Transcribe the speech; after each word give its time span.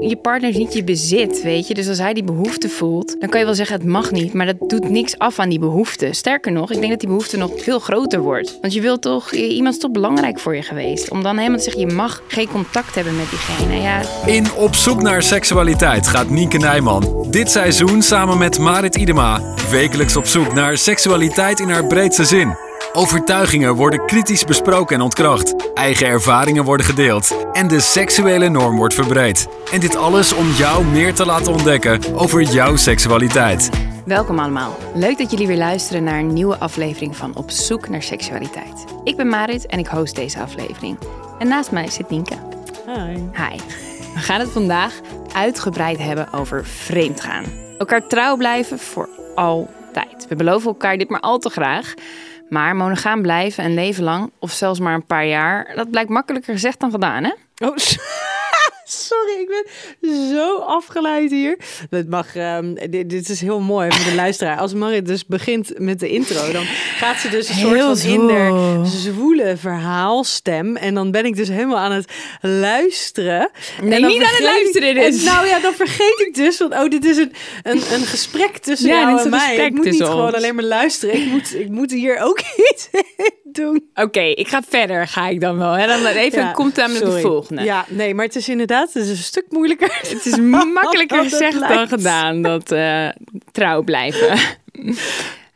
Je 0.00 0.16
partner 0.16 0.50
is 0.50 0.56
niet 0.56 0.74
je 0.74 0.84
bezit, 0.84 1.42
weet 1.42 1.68
je. 1.68 1.74
Dus 1.74 1.88
als 1.88 1.98
hij 1.98 2.14
die 2.14 2.24
behoefte 2.24 2.68
voelt, 2.68 3.16
dan 3.20 3.28
kan 3.28 3.38
je 3.38 3.46
wel 3.46 3.54
zeggen 3.54 3.76
het 3.76 3.86
mag 3.86 4.10
niet. 4.10 4.32
Maar 4.32 4.46
dat 4.46 4.68
doet 4.70 4.88
niks 4.88 5.18
af 5.18 5.38
aan 5.38 5.48
die 5.48 5.58
behoefte. 5.58 6.12
Sterker 6.12 6.52
nog, 6.52 6.70
ik 6.70 6.78
denk 6.78 6.90
dat 6.90 7.00
die 7.00 7.08
behoefte 7.08 7.36
nog 7.36 7.50
veel 7.56 7.78
groter 7.78 8.20
wordt. 8.20 8.58
Want 8.60 8.72
je 8.72 8.80
wilt 8.80 9.02
toch, 9.02 9.32
iemand 9.32 9.74
is 9.74 9.80
toch 9.80 9.90
belangrijk 9.90 10.38
voor 10.38 10.56
je 10.56 10.62
geweest. 10.62 11.10
Om 11.10 11.22
dan 11.22 11.36
helemaal 11.36 11.58
te 11.58 11.64
zeggen, 11.64 11.88
je 11.88 11.94
mag 11.94 12.22
geen 12.28 12.48
contact 12.48 12.94
hebben 12.94 13.16
met 13.16 13.30
diegene. 13.30 13.82
Ja. 13.82 14.02
In 14.26 14.52
Op 14.56 14.74
zoek 14.74 15.02
naar 15.02 15.22
seksualiteit 15.22 16.06
gaat 16.06 16.30
Nienke 16.30 16.58
Nijman 16.58 17.18
dit 17.30 17.50
seizoen 17.50 18.02
samen 18.02 18.38
met 18.38 18.58
Marit 18.58 18.96
Idema 18.96 19.54
wekelijks 19.70 20.16
op 20.16 20.26
zoek 20.26 20.54
naar 20.54 20.76
seksualiteit 20.76 21.60
in 21.60 21.68
haar 21.68 21.86
breedste 21.86 22.24
zin. 22.24 22.56
Overtuigingen 22.92 23.74
worden 23.74 24.06
kritisch 24.06 24.44
besproken 24.44 24.96
en 24.96 25.02
ontkracht. 25.02 25.72
Eigen 25.74 26.06
ervaringen 26.06 26.64
worden 26.64 26.86
gedeeld. 26.86 27.46
En 27.52 27.68
de 27.68 27.80
seksuele 27.80 28.48
norm 28.48 28.76
wordt 28.76 28.94
verbreed. 28.94 29.48
En 29.72 29.80
dit 29.80 29.96
alles 29.96 30.32
om 30.32 30.50
jou 30.50 30.84
meer 30.84 31.14
te 31.14 31.26
laten 31.26 31.52
ontdekken 31.52 32.00
over 32.14 32.42
jouw 32.42 32.76
seksualiteit. 32.76 33.70
Welkom 34.04 34.38
allemaal. 34.38 34.76
Leuk 34.94 35.18
dat 35.18 35.30
jullie 35.30 35.46
weer 35.46 35.56
luisteren 35.56 36.04
naar 36.04 36.18
een 36.18 36.32
nieuwe 36.32 36.58
aflevering 36.58 37.16
van 37.16 37.36
Op 37.36 37.50
zoek 37.50 37.88
naar 37.88 38.02
seksualiteit. 38.02 38.84
Ik 39.04 39.16
ben 39.16 39.28
Marit 39.28 39.66
en 39.66 39.78
ik 39.78 39.86
host 39.86 40.14
deze 40.14 40.40
aflevering. 40.40 40.98
En 41.38 41.48
naast 41.48 41.70
mij 41.70 41.90
zit 41.90 42.10
Nienke. 42.10 42.36
Hi. 42.86 43.14
Hi. 43.14 43.56
We 44.14 44.20
gaan 44.20 44.40
het 44.40 44.50
vandaag 44.50 44.92
uitgebreid 45.34 45.98
hebben 45.98 46.32
over 46.32 46.64
vreemdgaan. 46.64 47.44
Elkaar 47.78 48.06
trouw 48.06 48.36
blijven 48.36 48.78
voor 48.78 49.08
altijd. 49.34 50.26
We 50.28 50.36
beloven 50.36 50.68
elkaar 50.68 50.96
dit 50.96 51.08
maar 51.08 51.20
al 51.20 51.38
te 51.38 51.50
graag. 51.50 51.94
Maar 52.48 52.76
monogaam 52.76 53.22
blijven 53.22 53.64
een 53.64 53.74
leven 53.74 54.04
lang, 54.04 54.30
of 54.38 54.50
zelfs 54.50 54.80
maar 54.80 54.94
een 54.94 55.06
paar 55.06 55.26
jaar, 55.26 55.72
dat 55.74 55.90
blijkt 55.90 56.10
makkelijker 56.10 56.52
gezegd 56.52 56.80
dan 56.80 56.90
gedaan, 56.90 57.24
hè? 57.24 57.32
Oh, 57.64 57.76
sorry, 59.08 59.40
ik 59.40 59.64
ben 60.00 60.28
zo 60.28 60.56
afgeleid 60.56 61.30
hier. 61.30 61.58
Dat 61.90 62.06
mag, 62.06 62.36
um, 62.36 62.74
dit, 62.74 63.10
dit, 63.10 63.28
is 63.28 63.40
heel 63.40 63.60
mooi 63.60 63.92
voor 63.92 64.10
de 64.10 64.14
luisteraar. 64.14 64.58
Als 64.58 64.74
Marit 64.74 65.06
dus 65.06 65.26
begint 65.26 65.78
met 65.78 66.00
de 66.00 66.08
intro, 66.08 66.52
dan 66.52 66.64
gaat 66.96 67.16
ze 67.20 67.28
dus 67.28 67.48
een 67.48 67.54
soort 67.54 68.00
van 68.00 68.10
in 68.10 68.26
de 68.26 68.82
zwoele 68.84 69.56
verhaalstem. 69.56 70.76
En 70.76 70.94
dan 70.94 71.10
ben 71.10 71.24
ik 71.24 71.36
dus 71.36 71.48
helemaal 71.48 71.78
aan 71.78 71.92
het 71.92 72.12
luisteren. 72.40 73.50
Nee, 73.82 74.04
niet 74.04 74.22
aan 74.22 74.30
het 74.30 74.40
luisteren 74.40 74.94
dus. 74.94 75.22
nou 75.22 75.46
ja, 75.46 75.60
dan 75.60 75.74
vergeet 75.74 76.24
ik 76.26 76.34
dus, 76.34 76.58
want 76.58 76.72
oh, 76.72 76.88
dit 76.88 77.04
is 77.04 77.16
een, 77.16 77.32
een, 77.62 77.82
een 77.92 78.06
gesprek 78.06 78.56
tussen 78.56 78.88
ja, 78.88 79.00
jou 79.00 79.20
en 79.20 79.30
mij. 79.30 79.56
Ik 79.56 79.74
moet 79.74 79.84
niet 79.84 80.02
gewoon 80.02 80.34
alleen 80.34 80.54
maar 80.54 80.64
luisteren. 80.64 81.14
Ik 81.14 81.26
moet, 81.26 81.54
ik 81.54 81.68
moet 81.68 81.90
hier 81.90 82.18
ook 82.20 82.40
iets 82.70 82.88
doen. 83.54 83.88
Oké, 83.94 84.20
ik 84.20 84.48
ga 84.48 84.62
verder, 84.68 85.06
ga 85.06 85.28
ik 85.28 85.40
dan 85.40 85.58
wel. 85.58 85.72
Hè? 85.72 85.86
Dan 85.86 86.06
even 86.06 86.40
ja, 86.40 86.52
komt 86.52 86.80
aan 86.80 86.92
de 86.92 87.20
volgende. 87.20 87.62
Ja, 87.62 87.84
nee, 87.88 88.14
maar 88.14 88.24
het 88.24 88.36
is 88.36 88.48
inderdaad 88.48 88.92
het 88.92 89.02
is 89.02 89.08
een 89.08 89.16
stuk 89.16 89.46
moeilijker. 89.48 89.98
Het 90.08 90.26
is 90.26 90.36
makkelijker 90.72 91.22
gezegd 91.28 91.68
dan 91.68 91.88
gedaan, 91.88 92.42
dat 92.42 92.72
uh, 92.72 93.08
trouw 93.52 93.82
blijven. 93.82 94.38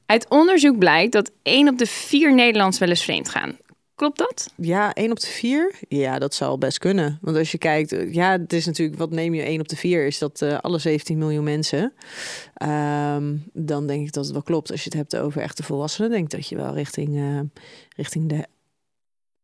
Uit 0.06 0.26
onderzoek 0.28 0.78
blijkt 0.78 1.12
dat 1.12 1.30
1 1.42 1.68
op 1.68 1.78
de 1.78 1.86
4 1.86 2.34
Nederlands 2.34 2.78
wel 2.78 2.88
eens 2.88 3.04
vreemd 3.04 3.28
gaan. 3.28 3.56
Klopt 4.02 4.18
dat? 4.18 4.52
Ja, 4.56 4.94
1 4.94 5.10
op 5.10 5.20
de 5.20 5.26
4? 5.26 5.74
Ja, 5.88 6.18
dat 6.18 6.34
zou 6.34 6.58
best 6.58 6.78
kunnen. 6.78 7.18
Want 7.20 7.36
als 7.36 7.52
je 7.52 7.58
kijkt, 7.58 7.90
ja, 8.10 8.30
het 8.30 8.52
is 8.52 8.66
natuurlijk, 8.66 8.98
wat 8.98 9.10
neem 9.10 9.34
je 9.34 9.42
1 9.42 9.60
op 9.60 9.68
de 9.68 9.76
4? 9.76 10.06
Is 10.06 10.18
dat 10.18 10.40
uh, 10.40 10.58
alle 10.58 10.78
17 10.78 11.18
miljoen 11.18 11.44
mensen? 11.44 11.92
Um, 12.62 13.44
dan 13.52 13.86
denk 13.86 14.06
ik 14.06 14.12
dat 14.12 14.24
het 14.24 14.32
wel 14.32 14.42
klopt. 14.42 14.70
Als 14.70 14.84
je 14.84 14.88
het 14.88 14.98
hebt 14.98 15.16
over 15.16 15.42
echte 15.42 15.62
volwassenen, 15.62 16.10
denk 16.10 16.24
ik 16.24 16.30
dat 16.30 16.48
je 16.48 16.56
wel 16.56 16.74
richting, 16.74 17.16
uh, 17.16 17.40
richting 17.96 18.28
de 18.28 18.46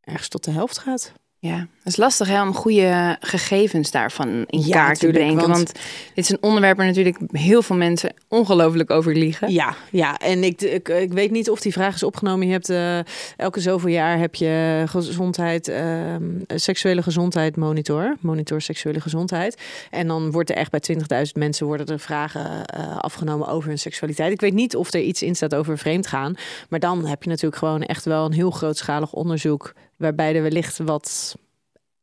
ergens 0.01 0.29
tot 0.29 0.45
de 0.45 0.51
helft 0.51 0.79
gaat. 0.79 1.13
Ja, 1.41 1.57
het 1.57 1.87
is 1.87 1.97
lastig 1.97 2.29
hè, 2.29 2.43
om 2.43 2.55
goede 2.55 3.17
gegevens 3.21 3.91
daarvan 3.91 4.29
in 4.47 4.61
ja, 4.61 4.73
kaart 4.73 4.99
te 4.99 5.07
brengen. 5.07 5.37
Want... 5.37 5.49
want... 5.49 5.73
dit 6.15 6.25
is 6.25 6.31
een 6.31 6.39
onderwerp 6.41 6.77
waar 6.77 6.87
natuurlijk 6.87 7.19
heel 7.33 7.63
veel 7.63 7.77
mensen 7.77 8.15
ongelooflijk 8.29 8.91
over 8.91 9.15
liegen. 9.15 9.53
Ja, 9.53 9.75
ja. 9.91 10.17
en 10.17 10.45
ik, 10.45 10.61
ik, 10.61 10.89
ik 10.89 11.13
weet 11.13 11.31
niet 11.31 11.51
of 11.51 11.61
die 11.61 11.73
vraag 11.73 11.95
is 11.95 12.03
opgenomen. 12.03 12.47
Je 12.47 12.53
hebt 12.53 12.71
uh, 12.71 12.99
elke 13.37 13.61
zoveel 13.61 13.89
jaar 13.89 14.19
heb 14.19 14.35
je 14.35 14.85
gezondheid, 14.87 15.69
uh, 15.69 16.15
seksuele 16.47 17.03
gezondheid 17.03 17.57
monitor. 17.57 18.17
Monitor 18.21 18.61
seksuele 18.61 19.01
gezondheid. 19.01 19.63
En 19.91 20.07
dan 20.07 20.31
wordt 20.31 20.51
er 20.51 20.57
echt 20.57 20.71
bij 20.71 20.81
20.000 21.27 21.33
mensen 21.33 21.67
worden 21.67 21.87
er 21.87 22.01
vragen 22.01 22.65
uh, 22.79 22.97
afgenomen 22.97 23.49
over 23.49 23.69
hun 23.69 23.79
seksualiteit. 23.79 24.33
Ik 24.33 24.41
weet 24.41 24.55
niet 24.55 24.77
of 24.77 24.93
er 24.93 25.01
iets 25.01 25.23
in 25.23 25.35
staat 25.35 25.55
over 25.55 25.79
vreemd 25.79 26.07
gaan. 26.07 26.35
Maar 26.69 26.81
dan 26.81 27.07
heb 27.07 27.23
je 27.23 27.29
natuurlijk 27.29 27.57
gewoon 27.57 27.83
echt 27.83 28.05
wel 28.05 28.25
een 28.25 28.33
heel 28.33 28.51
grootschalig 28.51 29.13
onderzoek 29.13 29.75
waarbij 29.99 30.35
er 30.35 30.43
wellicht 30.43 30.79
wat 30.79 31.37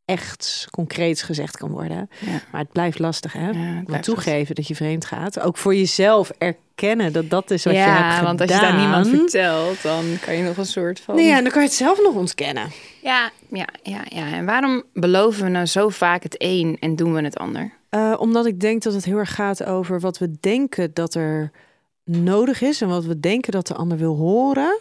echt 0.05 0.67
concreets 0.71 1.21
gezegd 1.21 1.57
kan 1.57 1.71
worden. 1.71 2.09
Maar 2.51 2.61
het 2.61 2.71
blijft 2.71 2.99
lastig, 2.99 3.33
hè? 3.33 3.49
Ja, 3.49 3.83
blijft 3.85 4.03
toegeven 4.03 4.55
dat 4.55 4.67
je 4.67 4.75
vreemd 4.75 5.05
gaat. 5.05 5.39
Ook 5.39 5.57
voor 5.57 5.75
jezelf 5.75 6.31
erkennen 6.37 7.13
dat 7.13 7.29
dat 7.29 7.51
is 7.51 7.63
wat 7.63 7.73
je 7.73 7.79
hebt 7.79 7.97
gedaan. 7.97 8.23
want 8.23 8.41
als 8.41 8.51
je 8.51 8.59
daar 8.59 8.77
niemand 8.77 9.07
vertelt, 9.07 9.81
dan 9.81 10.03
kan 10.21 10.35
je 10.35 10.43
nog 10.43 10.57
een 10.57 10.65
soort 10.65 10.99
van... 10.99 11.15
Nee, 11.15 11.25
ja, 11.25 11.41
dan 11.41 11.51
kan 11.51 11.61
je 11.61 11.67
het 11.67 11.77
zelf 11.77 12.01
nog 12.01 12.15
ontkennen. 12.15 12.69
Ja, 13.01 13.31
ja, 13.49 13.67
ja, 13.83 14.01
ja. 14.09 14.33
En 14.33 14.45
waarom 14.45 14.83
beloven 14.93 15.43
we 15.43 15.49
nou 15.49 15.65
zo 15.65 15.89
vaak 15.89 16.23
het 16.23 16.35
een 16.37 16.77
en 16.79 16.95
doen 16.95 17.13
we 17.13 17.21
het 17.21 17.37
ander? 17.37 17.73
Uh, 17.89 18.13
omdat 18.17 18.45
ik 18.45 18.59
denk 18.59 18.83
dat 18.83 18.93
het 18.93 19.05
heel 19.05 19.17
erg 19.17 19.35
gaat 19.35 19.63
over 19.63 19.99
wat 19.99 20.17
we 20.17 20.35
denken 20.39 20.93
dat 20.93 21.13
er 21.13 21.51
nodig 22.03 22.61
is... 22.61 22.81
en 22.81 22.87
wat 22.87 23.05
we 23.05 23.19
denken 23.19 23.51
dat 23.51 23.67
de 23.67 23.75
ander 23.75 23.97
wil 23.97 24.15
horen. 24.15 24.79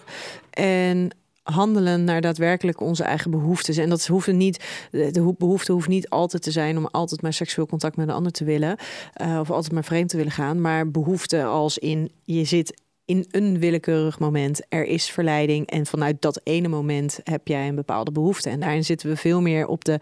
En 0.50 1.10
handelen 1.44 2.04
naar 2.04 2.20
daadwerkelijk 2.20 2.80
onze 2.80 3.04
eigen 3.04 3.30
behoeftes. 3.30 3.76
En 3.76 3.88
dat 3.88 4.06
hoeft 4.06 4.32
niet, 4.32 4.64
de 4.90 5.34
behoefte 5.38 5.72
hoeft 5.72 5.88
niet 5.88 6.08
altijd 6.08 6.42
te 6.42 6.50
zijn 6.50 6.78
om 6.78 6.86
altijd 6.86 7.22
maar 7.22 7.32
seksueel 7.32 7.66
contact 7.66 7.96
met 7.96 8.08
een 8.08 8.14
ander 8.14 8.32
te 8.32 8.44
willen. 8.44 8.76
Uh, 9.22 9.38
of 9.40 9.50
altijd 9.50 9.72
maar 9.72 9.84
vreemd 9.84 10.08
te 10.08 10.16
willen 10.16 10.32
gaan. 10.32 10.60
Maar 10.60 10.90
behoefte 10.90 11.44
als 11.44 11.78
in 11.78 12.10
je 12.24 12.44
zit 12.44 12.82
in 13.04 13.26
een 13.30 13.58
willekeurig 13.58 14.18
moment. 14.18 14.60
Er 14.68 14.84
is 14.84 15.10
verleiding. 15.10 15.66
En 15.66 15.86
vanuit 15.86 16.22
dat 16.22 16.40
ene 16.44 16.68
moment 16.68 17.20
heb 17.24 17.48
jij 17.48 17.68
een 17.68 17.74
bepaalde 17.74 18.12
behoefte. 18.12 18.50
En 18.50 18.60
daarin 18.60 18.84
zitten 18.84 19.08
we 19.08 19.16
veel 19.16 19.40
meer 19.40 19.66
op 19.66 19.84
de. 19.84 19.98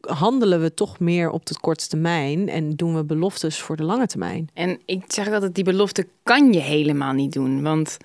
Handelen 0.00 0.60
we 0.60 0.74
toch 0.74 0.98
meer 0.98 1.30
op 1.30 1.46
de 1.46 1.60
korte 1.60 1.88
termijn 1.88 2.48
en 2.48 2.70
doen 2.70 2.94
we 2.94 3.04
beloftes 3.04 3.60
voor 3.60 3.76
de 3.76 3.84
lange 3.84 4.06
termijn? 4.06 4.48
En 4.54 4.80
ik 4.84 5.04
zeg 5.06 5.32
altijd: 5.32 5.54
die 5.54 5.64
belofte 5.64 6.06
kan 6.22 6.52
je 6.52 6.60
helemaal 6.60 7.12
niet 7.12 7.32
doen. 7.32 7.62
Want 7.62 7.96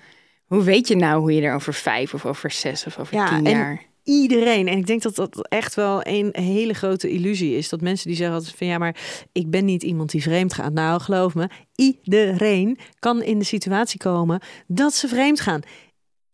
hoe 0.46 0.62
weet 0.62 0.88
je 0.88 0.96
nou 0.96 1.20
hoe 1.20 1.34
je 1.34 1.42
er 1.42 1.54
over 1.54 1.74
vijf 1.74 2.14
of 2.14 2.26
over 2.26 2.50
zes 2.50 2.86
of 2.86 2.98
over 2.98 3.14
ja, 3.14 3.28
tien 3.28 3.44
jaar... 3.44 3.84
Iedereen. 4.06 4.68
En 4.68 4.78
ik 4.78 4.86
denk 4.86 5.02
dat 5.02 5.14
dat 5.14 5.48
echt 5.48 5.74
wel 5.74 6.00
een 6.02 6.28
hele 6.32 6.74
grote 6.74 7.10
illusie 7.10 7.56
is. 7.56 7.68
Dat 7.68 7.80
mensen 7.80 8.08
die 8.08 8.16
zeggen 8.16 8.44
van 8.44 8.66
ja, 8.66 8.78
maar 8.78 8.96
ik 9.32 9.50
ben 9.50 9.64
niet 9.64 9.82
iemand 9.82 10.10
die 10.10 10.22
vreemd 10.22 10.54
gaat. 10.54 10.72
Nou, 10.72 11.00
geloof 11.00 11.34
me, 11.34 11.48
iedereen 11.74 12.78
kan 12.98 13.22
in 13.22 13.38
de 13.38 13.44
situatie 13.44 13.98
komen 13.98 14.40
dat 14.66 14.94
ze 14.94 15.08
vreemd 15.08 15.40
gaan. 15.40 15.60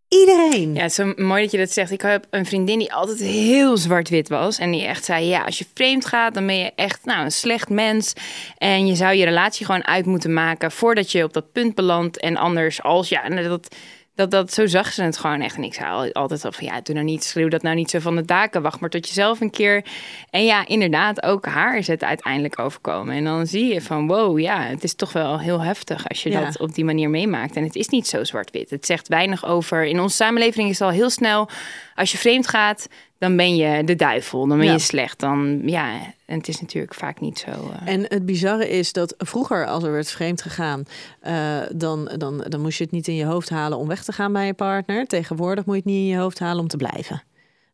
Iedereen. 0.08 0.74
Ja, 0.74 0.80
het 0.80 0.90
is 0.90 0.94
zo 0.94 1.12
mooi 1.16 1.42
dat 1.42 1.50
je 1.50 1.58
dat 1.58 1.70
zegt. 1.70 1.90
Ik 1.90 2.00
heb 2.00 2.26
een 2.30 2.46
vriendin 2.46 2.78
die 2.78 2.92
altijd 2.92 3.18
heel 3.18 3.76
zwart-wit 3.76 4.28
was. 4.28 4.58
En 4.58 4.70
die 4.70 4.84
echt 4.84 5.04
zei, 5.04 5.26
ja, 5.26 5.44
als 5.44 5.58
je 5.58 5.66
vreemd 5.74 6.06
gaat, 6.06 6.34
dan 6.34 6.46
ben 6.46 6.56
je 6.56 6.72
echt 6.74 7.04
nou, 7.04 7.24
een 7.24 7.32
slecht 7.32 7.68
mens. 7.68 8.12
En 8.58 8.86
je 8.86 8.94
zou 8.94 9.14
je 9.14 9.24
relatie 9.24 9.66
gewoon 9.66 9.86
uit 9.86 10.06
moeten 10.06 10.32
maken 10.32 10.70
voordat 10.70 11.12
je 11.12 11.24
op 11.24 11.32
dat 11.32 11.52
punt 11.52 11.74
belandt. 11.74 12.18
En 12.18 12.36
anders 12.36 12.82
als, 12.82 13.08
ja, 13.08 13.28
dat 13.28 13.76
Dat, 14.14 14.30
dat, 14.30 14.52
zo 14.52 14.66
zag 14.66 14.92
ze 14.92 15.02
het 15.02 15.18
gewoon 15.18 15.40
echt. 15.40 15.56
En 15.56 15.62
ik 15.62 15.74
zei 15.74 16.10
altijd 16.12 16.44
al 16.44 16.52
van 16.52 16.64
ja, 16.64 16.80
doe 16.80 16.94
nou 16.94 17.06
niet, 17.06 17.24
schreeuw 17.24 17.48
dat 17.48 17.62
nou 17.62 17.76
niet 17.76 17.90
zo 17.90 17.98
van 17.98 18.16
de 18.16 18.24
daken. 18.24 18.62
Wacht 18.62 18.80
maar 18.80 18.90
tot 18.90 19.08
je 19.08 19.14
zelf 19.14 19.40
een 19.40 19.50
keer. 19.50 19.84
En 20.30 20.44
ja, 20.44 20.66
inderdaad, 20.66 21.22
ook 21.22 21.46
haar 21.46 21.76
is 21.78 21.86
het 21.86 22.04
uiteindelijk 22.04 22.58
overkomen. 22.58 23.14
En 23.14 23.24
dan 23.24 23.46
zie 23.46 23.72
je 23.74 23.80
van 23.80 24.06
wow, 24.06 24.38
ja, 24.38 24.62
het 24.62 24.84
is 24.84 24.94
toch 24.94 25.12
wel 25.12 25.40
heel 25.40 25.60
heftig 25.60 26.08
als 26.08 26.22
je 26.22 26.30
dat 26.30 26.58
op 26.58 26.74
die 26.74 26.84
manier 26.84 27.10
meemaakt. 27.10 27.56
En 27.56 27.64
het 27.64 27.76
is 27.76 27.88
niet 27.88 28.08
zo 28.08 28.24
zwart-wit. 28.24 28.70
Het 28.70 28.86
zegt 28.86 29.08
weinig 29.08 29.46
over. 29.46 29.84
In 29.84 30.00
onze 30.00 30.16
samenleving 30.16 30.68
is 30.68 30.78
het 30.78 30.88
al 30.88 30.94
heel 30.94 31.10
snel, 31.10 31.48
als 31.94 32.12
je 32.12 32.18
vreemd 32.18 32.48
gaat, 32.48 32.88
dan 33.22 33.36
ben 33.36 33.56
je 33.56 33.84
de 33.84 33.96
duivel, 33.96 34.46
dan 34.46 34.58
ben 34.58 34.72
je 34.72 34.78
slecht. 34.78 35.20
Dan 35.20 35.62
ja, 35.64 36.00
en 36.26 36.38
het 36.38 36.48
is 36.48 36.60
natuurlijk 36.60 36.94
vaak 36.94 37.20
niet 37.20 37.38
zo. 37.38 37.50
Uh... 37.50 37.92
En 37.92 38.04
het 38.08 38.26
bizarre 38.26 38.68
is 38.68 38.92
dat 38.92 39.14
vroeger, 39.18 39.66
als 39.66 39.84
er 39.84 39.92
werd 39.92 40.10
vreemd 40.10 40.42
gegaan, 40.42 40.82
uh, 41.26 41.58
dan, 41.74 42.10
dan, 42.16 42.44
dan 42.48 42.60
moest 42.60 42.78
je 42.78 42.84
het 42.84 42.92
niet 42.92 43.08
in 43.08 43.14
je 43.14 43.24
hoofd 43.24 43.50
halen 43.50 43.78
om 43.78 43.88
weg 43.88 44.04
te 44.04 44.12
gaan 44.12 44.32
bij 44.32 44.46
je 44.46 44.54
partner. 44.54 45.06
Tegenwoordig 45.06 45.64
moet 45.64 45.74
je 45.74 45.80
het 45.80 45.90
niet 45.90 46.00
in 46.00 46.06
je 46.06 46.16
hoofd 46.16 46.38
halen 46.38 46.60
om 46.60 46.68
te 46.68 46.76
blijven. 46.76 47.22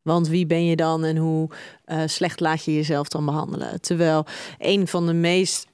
Want 0.03 0.29
wie 0.29 0.47
ben 0.47 0.65
je 0.65 0.77
dan 0.77 1.05
en 1.05 1.17
hoe 1.17 1.49
uh, 1.87 2.03
slecht 2.07 2.41
laat 2.41 2.65
je 2.65 2.75
jezelf 2.75 3.09
dan 3.09 3.25
behandelen? 3.25 3.81
Terwijl 3.81 4.27
een 4.59 4.89
van 4.89 5.07
de 5.07 5.13
meest 5.13 5.67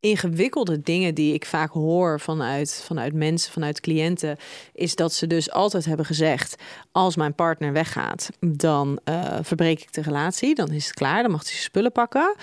ingewikkelde 0.00 0.80
dingen 0.80 1.14
die 1.14 1.34
ik 1.34 1.46
vaak 1.46 1.70
hoor 1.70 2.20
vanuit, 2.20 2.82
vanuit 2.86 3.12
mensen, 3.12 3.52
vanuit 3.52 3.80
cliënten, 3.80 4.36
is 4.72 4.94
dat 4.94 5.12
ze 5.12 5.26
dus 5.26 5.50
altijd 5.50 5.84
hebben 5.84 6.06
gezegd: 6.06 6.62
als 6.92 7.16
mijn 7.16 7.34
partner 7.34 7.72
weggaat, 7.72 8.28
dan 8.40 9.00
uh, 9.04 9.38
verbreek 9.42 9.80
ik 9.82 9.92
de 9.92 10.02
relatie, 10.02 10.54
dan 10.54 10.70
is 10.70 10.84
het 10.84 10.94
klaar, 10.94 11.22
dan 11.22 11.30
mag 11.30 11.40
hij 11.40 11.50
zijn 11.50 11.62
spullen 11.62 11.92
pakken. 11.92 12.36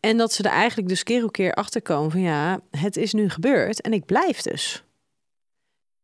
En 0.00 0.16
dat 0.16 0.32
ze 0.32 0.42
er 0.42 0.50
eigenlijk 0.50 0.88
dus 0.88 1.02
keer 1.02 1.24
op 1.24 1.32
keer 1.32 1.52
achter 1.52 1.82
komen 1.82 2.10
van 2.10 2.20
ja, 2.20 2.60
het 2.70 2.96
is 2.96 3.12
nu 3.12 3.28
gebeurd 3.28 3.80
en 3.80 3.92
ik 3.92 4.04
blijf 4.04 4.42
dus. 4.42 4.82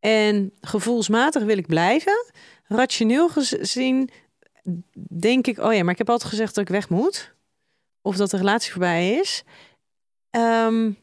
En 0.00 0.52
gevoelsmatig 0.60 1.42
wil 1.42 1.58
ik 1.58 1.66
blijven. 1.66 2.32
Rationeel 2.64 3.28
gezien 3.28 4.10
denk 5.08 5.46
ik, 5.46 5.58
oh 5.58 5.74
ja, 5.74 5.82
maar 5.82 5.92
ik 5.92 5.98
heb 5.98 6.10
altijd 6.10 6.30
gezegd 6.30 6.54
dat 6.54 6.64
ik 6.64 6.70
weg 6.70 6.88
moet. 6.88 7.34
Of 8.02 8.16
dat 8.16 8.30
de 8.30 8.36
relatie 8.36 8.70
voorbij 8.70 9.12
is. 9.12 9.44
Um, 10.38 10.96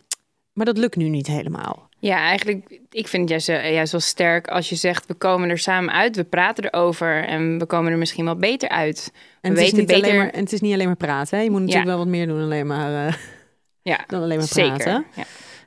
maar 0.53 0.65
dat 0.65 0.77
lukt 0.77 0.95
nu 0.95 1.09
niet 1.09 1.27
helemaal. 1.27 1.89
Ja, 1.99 2.17
eigenlijk, 2.17 2.79
ik 2.91 3.07
vind 3.07 3.29
het 3.29 3.45
juist, 3.45 3.63
juist 3.73 3.91
wel 3.91 4.01
sterk 4.01 4.47
als 4.47 4.69
je 4.69 4.75
zegt, 4.75 5.05
we 5.05 5.13
komen 5.13 5.49
er 5.49 5.57
samen 5.57 5.93
uit, 5.93 6.15
we 6.15 6.23
praten 6.23 6.63
erover 6.63 7.25
en 7.25 7.59
we 7.59 7.65
komen 7.65 7.91
er 7.91 7.97
misschien 7.97 8.25
wel 8.25 8.35
beter 8.35 8.69
uit. 8.69 9.11
En, 9.41 9.51
het, 9.51 9.59
is 9.59 9.71
niet 9.71 9.87
beter... 9.87 10.03
alleen 10.03 10.17
maar, 10.17 10.29
en 10.29 10.39
het 10.39 10.53
is 10.53 10.61
niet 10.61 10.73
alleen 10.73 10.85
maar 10.85 10.95
praten. 10.95 11.37
Hè? 11.37 11.43
Je 11.43 11.51
moet 11.51 11.59
natuurlijk 11.59 11.87
wel 11.87 11.97
wat 11.97 12.07
meer 12.07 12.27
doen 12.27 12.41
alleen 12.41 12.67
maar, 12.67 13.07
uh, 13.07 13.13
ja, 13.81 14.03
dan 14.07 14.21
alleen 14.21 14.37
maar 14.37 14.47
praten. 14.53 14.77
Zeker, 14.77 15.05
ja. 15.15 15.23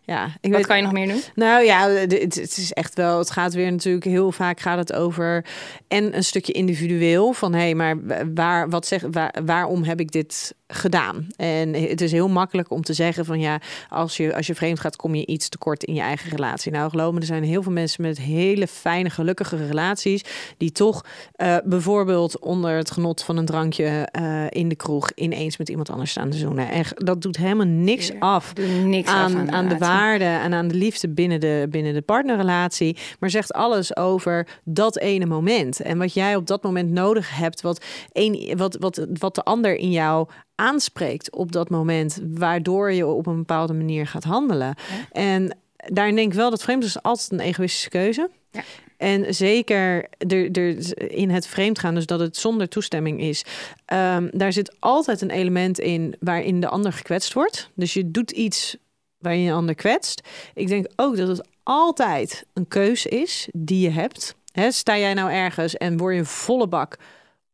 Ja, 0.09 0.25
ik 0.25 0.33
Wat 0.41 0.51
weet, 0.51 0.67
kan 0.67 0.77
je 0.77 0.83
nog 0.83 0.93
meer 0.93 1.09
doen? 1.09 1.23
Nou 1.35 1.65
ja, 1.65 1.89
het, 1.89 2.13
het, 2.13 2.37
is 2.37 2.73
echt 2.73 2.95
wel. 2.95 3.19
Het 3.19 3.31
gaat 3.31 3.55
weer 3.55 3.71
natuurlijk 3.71 4.05
heel 4.05 4.33
vaak 4.33 4.61
gaat 4.61 4.79
het 4.79 4.93
over 4.93 5.45
en 5.89 6.17
een 6.17 6.25
stukje 6.25 6.53
individueel 6.53 7.33
van 7.33 7.53
hé, 7.53 7.61
hey, 7.61 7.75
maar 7.75 7.97
waar 8.35 8.69
wat 8.69 8.87
zeg 8.87 9.03
waar, 9.11 9.35
waarom 9.45 9.83
heb 9.83 10.01
ik 10.01 10.13
dit 10.13 10.55
gedaan. 10.69 11.27
En 11.37 11.75
het 11.75 12.01
is 12.01 12.13
heel 12.13 12.29
makkelijk 12.29 12.71
om 12.71 12.83
te 12.83 12.93
zeggen 12.93 13.25
van 13.25 13.41
ja, 13.41 13.61
als 13.89 14.17
je, 14.17 14.35
als 14.35 14.47
je 14.47 14.55
vreemd 14.55 14.81
gaat, 14.81 14.97
kom 14.97 15.15
je 15.15 15.27
iets 15.27 15.49
tekort 15.49 15.85
in 15.85 15.95
je 15.95 16.01
eigen 16.01 16.31
relatie. 16.31 16.73
Nou, 16.73 16.91
geloof 16.91 17.13
me, 17.13 17.21
er 17.21 17.27
zijn 17.27 17.45
heel 17.45 17.63
veel 17.63 17.73
mensen 17.73 18.03
met 18.03 18.19
hele 18.19 18.67
fijne, 18.67 19.11
gelukkige 19.11 19.67
relaties, 19.67 20.25
die 20.57 20.73
toch 20.73 21.05
uh, 21.37 21.57
bijvoorbeeld 21.65 22.39
onder 22.39 22.77
het 22.77 22.91
genot 22.91 23.23
van 23.23 23.37
een 23.37 23.47
drankje 23.47 24.09
uh, 24.21 24.45
in 24.49 24.69
de 24.69 24.77
kroeg 24.77 25.11
ineens 25.15 25.57
met 25.57 25.69
iemand 25.69 25.91
anders 25.91 26.11
staan 26.11 26.31
te 26.31 26.37
zoenen. 26.37 26.71
En 26.71 26.85
dat 26.95 27.23
doet 27.23 27.37
helemaal 27.37 27.67
niks 27.67 28.13
af 28.19 28.53
niks 28.85 29.11
aan, 29.11 29.25
af 29.25 29.41
aan, 29.41 29.47
de, 29.47 29.53
aan 29.53 29.69
de 29.69 29.79
waarde 29.79 29.98
en 30.07 30.55
aan 30.55 30.69
de 30.69 30.75
liefde 30.75 31.09
binnen 31.09 31.41
de, 31.41 31.67
binnen 31.71 31.95
de 31.95 32.03
partnerrelatie, 32.03 32.97
maar 33.19 33.31
zegt 33.31 33.53
alles 33.53 33.97
over 33.97 34.47
dat 34.65 34.99
ene 34.99 35.27
moment. 35.27 35.81
En 35.81 35.99
wat 35.99 36.13
jij 36.13 36.37
op 36.37 36.47
dat 36.47 36.63
moment 36.63 36.91
nodig 36.91 37.37
hebt, 37.37 37.61
wat, 37.61 37.85
een, 38.13 38.53
wat, 38.57 38.77
wat, 38.81 39.07
wat 39.13 39.35
de 39.35 39.43
ander 39.43 39.77
in 39.77 39.91
jou 39.91 40.29
aanspreekt 40.55 41.37
op 41.37 41.53
dat 41.53 41.71
moment, 41.71 42.21
waardoor 42.35 42.93
je 42.93 43.07
op 43.07 43.27
een 43.27 43.37
bepaalde 43.37 43.73
manier 43.73 44.07
gaat 44.07 44.25
handelen. 44.25 44.75
En 45.13 45.57
daarin 45.77 46.17
denk 46.17 46.33
ik 46.33 46.39
wel 46.39 46.51
dat 46.51 46.63
vreemd 46.63 46.85
is 46.85 47.03
altijd 47.03 47.33
een 47.33 47.47
egoïstische 47.47 47.89
keuze. 47.89 48.31
Ja. 48.51 48.63
En 48.97 49.35
zeker 49.35 50.09
er, 50.19 50.51
er, 50.51 50.99
in 51.11 51.31
het 51.31 51.47
vreemdgaan, 51.47 51.95
dus 51.95 52.07
dat 52.07 52.21
het 52.21 52.37
zonder 52.37 52.69
toestemming 52.69 53.21
is, 53.21 53.45
um, 53.93 54.31
daar 54.33 54.53
zit 54.53 54.77
altijd 54.79 55.21
een 55.21 55.31
element 55.31 55.79
in 55.79 56.15
waarin 56.21 56.61
de 56.61 56.69
ander 56.69 56.93
gekwetst 56.93 57.33
wordt. 57.33 57.71
Dus 57.75 57.93
je 57.95 58.11
doet 58.11 58.31
iets 58.31 58.77
waarin 59.19 59.41
je 59.41 59.51
een 59.51 59.57
ander 59.57 59.75
kwetst. 59.75 60.29
Ik 60.55 60.69
denk 60.69 60.87
ook 60.97 61.17
dat 61.17 61.29
het 61.29 61.49
altijd 61.63 62.47
een 62.55 62.69
keuze 62.69 63.09
is 63.09 63.49
die 63.53 63.81
je 63.81 63.91
hebt. 63.91 64.37
He, 64.53 64.71
sta 64.71 64.99
jij 64.99 65.15
nou 65.15 65.31
ergens 65.31 65.77
en 65.77 65.97
word 65.97 66.15
je 66.15 66.25
volle 66.25 66.69
bak 66.69 66.99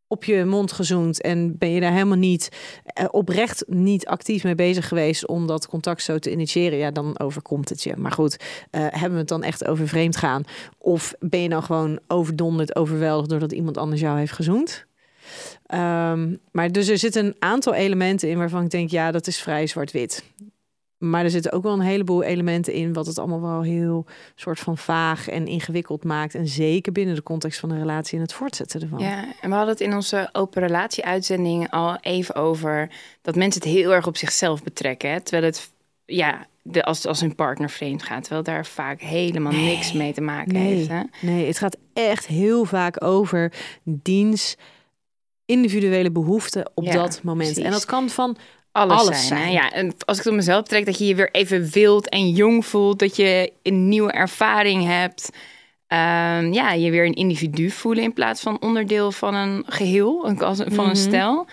op 0.06 0.24
je 0.24 0.44
mond 0.44 0.72
gezoend 0.72 1.20
en 1.20 1.58
ben 1.58 1.70
je 1.70 1.80
daar 1.80 1.92
helemaal 1.92 2.18
niet 2.18 2.48
uh, 3.00 3.06
oprecht 3.10 3.64
niet 3.66 4.06
actief 4.06 4.44
mee 4.44 4.54
bezig 4.54 4.88
geweest 4.88 5.26
om 5.26 5.46
dat 5.46 5.66
contact 5.66 6.02
zo 6.02 6.18
te 6.18 6.30
initiëren, 6.30 6.78
ja, 6.78 6.90
dan 6.90 7.18
overkomt 7.18 7.68
het 7.68 7.82
je. 7.82 7.96
Maar 7.96 8.12
goed, 8.12 8.36
uh, 8.40 8.80
hebben 8.80 9.12
we 9.12 9.18
het 9.18 9.28
dan 9.28 9.42
echt 9.42 9.66
over 9.66 9.88
vreemd 9.88 10.16
gaan? 10.16 10.44
Of 10.78 11.14
ben 11.18 11.40
je 11.40 11.48
dan 11.48 11.62
gewoon 11.62 11.98
overdonderd, 12.06 12.76
overweldigd 12.76 13.30
doordat 13.30 13.52
iemand 13.52 13.76
anders 13.76 14.00
jou 14.00 14.18
heeft 14.18 14.32
gezoend? 14.32 14.86
Um, 15.74 16.38
maar 16.52 16.72
dus 16.72 16.88
er 16.88 16.98
zitten 16.98 17.24
een 17.24 17.36
aantal 17.38 17.74
elementen 17.74 18.28
in 18.28 18.38
waarvan 18.38 18.64
ik 18.64 18.70
denk, 18.70 18.90
ja, 18.90 19.10
dat 19.10 19.26
is 19.26 19.40
vrij 19.40 19.66
zwart-wit. 19.66 20.24
Maar 20.98 21.24
er 21.24 21.30
zitten 21.30 21.52
ook 21.52 21.62
wel 21.62 21.72
een 21.72 21.80
heleboel 21.80 22.22
elementen 22.22 22.72
in 22.72 22.92
wat 22.92 23.06
het 23.06 23.18
allemaal 23.18 23.40
wel 23.40 23.62
heel 23.62 24.06
soort 24.34 24.58
van 24.58 24.78
vaag 24.78 25.28
en 25.28 25.46
ingewikkeld 25.46 26.04
maakt. 26.04 26.34
En 26.34 26.48
zeker 26.48 26.92
binnen 26.92 27.14
de 27.14 27.22
context 27.22 27.60
van 27.60 27.68
de 27.68 27.78
relatie 27.78 28.16
en 28.16 28.22
het 28.22 28.32
voortzetten 28.32 28.80
ervan. 28.80 28.98
Ja, 28.98 29.24
en 29.40 29.50
we 29.50 29.56
hadden 29.56 29.74
het 29.74 29.80
in 29.80 29.94
onze 29.94 30.28
open 30.32 30.62
relatie-uitzending 30.62 31.70
al 31.70 31.98
even 32.00 32.34
over 32.34 32.90
dat 33.22 33.36
mensen 33.36 33.62
het 33.62 33.70
heel 33.70 33.94
erg 33.94 34.06
op 34.06 34.16
zichzelf 34.16 34.62
betrekken. 34.62 35.10
Hè? 35.10 35.20
Terwijl 35.20 35.44
het, 35.44 35.72
ja, 36.04 36.46
de, 36.62 36.84
als, 36.84 37.06
als 37.06 37.20
een 37.20 37.34
partner 37.34 37.70
vreemd 37.70 38.02
gaat, 38.02 38.22
terwijl 38.22 38.42
daar 38.42 38.66
vaak 38.66 39.00
helemaal 39.00 39.52
niks 39.52 39.92
mee 39.92 40.12
te 40.12 40.20
maken 40.20 40.56
heeft. 40.56 40.88
Hè? 40.88 41.02
Nee, 41.20 41.46
het 41.46 41.58
gaat 41.58 41.76
echt 41.92 42.26
heel 42.26 42.64
vaak 42.64 43.04
over 43.04 43.52
diens 43.82 44.56
individuele 45.44 46.10
behoeften 46.10 46.70
op 46.74 46.92
dat 46.92 47.20
moment. 47.22 47.58
En 47.58 47.70
dat 47.70 47.84
kan 47.84 48.08
van 48.08 48.36
alles, 48.82 49.26
zijn. 49.26 49.52
Ja, 49.52 49.70
en 49.70 49.94
als 50.04 50.18
ik 50.18 50.24
het 50.24 50.32
op 50.32 50.38
mezelf 50.38 50.62
betrek, 50.62 50.86
dat 50.86 50.98
je 50.98 51.06
je 51.06 51.14
weer 51.14 51.30
even 51.30 51.70
wild 51.70 52.08
en 52.08 52.30
jong 52.30 52.66
voelt, 52.66 52.98
dat 52.98 53.16
je 53.16 53.52
een 53.62 53.88
nieuwe 53.88 54.12
ervaring 54.12 54.84
hebt. 54.84 55.30
Um, 55.88 56.52
ja, 56.52 56.72
je 56.72 56.90
weer 56.90 57.06
een 57.06 57.14
individu 57.14 57.70
voelen 57.70 58.04
in 58.04 58.12
plaats 58.12 58.40
van 58.40 58.60
onderdeel 58.60 59.12
van 59.12 59.34
een 59.34 59.64
geheel, 59.66 60.28
een, 60.28 60.38
van 60.38 60.58
een 60.60 60.72
mhm. 60.74 60.94
stel. 60.94 61.46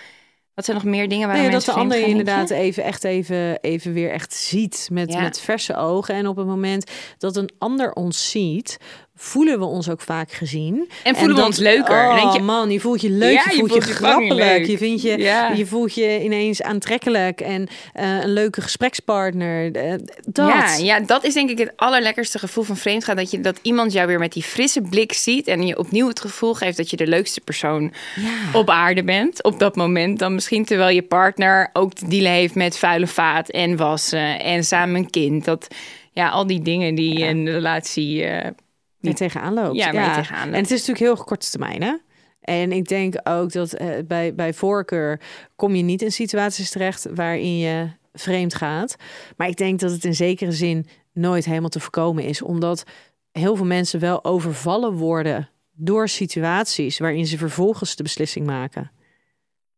Wat 0.54 0.64
zijn 0.64 0.76
nog 0.76 0.86
meer 0.86 1.08
dingen 1.08 1.28
waar 1.28 1.36
nee, 1.36 1.50
dat 1.50 1.64
de 1.64 1.72
ander 1.72 1.98
je 1.98 2.06
inderdaad 2.06 2.50
even 2.50 2.82
echt 2.82 3.04
even, 3.04 3.60
even 3.60 3.92
weer 3.92 4.10
echt 4.10 4.34
ziet 4.34 4.88
met, 4.92 5.14
met 5.20 5.40
verse 5.40 5.76
ogen. 5.76 6.14
En 6.14 6.26
op 6.26 6.36
het 6.36 6.46
moment 6.46 6.90
dat 7.18 7.36
een 7.36 7.50
ander 7.58 7.92
ons 7.92 8.30
ziet, 8.30 8.76
voelen 9.16 9.58
we 9.58 9.64
ons 9.64 9.90
ook 9.90 10.00
vaak 10.00 10.32
gezien. 10.32 10.90
En 11.02 11.16
voelen 11.16 11.36
we 11.36 11.44
ons 11.44 11.58
leuker. 11.58 12.08
Oh 12.08 12.14
Denk 12.14 12.32
je, 12.32 12.40
man, 12.40 12.70
je 12.70 12.80
voelt 12.80 13.00
je 13.00 13.10
leuk, 13.10 13.50
je, 13.50 13.58
voelt 13.58 13.74
je, 13.74 13.80
grappelijk. 13.80 14.66
Je, 14.66 14.78
vindt 14.78 15.02
je, 15.02 15.18
je 15.56 15.66
voelt 15.66 15.94
je 15.94 16.22
ineens 16.22 16.62
aantrekkelijk 16.62 17.40
en 17.40 17.62
uh, 17.62 18.22
een 18.22 18.32
leuke 18.32 18.60
gesprekspartner. 18.60 19.76
Uh, 19.76 19.92
dat. 20.26 20.48
Ja, 20.48 20.76
ja, 20.76 21.00
dat 21.00 21.24
is 21.24 21.34
denk 21.34 21.50
ik 21.50 21.58
het 21.58 21.72
allerlekkerste 21.76 22.38
gevoel 22.38 22.64
van 22.64 22.76
vreemdgaan. 22.76 23.16
Dat, 23.16 23.30
je, 23.30 23.40
dat 23.40 23.58
iemand 23.62 23.92
jou 23.92 24.06
weer 24.06 24.18
met 24.18 24.32
die 24.32 24.42
frisse 24.42 24.80
blik 24.80 25.12
ziet 25.12 25.46
en 25.46 25.66
je 25.66 25.78
opnieuw 25.78 26.08
het 26.08 26.20
gevoel 26.20 26.54
geeft 26.54 26.76
dat 26.76 26.90
je 26.90 26.96
de 26.96 27.06
leukste 27.06 27.40
persoon 27.40 27.92
op 28.52 28.70
aarde 28.70 29.04
bent. 29.04 29.42
Op 29.42 29.58
dat 29.58 29.76
moment 29.76 30.18
dan 30.18 30.34
misschien 30.34 30.64
terwijl 30.64 30.94
je 30.94 31.02
partner 31.02 31.70
ook 31.72 31.92
te 31.92 32.08
dealen 32.08 32.32
heeft 32.32 32.54
met 32.54 32.78
vuile 32.78 33.06
vaat 33.06 33.48
en 33.48 33.76
wassen 33.76 34.40
en 34.40 34.64
samen 34.64 34.94
een 34.94 35.10
kind. 35.10 35.44
Dat 35.44 35.68
ja, 36.12 36.28
al 36.28 36.46
die 36.46 36.62
dingen 36.62 36.94
die 36.94 37.18
ja. 37.18 37.28
een 37.28 37.50
relatie 37.50 38.24
uh, 38.24 38.46
mee 39.02 39.14
tegenaan 39.14 39.54
loopt. 39.54 39.76
Ja, 39.76 39.92
ja. 39.92 40.14
tegenaan 40.14 40.48
En 40.48 40.54
het 40.54 40.70
is 40.70 40.86
natuurlijk 40.86 41.16
heel 41.16 41.24
korte 41.24 41.50
termijn, 41.50 41.82
hè? 41.82 41.94
En 42.40 42.72
ik 42.72 42.88
denk 42.88 43.14
ook 43.24 43.52
dat 43.52 43.80
uh, 43.80 43.88
bij, 44.06 44.34
bij 44.34 44.54
voorkeur 44.54 45.20
kom 45.56 45.74
je 45.74 45.82
niet 45.82 46.02
in 46.02 46.12
situaties 46.12 46.70
terecht 46.70 47.06
waarin 47.14 47.58
je 47.58 47.88
vreemd 48.12 48.54
gaat. 48.54 48.96
Maar 49.36 49.48
ik 49.48 49.56
denk 49.56 49.80
dat 49.80 49.90
het 49.90 50.04
in 50.04 50.14
zekere 50.14 50.52
zin 50.52 50.86
nooit 51.12 51.44
helemaal 51.44 51.68
te 51.68 51.80
voorkomen 51.80 52.24
is, 52.24 52.42
omdat 52.42 52.84
heel 53.32 53.56
veel 53.56 53.66
mensen 53.66 54.00
wel 54.00 54.24
overvallen 54.24 54.92
worden 54.92 55.48
door 55.72 56.08
situaties 56.08 56.98
waarin 56.98 57.26
ze 57.26 57.38
vervolgens 57.38 57.96
de 57.96 58.02
beslissing 58.02 58.46
maken 58.46 58.90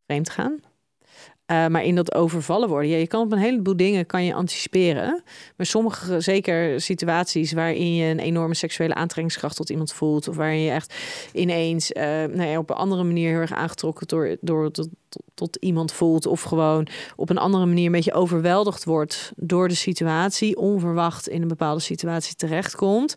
vreemd 0.07 0.31
gaan. 0.31 0.61
Uh, 1.47 1.67
maar 1.67 1.85
in 1.85 1.95
dat 1.95 2.15
overvallen 2.15 2.69
worden. 2.69 2.91
Ja, 2.91 2.97
je 2.97 3.07
kan 3.07 3.21
op 3.21 3.33
een 3.33 3.39
heleboel 3.39 3.77
dingen 3.77 4.07
kan 4.07 4.25
je 4.25 4.35
anticiperen. 4.35 5.23
Maar 5.57 5.67
sommige, 5.67 6.21
zeker 6.21 6.81
situaties 6.81 7.53
waarin 7.53 7.95
je 7.95 8.11
een 8.11 8.19
enorme 8.19 8.55
seksuele 8.55 8.95
aantrekkingskracht 8.95 9.57
tot 9.57 9.71
iemand 9.71 9.93
voelt. 9.93 10.29
Of 10.29 10.37
waarin 10.37 10.61
je 10.61 10.71
echt 10.71 10.95
ineens 11.33 11.93
uh, 11.93 12.03
nou 12.05 12.43
ja, 12.43 12.59
op 12.59 12.71
een 12.71 12.77
andere 12.77 13.05
manier 13.05 13.31
heel 13.31 13.41
erg 13.41 13.53
aangetrokken 13.53 14.07
door, 14.07 14.37
door, 14.41 14.71
tot, 14.71 14.89
tot 15.35 15.57
iemand 15.57 15.93
voelt. 15.93 16.27
Of 16.27 16.43
gewoon 16.43 16.87
op 17.17 17.31
een 17.31 17.39
andere 17.39 17.67
manier 17.67 17.87
een 17.87 17.93
beetje 17.93 18.15
overweldigd 18.15 18.85
wordt 18.85 19.33
door 19.37 19.69
de 19.69 19.75
situatie. 19.75 20.57
Onverwacht 20.57 21.29
in 21.29 21.43
een 21.43 21.49
bepaalde 21.49 21.81
situatie 21.81 22.35
terechtkomt. 22.35 23.15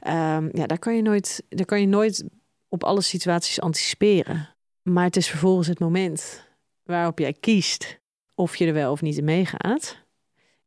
Ehm, 0.00 0.48
ja, 0.52 0.66
daar 0.66 0.78
kan, 0.78 0.96
je 0.96 1.02
nooit, 1.02 1.42
daar 1.48 1.66
kan 1.66 1.80
je 1.80 1.86
nooit 1.86 2.24
op 2.68 2.84
alle 2.84 3.02
situaties 3.02 3.60
anticiperen. 3.60 4.48
Maar 4.82 5.04
het 5.04 5.16
is 5.16 5.28
vervolgens 5.28 5.68
het 5.68 5.80
moment 5.80 6.46
waarop 6.88 7.18
jij 7.18 7.32
kiest 7.32 8.00
of 8.34 8.56
je 8.56 8.66
er 8.66 8.72
wel 8.72 8.92
of 8.92 9.02
niet 9.02 9.16
in 9.16 9.24
meegaat. 9.24 10.06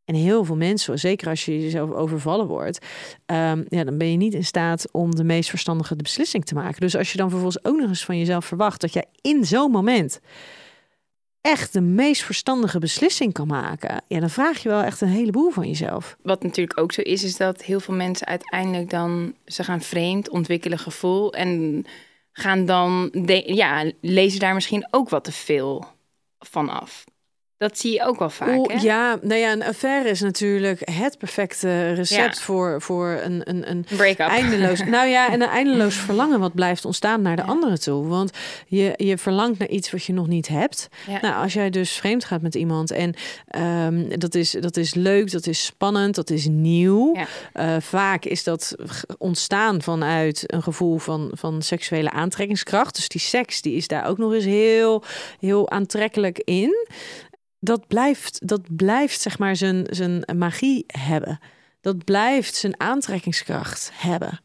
En 0.06 0.16
heel 0.16 0.44
veel 0.44 0.56
mensen, 0.56 1.00
zeker 1.00 1.28
als 1.28 1.46
je 1.46 1.62
jezelf 1.62 1.92
overvallen 1.92 2.48
wordt, 2.48 2.86
ehm, 3.26 3.64
ja, 3.68 3.84
dan 3.84 3.98
ben 3.98 4.12
je 4.12 4.18
niet 4.18 4.34
in 4.34 4.46
staat 4.46 4.92
om 4.92 5.16
de 5.16 5.24
meest 5.24 5.50
verstandige 5.50 5.96
beslissing 5.96 6.46
te 6.46 6.54
maken. 6.54 6.82
Dus 6.82 6.96
als 6.96 7.12
je 7.12 7.18
dan 7.18 7.30
vervolgens 7.30 7.64
ook 7.66 7.80
nog 7.80 7.90
eens 7.90 8.06
van 8.06 8.18
jezelf 8.18 8.46
verwacht 8.46 8.82
dat 8.82 8.94
jij 8.94 9.06
in 9.22 9.46
zo'n 9.46 9.72
moment 9.72 10.20
echt 11.42 11.74
de 11.74 11.82
meest 11.82 12.24
verstandige 12.24 12.80
beslissing 12.80 13.34
kan 13.34 13.48
maken, 13.48 14.04
ja, 14.08 14.20
dan 14.20 14.30
vraag 14.30 14.64
je 14.64 14.70
wel 14.70 14.82
echt 14.82 15.02
een 15.02 15.08
heleboel 15.08 15.50
van 15.50 15.68
jezelf. 15.68 16.18
Wat 16.22 16.44
natuurlijk 16.44 16.80
ook 16.80 16.92
zo 16.92 17.02
is, 17.02 17.24
is 17.24 17.38
dat 17.38 17.64
heel 17.64 17.80
veel 17.80 17.96
mensen 17.96 18.28
uiteindelijk 18.28 18.90
dan 18.90 19.36
ze 19.46 19.64
gaan 19.64 19.82
vreemd, 19.82 20.30
ontwikkelen 20.30 20.80
gevoel 20.80 21.34
en 21.34 21.86
gaan 22.32 22.66
dan, 22.66 23.10
ja, 23.46 23.92
lezen 24.02 24.40
daar 24.40 24.54
misschien 24.54 24.88
ook 24.92 25.10
wat 25.10 25.24
te 25.24 25.32
veel 25.32 26.00
van 26.50 26.70
af. 26.70 27.06
Dat 27.62 27.78
zie 27.78 27.94
je 27.94 28.06
ook 28.06 28.20
wel 28.20 28.30
vaak. 28.30 28.72
hè? 28.72 28.80
Ja, 28.82 29.18
nou 29.22 29.40
ja, 29.40 29.52
een 29.52 29.64
affaire 29.64 30.10
is 30.10 30.22
natuurlijk 30.22 30.90
het 30.92 31.18
perfecte 31.18 31.94
recept 31.94 32.40
voor, 32.40 32.82
voor 32.82 33.20
een, 33.24 33.42
een, 33.44 33.70
een 33.70 33.86
break-up. 33.96 34.28
Eindeloos, 34.28 34.84
nou 34.98 35.08
ja, 35.08 35.32
en 35.32 35.42
een 35.42 35.50
eindeloos 35.50 35.96
verlangen 36.08 36.40
wat 36.40 36.54
blijft 36.54 36.86
ontstaan 36.86 37.22
naar 37.22 37.36
de 37.36 37.44
andere 37.44 37.78
toe. 37.78 38.08
Want 38.08 38.32
je, 38.68 38.94
je 38.98 39.18
verlangt 39.18 39.60
naar 39.60 39.68
iets 39.68 39.92
wat 39.92 40.04
je 40.04 40.14
nog 40.14 40.28
niet 40.28 40.48
hebt. 40.48 40.88
Nou, 41.22 41.44
als 41.44 41.54
jij 41.54 41.70
dus 41.70 41.92
vreemd 41.92 42.26
gaat 42.26 42.42
met 42.42 42.56
iemand 42.56 42.92
en 42.92 43.14
um, 43.86 44.20
dat, 44.20 44.36
is, 44.36 44.52
dat 44.52 44.78
is 44.78 44.94
leuk, 44.94 45.32
dat 45.32 45.48
is 45.48 45.66
spannend, 45.66 46.16
dat 46.16 46.30
is 46.30 46.48
nieuw. 46.48 47.16
Uh, 47.54 47.76
vaak 47.80 48.26
is 48.26 48.44
dat 48.44 48.76
ontstaan 49.18 49.82
vanuit 49.82 50.44
een 50.46 50.64
gevoel 50.64 50.98
van, 50.98 51.32
van 51.34 51.62
seksuele 51.62 52.12
aantrekkingskracht. 52.12 52.96
Dus 52.96 53.08
die 53.08 53.22
seks, 53.22 53.62
die 53.62 53.76
is 53.76 53.88
daar 53.88 54.08
ook 54.08 54.18
nog 54.18 54.34
eens 54.34 54.46
heel, 54.46 55.04
heel 55.40 55.70
aantrekkelijk 55.70 56.42
in 56.44 56.88
dat 57.64 57.88
blijft, 57.88 58.48
dat 58.48 58.76
blijft 58.76 59.22
zeg 59.22 59.40
maar 59.40 59.56
zijn, 59.56 59.86
zijn 59.90 60.24
magie 60.36 60.84
hebben. 60.88 61.40
Dat 61.82 62.04
blijft 62.04 62.56
zijn 62.56 62.80
aantrekkingskracht 62.80 63.92
hebben. 63.94 64.40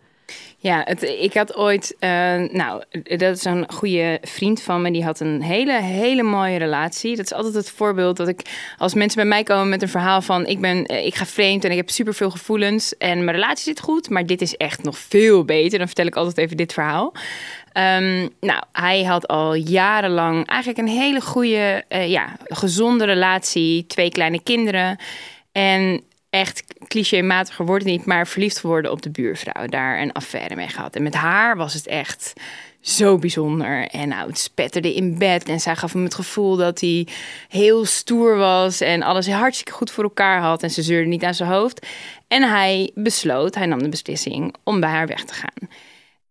Ja, 0.58 0.82
het, 0.85 1.02
ik 1.02 1.35
had 1.35 1.56
ooit, 1.56 1.96
uh, 2.00 2.08
nou, 2.50 2.82
dat 3.02 3.37
is 3.37 3.44
een 3.44 3.73
goede 3.73 4.18
vriend 4.23 4.62
van 4.62 4.82
me, 4.82 4.90
die 4.90 5.04
had 5.04 5.20
een 5.20 5.42
hele, 5.42 5.80
hele 5.82 6.23
mooie 6.23 6.56
relatie. 6.56 7.16
Dat 7.16 7.25
is 7.25 7.32
altijd 7.32 7.54
het 7.54 7.70
voorbeeld 7.70 8.16
dat 8.16 8.28
ik, 8.28 8.40
als 8.78 8.94
mensen 8.94 9.16
bij 9.16 9.28
mij 9.28 9.42
komen 9.42 9.68
met 9.68 9.82
een 9.82 9.88
verhaal 9.88 10.23
van, 10.23 10.46
ik 10.46 10.61
ben, 10.61 10.87
eh, 10.87 11.06
ik 11.06 11.14
ga 11.14 11.26
vreemd 11.26 11.64
en 11.64 11.70
ik 11.70 11.76
heb 11.76 11.90
superveel 11.90 12.30
gevoelens 12.30 12.96
en 12.96 13.25
mijn 13.25 13.37
relatie 13.37 13.64
zit 13.64 13.80
goed, 13.80 14.11
maar 14.11 14.26
dit 14.26 14.40
is 14.40 14.56
echt 14.56 14.82
nog 14.82 14.99
veel 14.99 15.44
beter. 15.44 15.78
Dan 15.78 15.87
vertel 15.87 16.06
ik 16.06 16.16
altijd 16.16 16.38
even 16.38 16.56
dit 16.56 16.73
verhaal. 16.73 17.12
Um, 17.78 18.28
nou, 18.40 18.62
hij 18.73 19.04
had 19.04 19.28
al 19.28 19.54
jarenlang 19.54 20.47
eigenlijk 20.47 20.78
een 20.78 20.95
hele 20.95 21.21
goede, 21.21 21.85
uh, 21.88 22.09
ja, 22.09 22.37
gezonde 22.45 23.04
relatie, 23.04 23.87
twee 23.87 24.11
kleine 24.11 24.42
kinderen. 24.42 24.99
En 25.52 26.02
echt 26.30 26.64
clichématiger 26.88 27.66
wordt 27.66 27.85
het 27.85 27.92
niet, 27.92 28.04
maar 28.04 28.26
verliefd 28.26 28.59
geworden 28.59 28.90
op 28.90 29.02
de 29.02 29.11
buurvrouw. 29.11 29.66
Daar 29.66 30.00
een 30.00 30.12
affaire 30.12 30.56
mee 30.56 30.68
gehad. 30.68 30.97
En 30.97 31.02
met 31.02 31.14
haar 31.14 31.56
was 31.56 31.75
het 31.75 31.87
echt 31.87 32.33
zo 32.80 33.18
bijzonder. 33.18 33.87
En 33.88 34.09
nou, 34.09 34.28
het 34.28 34.38
spetterde 34.38 34.95
in 34.95 35.18
bed. 35.18 35.49
En 35.49 35.61
zij 35.61 35.76
gaf 35.76 35.92
hem 35.92 36.04
het 36.04 36.14
gevoel 36.14 36.56
dat 36.56 36.80
hij 36.80 37.06
heel 37.49 37.85
stoer 37.85 38.37
was. 38.37 38.80
En 38.80 39.02
alles 39.02 39.28
hartstikke 39.28 39.73
goed 39.73 39.90
voor 39.90 40.04
elkaar 40.04 40.40
had. 40.40 40.62
En 40.62 40.71
ze 40.71 40.83
zeurde 40.83 41.09
niet 41.09 41.25
aan 41.25 41.35
zijn 41.35 41.50
hoofd. 41.50 41.87
En 42.28 42.42
hij 42.42 42.90
besloot, 42.95 43.54
hij 43.54 43.66
nam 43.66 43.83
de 43.83 43.88
beslissing 43.88 44.54
om 44.64 44.80
bij 44.80 44.90
haar 44.90 45.06
weg 45.06 45.25
te 45.25 45.35
gaan. 45.35 45.68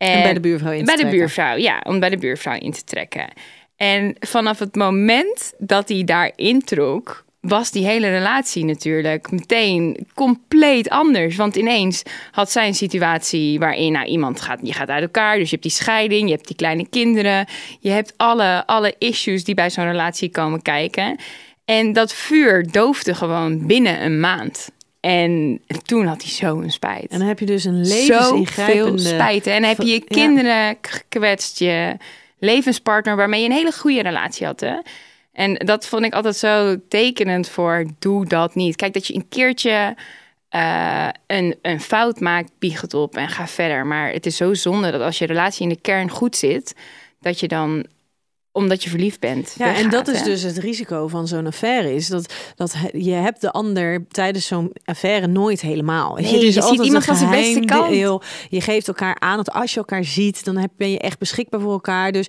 En, 0.06 0.22
bij 0.22 0.34
de 0.34 0.40
buurvrouw 0.40 0.72
in 0.72 0.86
te 0.86 0.96
Bij 0.96 1.04
de 1.04 1.10
buurvrouw, 1.10 1.58
ja, 1.58 1.82
om 1.88 2.00
bij 2.00 2.10
de 2.10 2.18
buurvrouw 2.18 2.60
in 2.60 2.72
te 2.72 2.84
trekken. 2.84 3.28
En 3.76 4.16
vanaf 4.20 4.60
het 4.60 4.76
moment 4.76 5.54
dat 5.58 5.90
hij 5.90 6.04
daar 6.04 6.32
introk, 6.36 7.26
was 7.48 7.72
die 7.72 7.86
hele 7.86 8.10
relatie 8.10 8.66
natuurlijk 8.66 9.32
meteen 9.32 10.08
compleet 10.14 10.90
anders. 10.90 11.36
Want 11.36 11.56
ineens 11.56 12.04
had 12.32 12.52
zij 12.52 12.68
een 12.68 12.76
situatie 12.76 13.60
waarin 13.60 13.92
nou, 13.92 14.06
iemand 14.06 14.42
gaat, 14.42 14.60
je 14.62 14.74
gaat 14.74 14.90
uit 14.90 15.02
elkaar. 15.02 15.36
Dus 15.36 15.44
je 15.44 15.52
hebt 15.52 15.62
die 15.62 15.72
scheiding, 15.72 16.30
je 16.30 16.36
hebt 16.36 16.48
die 16.48 16.56
kleine 16.56 16.88
kinderen. 16.90 17.48
Je 17.80 17.90
hebt 17.90 18.14
alle, 18.18 18.64
alle 18.66 18.96
issues 18.98 19.44
die 19.44 19.56
bij 19.56 19.70
zo'n 19.70 19.86
relatie 19.86 20.30
komen 20.30 20.62
kijken. 20.62 21.20
En 21.66 21.94
dat 21.94 22.14
vuur 22.14 22.72
doofde 22.72 23.16
gewoon 23.16 23.68
binnen 23.68 24.04
een 24.06 24.20
maand. 24.20 24.70
En 25.06 25.62
toen 25.84 26.06
had 26.06 26.22
hij 26.22 26.32
zo 26.32 26.60
een 26.60 26.72
spijt. 26.72 27.12
En 27.12 27.20
dan 27.20 27.28
heb 27.28 27.40
je 27.40 27.46
dus 27.46 27.64
een 27.64 27.88
levensingrijpende... 27.88 29.02
Zo 29.02 29.08
spijt. 29.08 29.48
En 29.48 29.62
dan 29.62 29.70
heb 29.70 29.78
je 29.78 29.94
je 29.94 30.04
kinderen 30.04 30.78
gekwetst, 30.82 31.60
je 31.60 31.98
levenspartner 32.40 33.16
waarmee 33.16 33.42
je 33.42 33.46
een 33.46 33.56
hele 33.56 33.72
goede 33.72 34.02
relatie 34.02 34.46
had. 34.46 34.60
Hè? 34.60 34.78
En 35.34 35.54
dat 35.54 35.88
vond 35.88 36.06
ik 36.06 36.14
altijd 36.14 36.36
zo 36.36 36.76
tekenend 36.88 37.50
voor 37.50 37.86
doe 38.00 38.26
dat 38.26 38.56
niet. 38.56 38.76
Kijk, 38.76 38.94
dat 38.94 39.08
je 39.08 39.16
een 39.16 39.28
keertje 39.30 39.96
uh, 40.52 41.08
een, 41.28 41.56
een 41.62 41.82
fout 41.82 42.20
maakt, 42.20 42.52
bieg 42.60 42.82
het 42.82 42.94
op 42.94 43.16
en 43.16 43.30
ga 43.30 43.48
verder. 43.48 43.86
Maar 43.86 44.12
het 44.12 44.26
is 44.26 44.38
zo 44.38 44.54
zonde 44.54 44.92
dat 44.92 45.02
als 45.02 45.18
je 45.18 45.26
relatie 45.26 45.64
in 45.64 45.70
de 45.70 45.82
kern 45.82 46.10
goed 46.10 46.36
zit, 46.36 46.76
dat 47.20 47.40
je 47.40 47.48
dan 47.48 47.86
omdat 48.56 48.84
je 48.84 48.90
verliefd 48.90 49.20
bent. 49.20 49.56
Ja, 49.58 49.76
en 49.76 49.90
dat 49.90 50.08
is 50.08 50.24
dus 50.24 50.42
het 50.42 50.58
risico 50.58 51.08
van 51.08 51.28
zo'n 51.28 51.48
affaire. 51.48 51.94
Is 51.94 52.08
dat, 52.08 52.34
dat 52.56 52.76
je 52.92 53.12
hebt 53.12 53.42
de 53.42 53.52
ander 53.52 54.06
tijdens 54.08 54.48
zo'n 54.48 54.72
affaire 54.86 55.28
nooit 55.28 55.62
helemaal. 55.62 56.16
Nee, 56.16 56.34
je, 56.34 56.40
dus 56.40 56.56
je 56.56 56.62
ziet 56.62 56.84
iemand 56.84 57.06
van 57.06 57.16
zijn 57.16 57.30
beste 57.30 57.60
kant. 57.60 57.90
Deel. 57.90 58.22
Je 58.50 58.62
geeft 58.62 58.88
elkaar 58.88 59.20
aan 59.20 59.38
dat 59.38 59.52
als 59.52 59.72
je 59.72 59.78
elkaar 59.78 60.04
ziet, 60.04 60.46
dan 60.46 60.58
heb, 60.58 60.72
ben 60.78 60.92
je 60.92 61.00
echt 61.00 61.20
beschikbaar 61.20 61.60
voor 61.60 61.72
elkaar. 61.72 62.12
Dus 62.12 62.28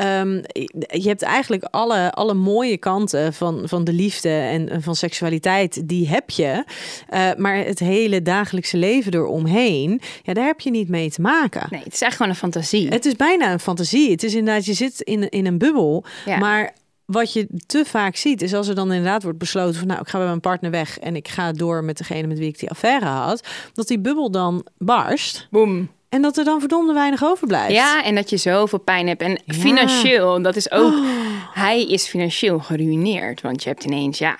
um, 0.00 0.42
je 0.88 1.08
hebt 1.08 1.22
eigenlijk 1.22 1.64
alle, 1.70 2.12
alle 2.12 2.34
mooie 2.34 2.76
kanten 2.76 3.34
van, 3.34 3.62
van 3.64 3.84
de 3.84 3.92
liefde 3.92 4.28
en 4.28 4.82
van 4.82 4.96
seksualiteit, 4.96 5.88
die 5.88 6.08
heb 6.08 6.30
je. 6.30 6.64
Uh, 7.10 7.30
maar 7.36 7.56
het 7.56 7.78
hele 7.78 8.22
dagelijkse 8.22 8.76
leven 8.76 9.14
eromheen, 9.14 10.00
ja, 10.22 10.32
daar 10.32 10.46
heb 10.46 10.60
je 10.60 10.70
niet 10.70 10.88
mee 10.88 11.10
te 11.10 11.20
maken. 11.20 11.66
Nee, 11.70 11.82
het 11.82 11.92
is 11.92 12.00
echt 12.00 12.16
gewoon 12.16 12.32
een 12.32 12.38
fantasie. 12.38 12.88
Het 12.88 13.04
is 13.04 13.16
bijna 13.16 13.52
een 13.52 13.60
fantasie. 13.60 14.10
Het 14.10 14.22
is 14.22 14.34
inderdaad, 14.34 14.64
je 14.64 14.72
zit 14.72 15.00
in, 15.00 15.28
in 15.28 15.46
een 15.46 15.58
bubbel. 15.66 16.04
Maar 16.38 16.74
wat 17.04 17.32
je 17.32 17.46
te 17.66 17.84
vaak 17.86 18.16
ziet, 18.16 18.42
is 18.42 18.54
als 18.54 18.68
er 18.68 18.74
dan 18.74 18.92
inderdaad 18.92 19.22
wordt 19.22 19.38
besloten 19.38 19.78
van 19.78 19.88
nou, 19.88 20.00
ik 20.00 20.08
ga 20.08 20.18
bij 20.18 20.26
mijn 20.26 20.40
partner 20.40 20.70
weg 20.70 20.98
en 20.98 21.16
ik 21.16 21.28
ga 21.28 21.52
door 21.52 21.84
met 21.84 21.98
degene 21.98 22.26
met 22.26 22.38
wie 22.38 22.48
ik 22.48 22.58
die 22.58 22.70
affaire 22.70 23.06
had, 23.06 23.48
dat 23.74 23.86
die 23.86 23.98
bubbel 23.98 24.30
dan 24.30 24.66
barst. 24.78 25.46
Boom. 25.50 25.88
En 26.08 26.22
dat 26.22 26.36
er 26.36 26.44
dan 26.44 26.60
verdomde 26.60 26.92
weinig 26.92 27.24
overblijft. 27.24 27.72
Ja, 27.72 28.04
en 28.04 28.14
dat 28.14 28.30
je 28.30 28.36
zoveel 28.36 28.78
pijn 28.78 29.06
hebt. 29.06 29.22
En 29.22 29.40
financieel, 29.46 30.42
dat 30.42 30.56
is 30.56 30.70
ook... 30.70 30.92
Oh. 30.92 31.06
Hij 31.52 31.84
is 31.84 32.06
financieel 32.06 32.58
geruineerd. 32.58 33.40
Want 33.40 33.62
je 33.62 33.68
hebt 33.68 33.84
ineens, 33.84 34.18
ja, 34.18 34.38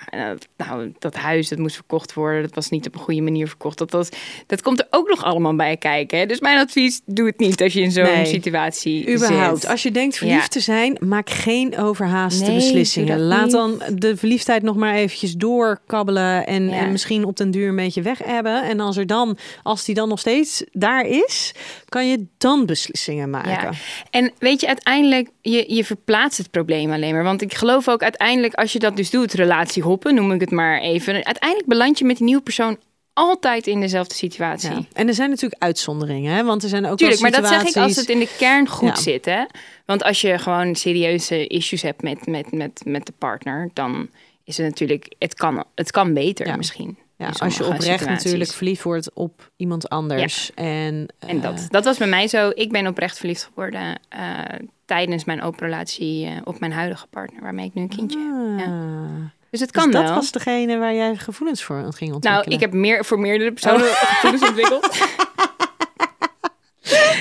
nou, 0.57 0.93
dat 0.99 1.15
huis, 1.15 1.49
dat 1.49 1.59
moest 1.59 1.75
verkocht 1.75 2.13
worden. 2.13 2.41
Dat 2.41 2.55
was 2.55 2.69
niet 2.69 2.87
op 2.87 2.93
een 2.93 2.99
goede 2.99 3.21
manier 3.21 3.47
verkocht. 3.47 3.77
Dat, 3.77 3.91
dat, 3.91 4.15
dat 4.47 4.61
komt 4.61 4.79
er 4.79 4.87
ook 4.89 5.09
nog 5.09 5.23
allemaal 5.23 5.55
bij 5.55 5.77
kijken. 5.77 6.19
Hè? 6.19 6.25
Dus 6.25 6.39
mijn 6.39 6.57
advies, 6.57 7.01
doe 7.05 7.27
het 7.27 7.39
niet 7.39 7.61
als 7.61 7.73
je 7.73 7.81
in 7.81 7.91
zo'n 7.91 8.25
situatie 8.25 9.13
Überhaupt. 9.13 9.67
Als 9.67 9.83
je 9.83 9.91
denkt 9.91 10.17
verliefd 10.17 10.51
te 10.51 10.59
zijn, 10.59 10.97
maak 10.99 11.29
geen 11.29 11.77
overhaaste 11.77 12.51
beslissingen. 12.51 13.19
Laat 13.19 13.51
dan 13.51 13.81
de 13.93 14.17
verliefdheid 14.17 14.63
nog 14.63 14.75
maar 14.75 14.93
eventjes 14.93 15.33
doorkabbelen. 15.33 16.47
En, 16.47 16.69
en 16.69 16.91
misschien 16.91 17.25
op 17.25 17.37
den 17.37 17.51
duur 17.51 17.69
een 17.69 17.75
beetje 17.75 18.01
weg 18.01 18.19
hebben. 18.23 18.63
En 18.63 18.79
als 18.79 18.97
er 18.97 19.07
dan, 19.07 19.37
als 19.63 19.85
die 19.85 19.95
dan 19.95 20.09
nog 20.09 20.19
steeds 20.19 20.63
daar 20.71 21.05
is 21.05 21.53
kan 21.89 22.07
je 22.07 22.25
dan 22.37 22.65
beslissingen 22.65 23.29
maken. 23.29 23.51
Ja. 23.51 23.71
En 24.09 24.31
weet 24.39 24.61
je, 24.61 24.67
uiteindelijk, 24.67 25.29
je, 25.41 25.73
je 25.73 25.83
verplaatst 25.83 26.37
het 26.37 26.51
probleem 26.51 26.91
alleen 26.91 27.13
maar. 27.13 27.23
Want 27.23 27.41
ik 27.41 27.53
geloof 27.53 27.87
ook 27.87 28.03
uiteindelijk, 28.03 28.53
als 28.53 28.73
je 28.73 28.79
dat 28.79 28.95
dus 28.95 29.09
doet, 29.09 29.33
relatie 29.33 29.83
hoppen, 29.83 30.15
noem 30.15 30.31
ik 30.31 30.41
het 30.41 30.51
maar 30.51 30.79
even. 30.79 31.13
Uiteindelijk 31.13 31.67
beland 31.67 31.99
je 31.99 32.05
met 32.05 32.17
die 32.17 32.25
nieuwe 32.25 32.41
persoon 32.41 32.77
altijd 33.17 33.67
in 33.67 33.79
dezelfde 33.79 34.15
situatie. 34.15 34.69
Ja. 34.69 34.81
En 34.93 35.07
er 35.07 35.13
zijn 35.13 35.29
natuurlijk 35.29 35.61
uitzonderingen, 35.61 36.35
hè? 36.35 36.43
want 36.43 36.63
er 36.63 36.69
zijn 36.69 36.85
ook 36.85 36.97
Tuurlijk, 36.97 37.21
maar 37.21 37.31
dat 37.31 37.47
zeg 37.47 37.63
ik 37.63 37.75
als 37.75 37.95
het 37.95 38.09
in 38.09 38.19
de 38.19 38.35
kern 38.37 38.67
goed 38.67 38.99
zit. 38.99 39.25
Hè? 39.25 39.43
Want 39.85 40.03
als 40.03 40.21
je 40.21 40.37
gewoon 40.37 40.75
serieuze 40.75 41.47
issues 41.47 41.81
hebt 41.81 42.01
met, 42.01 42.25
met, 42.25 42.51
met, 42.51 42.81
met 42.85 43.05
de 43.05 43.13
partner, 43.17 43.69
dan 43.73 44.09
is 44.43 44.57
het 44.57 44.65
natuurlijk, 44.65 45.15
het 45.19 45.33
kan, 45.33 45.63
het 45.75 45.91
kan 45.91 46.13
beter 46.13 46.57
misschien. 46.57 46.97
Ja, 47.17 47.29
als 47.37 47.57
je 47.57 47.65
oprecht 47.65 48.05
natuurlijk 48.05 48.51
verliefd 48.51 48.83
wordt 48.83 49.13
op 49.13 49.51
iemand 49.55 49.89
anders. 49.89 50.51
En, 50.55 51.07
en 51.19 51.41
dat, 51.41 51.59
eh, 51.59 51.65
dat 51.69 51.85
was 51.85 51.97
bij 51.97 52.07
mij 52.07 52.27
zo. 52.27 52.51
Ik 52.53 52.71
ben 52.71 52.87
oprecht 52.87 53.17
verliefd 53.17 53.43
geworden 53.43 53.99
uh, 54.15 54.39
tijdens 54.85 55.25
mijn 55.25 55.41
open 55.41 55.59
relatie 55.59 56.25
uh, 56.25 56.31
op 56.43 56.59
mijn 56.59 56.71
huidige 56.71 57.07
partner, 57.07 57.41
waarmee 57.41 57.65
ik 57.65 57.73
nu 57.73 57.81
een 57.81 57.87
kindje 57.87 58.17
ah. 58.17 58.59
ja. 58.59 59.35
Dus 59.49 59.59
het 59.59 59.73
dus 59.73 59.83
kan 59.83 59.91
dus 59.91 60.01
dat 60.01 60.15
was 60.15 60.31
degene 60.31 60.77
waar 60.77 60.93
jij 60.93 61.15
gevoelens 61.15 61.63
voor 61.63 61.75
ging 61.75 62.13
ontwikkelen? 62.13 62.31
Nou, 62.31 62.51
ik 62.51 62.59
heb 62.59 62.73
meer 62.73 63.05
voor 63.05 63.19
meerdere 63.19 63.51
personen 63.51 63.87
oh. 63.87 63.93
gevoelens 63.93 64.47
ontwikkeld. 64.47 64.81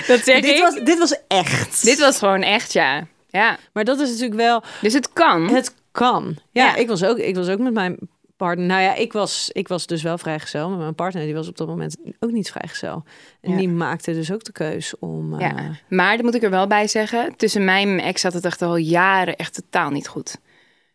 dat 0.07 0.21
zeg 0.21 0.41
dit 0.41 0.61
Was, 0.61 0.75
dit 0.75 0.99
was 0.99 1.17
echt. 1.29 1.85
Dit 1.85 1.99
was 1.99 2.19
gewoon 2.19 2.43
echt, 2.43 2.73
ja. 2.73 3.07
ja. 3.29 3.59
Maar 3.73 3.85
dat 3.85 4.00
is 4.00 4.09
natuurlijk 4.09 4.41
wel... 4.41 4.62
Dus 4.81 4.93
het 4.93 5.12
kan. 5.12 5.49
Het 5.49 5.75
kan. 5.93 6.37
Ja, 6.50 6.65
ja. 6.65 6.75
Ik, 6.75 6.88
was 6.88 7.05
ook, 7.05 7.19
ik 7.19 7.35
was 7.35 7.49
ook 7.49 7.59
met 7.59 7.73
mijn 7.73 7.97
partner. 8.37 8.66
Nou 8.66 8.83
ja, 8.83 8.95
ik 8.95 9.12
was, 9.12 9.50
ik 9.52 9.69
was 9.69 9.87
dus 9.87 10.02
wel 10.02 10.19
vrijgezel, 10.19 10.69
maar 10.69 10.78
mijn 10.78 10.95
partner 10.95 11.25
die 11.25 11.35
was 11.35 11.49
op 11.49 11.57
dat 11.57 11.66
moment 11.69 11.97
ook 12.21 12.31
niet 12.31 12.50
vrijgezel. 12.50 13.05
En 13.40 13.50
Ja. 13.50 13.57
die 13.57 13.69
maakte 13.69 14.12
dus 14.12 14.33
ook 14.33 14.45
de 14.45 14.52
keus 14.52 14.99
om. 14.99 15.35
eh, 15.35 15.40
Ja. 15.40 15.71
Maar, 15.88 16.16
dat 16.16 16.25
moet 16.25 16.35
ik 16.35 16.43
er 16.43 16.50
wel 16.50 16.66
bij 16.66 16.88
zeggen, 16.88 17.37
tussen 17.37 17.64
mij 17.64 17.83
en 17.83 17.95
mijn 17.95 18.07
ex 18.09 18.21
zat 18.21 18.33
het 18.33 18.45
echt 18.45 18.62
al 18.62 18.76
jaren 18.76 19.37
echt 19.37 19.55
totaal 19.55 19.90
niet 19.90 20.09
goed. 20.09 20.37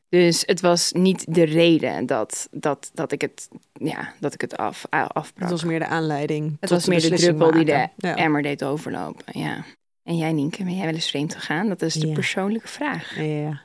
Dus 0.09 0.43
het 0.45 0.61
was 0.61 0.91
niet 0.91 1.25
de 1.35 1.43
reden 1.43 2.05
dat, 2.05 2.47
dat, 2.51 2.91
dat 2.93 3.11
ik 3.11 3.21
het, 3.21 3.47
ja, 3.73 4.13
dat 4.19 4.33
ik 4.33 4.41
het 4.41 4.57
af, 4.57 4.85
afbrak. 4.89 5.33
het 5.35 5.49
was 5.49 5.63
meer 5.63 5.79
de 5.79 5.85
aanleiding. 5.87 6.49
Het 6.49 6.59
tot 6.59 6.69
was 6.69 6.85
meer 6.85 7.01
de 7.01 7.09
druppel 7.15 7.51
die 7.51 7.65
de. 7.65 7.87
Ja. 7.97 8.15
emmer 8.15 8.41
deed 8.41 8.63
overlopen. 8.63 9.39
Ja. 9.39 9.63
En 10.03 10.17
jij, 10.17 10.31
Nienke, 10.33 10.63
ben 10.63 10.75
jij 10.75 10.85
wel 10.85 10.93
eens 10.93 11.09
vreemd 11.09 11.35
gegaan? 11.35 11.67
Dat 11.67 11.81
is 11.81 11.93
de 11.93 12.07
Ja. 12.07 12.13
persoonlijke 12.13 12.67
vraag. 12.67 13.15
Ja. 13.15 13.61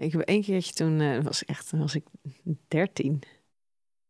Ik 0.00 0.12
heb 0.12 0.20
één 0.20 0.42
keertje 0.42 0.72
toen, 0.72 1.00
eh, 1.00 1.18
was 1.22 1.44
echt, 1.44 1.68
toen 1.68 1.80
was 1.80 1.94
ik 1.94 2.04
13. 2.68 3.22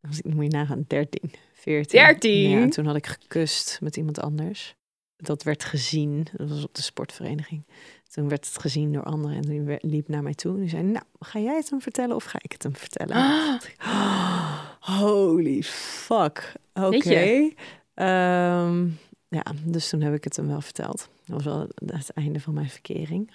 Was 0.01 0.19
ik, 0.19 0.35
moet 0.35 0.45
je 0.45 0.51
nagaan, 0.51 0.85
13, 0.87 1.31
14. 1.53 2.01
13? 2.01 2.51
Ja, 2.51 2.69
toen 2.69 2.87
had 2.87 2.97
ik 2.97 3.07
gekust 3.07 3.79
met 3.81 3.97
iemand 3.97 4.21
anders. 4.21 4.75
Dat 5.17 5.43
werd 5.43 5.65
gezien, 5.65 6.27
dat 6.37 6.49
was 6.49 6.65
op 6.65 6.75
de 6.75 6.83
sportvereniging. 6.83 7.63
Toen 8.11 8.29
werd 8.29 8.47
het 8.47 8.59
gezien 8.59 8.93
door 8.93 9.03
anderen 9.03 9.37
en 9.37 9.43
die 9.43 9.79
liep 9.81 10.09
naar 10.09 10.23
mij 10.23 10.35
toe. 10.35 10.55
En 10.55 10.61
die 10.61 10.69
zei, 10.69 10.83
nou, 10.83 11.05
ga 11.19 11.39
jij 11.39 11.57
het 11.57 11.71
hem 11.71 11.81
vertellen 11.81 12.17
of 12.17 12.25
ga 12.25 12.39
ik 12.43 12.53
het 12.53 12.63
hem 12.63 12.77
vertellen? 12.77 13.17
Ah, 13.17 13.61
Oh, 13.79 14.61
holy 14.81 15.63
fuck. 15.63 16.53
Oké. 16.75 17.51
Ehm, 17.95 18.89
ja, 19.29 19.45
dus 19.65 19.89
toen 19.89 20.01
heb 20.01 20.15
ik 20.15 20.25
het 20.25 20.37
hem 20.37 20.47
wel 20.47 20.61
verteld. 20.61 21.09
Dat 21.25 21.43
was 21.43 21.45
wel 21.45 21.69
het 21.87 22.13
einde 22.13 22.41
van 22.41 22.55
mijn 22.55 22.71
verkering. 22.71 23.31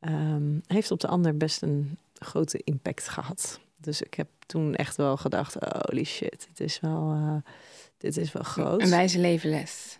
Ehm, 0.00 0.58
heeft 0.66 0.90
op 0.90 1.00
de 1.00 1.08
ander 1.08 1.36
best 1.36 1.62
een 1.62 1.98
grote 2.14 2.60
impact 2.64 3.08
gehad. 3.08 3.60
Dus 3.76 4.02
ik 4.02 4.14
heb 4.14 4.28
toen 4.46 4.74
echt 4.74 4.96
wel 4.96 5.16
gedacht, 5.16 5.56
holy 5.60 6.04
shit, 6.04 6.48
dit 6.48 6.60
is 6.60 6.80
wel, 6.80 7.12
eh, 7.12 7.52
dit 7.98 8.16
is 8.16 8.32
wel 8.32 8.42
groot. 8.42 8.82
een 8.82 8.90
wijze 8.90 9.18
levenles. 9.18 9.96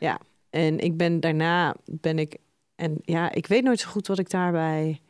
En 0.50 0.78
ik 0.78 0.96
ben 0.96 1.20
daarna 1.20 1.74
ben 1.84 2.18
ik 2.18 2.36
en 2.80 2.98
ja, 3.04 3.32
ik 3.32 3.46
weet 3.46 3.62
nooit 3.62 3.80
zo 3.80 3.88
goed 3.88 4.06
wat 4.06 4.18
ik 4.18 4.30
daarbij 4.30 5.00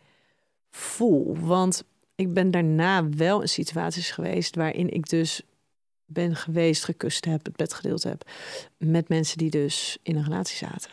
voel, 0.71 1.37
want 1.39 1.85
ik 2.15 2.33
ben 2.33 2.51
daarna 2.51 3.09
wel 3.09 3.41
in 3.41 3.49
situaties 3.49 4.11
geweest 4.11 4.55
waarin 4.55 4.91
ik 4.91 5.09
dus 5.09 5.43
ben 6.05 6.37
geweest, 6.37 6.85
gekust 6.85 7.25
heb, 7.25 7.45
het 7.45 7.57
bed 7.57 7.75
gedeeld 7.75 8.03
heb 8.03 8.31
met 8.77 9.09
mensen 9.09 9.39
die 9.39 9.51
dus 9.51 9.99
in 10.03 10.17
een 10.17 10.25
relatie 10.25 10.57
zaten. 10.57 10.91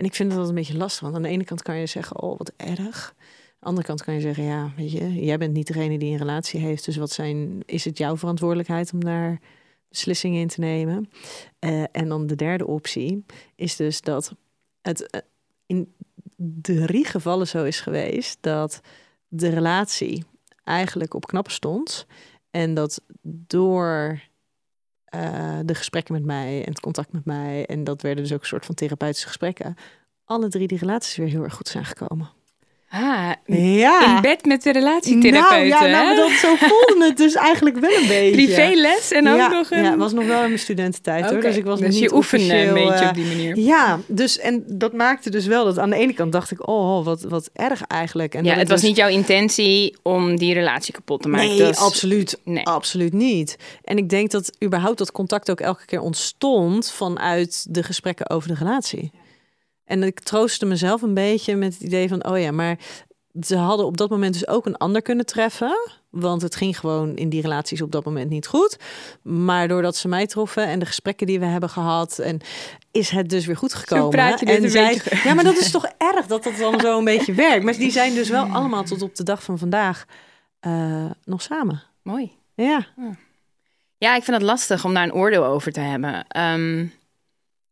En 0.00 0.06
ik 0.06 0.14
vind 0.14 0.34
dat 0.34 0.48
een 0.48 0.54
beetje 0.54 0.76
lastig, 0.76 1.00
want 1.02 1.14
aan 1.14 1.22
de 1.22 1.28
ene 1.28 1.44
kant 1.44 1.62
kan 1.62 1.76
je 1.76 1.86
zeggen, 1.86 2.22
oh 2.22 2.38
wat 2.38 2.52
erg. 2.56 3.14
Aan 3.16 3.58
de 3.58 3.66
andere 3.66 3.86
kant 3.86 4.02
kan 4.02 4.14
je 4.14 4.20
zeggen, 4.20 4.44
ja, 4.44 4.72
weet 4.76 4.92
je, 4.92 5.24
jij 5.24 5.38
bent 5.38 5.52
niet 5.52 5.66
degene 5.66 5.98
die 5.98 6.12
een 6.12 6.18
relatie 6.18 6.60
heeft, 6.60 6.84
dus 6.84 6.96
wat 6.96 7.10
zijn, 7.10 7.62
is 7.66 7.84
het 7.84 7.98
jouw 7.98 8.16
verantwoordelijkheid 8.16 8.92
om 8.92 9.04
daar 9.04 9.40
beslissingen 9.88 10.40
in 10.40 10.48
te 10.48 10.60
nemen? 10.60 11.10
Eh, 11.58 11.82
en 11.92 12.08
dan 12.08 12.26
de 12.26 12.34
derde 12.34 12.66
optie 12.66 13.24
is 13.54 13.76
dus 13.76 14.00
dat 14.00 14.34
het 14.82 15.10
eh, 15.10 15.20
in 15.66 15.94
drie 16.62 17.04
gevallen 17.04 17.48
zo 17.48 17.64
is 17.64 17.80
geweest 17.80 18.38
dat 18.40 18.80
de 19.28 19.48
relatie 19.48 20.24
eigenlijk 20.64 21.14
op 21.14 21.26
knappen 21.26 21.52
stond. 21.52 22.06
En 22.50 22.74
dat 22.74 23.02
door 23.22 24.20
eh, 25.10 25.58
de 25.64 25.74
gesprekken 25.74 26.14
met 26.14 26.24
mij 26.24 26.58
en 26.64 26.70
het 26.70 26.80
contact 26.80 27.12
met 27.12 27.24
mij, 27.24 27.66
en 27.66 27.84
dat 27.84 28.02
werden 28.02 28.24
dus 28.24 28.32
ook 28.32 28.40
een 28.40 28.46
soort 28.46 28.66
van 28.66 28.74
therapeutische 28.74 29.26
gesprekken, 29.26 29.74
alle 30.24 30.48
drie 30.48 30.66
die 30.66 30.78
relaties 30.78 31.16
weer 31.16 31.28
heel 31.28 31.42
erg 31.42 31.54
goed 31.54 31.68
zijn 31.68 31.84
gekomen. 31.84 32.30
Ah, 32.92 33.30
Ja. 33.46 34.16
in 34.16 34.22
bed 34.22 34.44
met 34.44 34.62
de 34.62 34.72
relatietherapeuten. 34.72 35.68
Nou, 35.68 35.88
ja, 35.88 36.02
nou, 36.02 36.16
dat, 36.16 36.30
zo 36.30 36.54
voelde 36.58 37.04
het 37.04 37.16
dus 37.16 37.34
eigenlijk 37.34 37.78
wel 37.78 37.90
een 37.90 38.06
beetje. 38.18 38.30
Privéles 38.32 39.12
en 39.12 39.28
ook 39.28 39.36
ja, 39.36 39.48
nog 39.48 39.70
een... 39.70 39.82
Ja, 39.82 39.90
het 39.90 39.98
was 39.98 40.12
nog 40.12 40.26
wel 40.26 40.40
in 40.42 40.46
mijn 40.46 40.58
studententijd 40.58 41.24
hoor. 41.24 41.32
Oké, 41.38 41.46
Dus 41.46 41.56
ik 41.56 41.64
was 41.64 41.80
nog 41.80 41.88
dus 41.90 42.00
niet 42.00 42.10
je 42.10 42.16
oefende 42.16 42.54
een 42.54 42.74
beetje 42.74 42.94
eh, 42.94 43.08
op 43.08 43.14
die 43.14 43.24
manier. 43.26 43.58
Ja, 43.58 43.98
dus 44.06 44.38
en 44.38 44.64
dat 44.66 44.92
maakte 44.92 45.30
dus 45.30 45.46
wel 45.46 45.64
dat 45.64 45.78
aan 45.78 45.90
de 45.90 45.96
ene 45.96 46.12
kant 46.12 46.32
dacht 46.32 46.50
ik, 46.50 46.68
oh, 46.68 47.04
wat, 47.04 47.22
wat 47.22 47.50
erg 47.52 47.82
eigenlijk. 47.82 48.34
En 48.34 48.44
ja, 48.44 48.54
het 48.54 48.68
was 48.68 48.80
dus- 48.80 48.88
niet 48.88 48.98
jouw 48.98 49.08
intentie 49.08 49.96
om 50.02 50.36
die 50.36 50.54
relatie 50.54 50.94
kapot 50.94 51.22
te 51.22 51.28
maken. 51.28 51.48
Nee, 51.48 51.68
is- 51.68 51.76
absoluut, 51.78 52.38
Nee. 52.44 52.66
absoluut 52.66 53.12
niet. 53.12 53.56
En 53.84 53.96
ik 53.96 54.08
denk 54.08 54.30
dat 54.30 54.52
überhaupt 54.64 54.98
dat 54.98 55.12
contact 55.12 55.50
ook 55.50 55.60
elke 55.60 55.84
keer 55.86 56.00
ontstond 56.00 56.90
vanuit 56.90 57.66
de 57.68 57.82
gesprekken 57.82 58.30
over 58.30 58.48
de 58.48 58.54
relatie. 58.54 59.10
En 59.90 60.02
ik 60.02 60.20
troostte 60.20 60.66
mezelf 60.66 61.02
een 61.02 61.14
beetje 61.14 61.56
met 61.56 61.72
het 61.72 61.82
idee 61.82 62.08
van, 62.08 62.26
oh 62.26 62.38
ja, 62.40 62.50
maar 62.50 62.78
ze 63.40 63.56
hadden 63.56 63.86
op 63.86 63.96
dat 63.96 64.10
moment 64.10 64.32
dus 64.32 64.48
ook 64.48 64.66
een 64.66 64.76
ander 64.76 65.02
kunnen 65.02 65.26
treffen. 65.26 65.90
Want 66.10 66.42
het 66.42 66.56
ging 66.56 66.78
gewoon 66.78 67.16
in 67.16 67.28
die 67.28 67.42
relaties 67.42 67.82
op 67.82 67.92
dat 67.92 68.04
moment 68.04 68.30
niet 68.30 68.46
goed. 68.46 68.76
Maar 69.22 69.68
doordat 69.68 69.96
ze 69.96 70.08
mij 70.08 70.26
troffen 70.26 70.66
en 70.66 70.78
de 70.78 70.86
gesprekken 70.86 71.26
die 71.26 71.38
we 71.40 71.44
hebben 71.46 71.68
gehad, 71.70 72.18
en 72.18 72.40
is 72.90 73.10
het 73.10 73.28
dus 73.28 73.46
weer 73.46 73.56
goed 73.56 73.74
gekomen. 73.74 74.10
praat 74.10 74.40
je 74.40 74.46
dit 74.46 74.56
en 74.56 74.64
een 74.64 74.70
zij- 74.70 74.92
beetje- 74.94 75.28
Ja, 75.28 75.34
maar 75.34 75.44
dat 75.44 75.56
is 75.58 75.70
toch 75.70 75.86
erg 75.98 76.26
dat 76.26 76.42
dat 76.44 76.56
dan 76.56 76.80
zo 76.80 76.98
een 76.98 77.04
beetje 77.04 77.32
werkt. 77.34 77.64
Maar 77.64 77.76
die 77.76 77.90
zijn 77.90 78.14
dus 78.14 78.28
wel 78.28 78.44
allemaal 78.44 78.84
tot 78.84 79.02
op 79.02 79.14
de 79.16 79.22
dag 79.24 79.42
van 79.42 79.58
vandaag 79.58 80.04
eh, 80.60 81.10
nog 81.24 81.42
samen. 81.42 81.82
Mooi. 82.02 82.32
Ja. 82.54 82.86
Ja, 83.98 84.16
ik 84.16 84.22
vind 84.22 84.36
het 84.36 84.46
lastig 84.46 84.84
om 84.84 84.94
daar 84.94 85.02
een 85.02 85.14
oordeel 85.14 85.44
over 85.44 85.72
te 85.72 85.80
hebben. 85.80 86.26
Er 86.28 86.90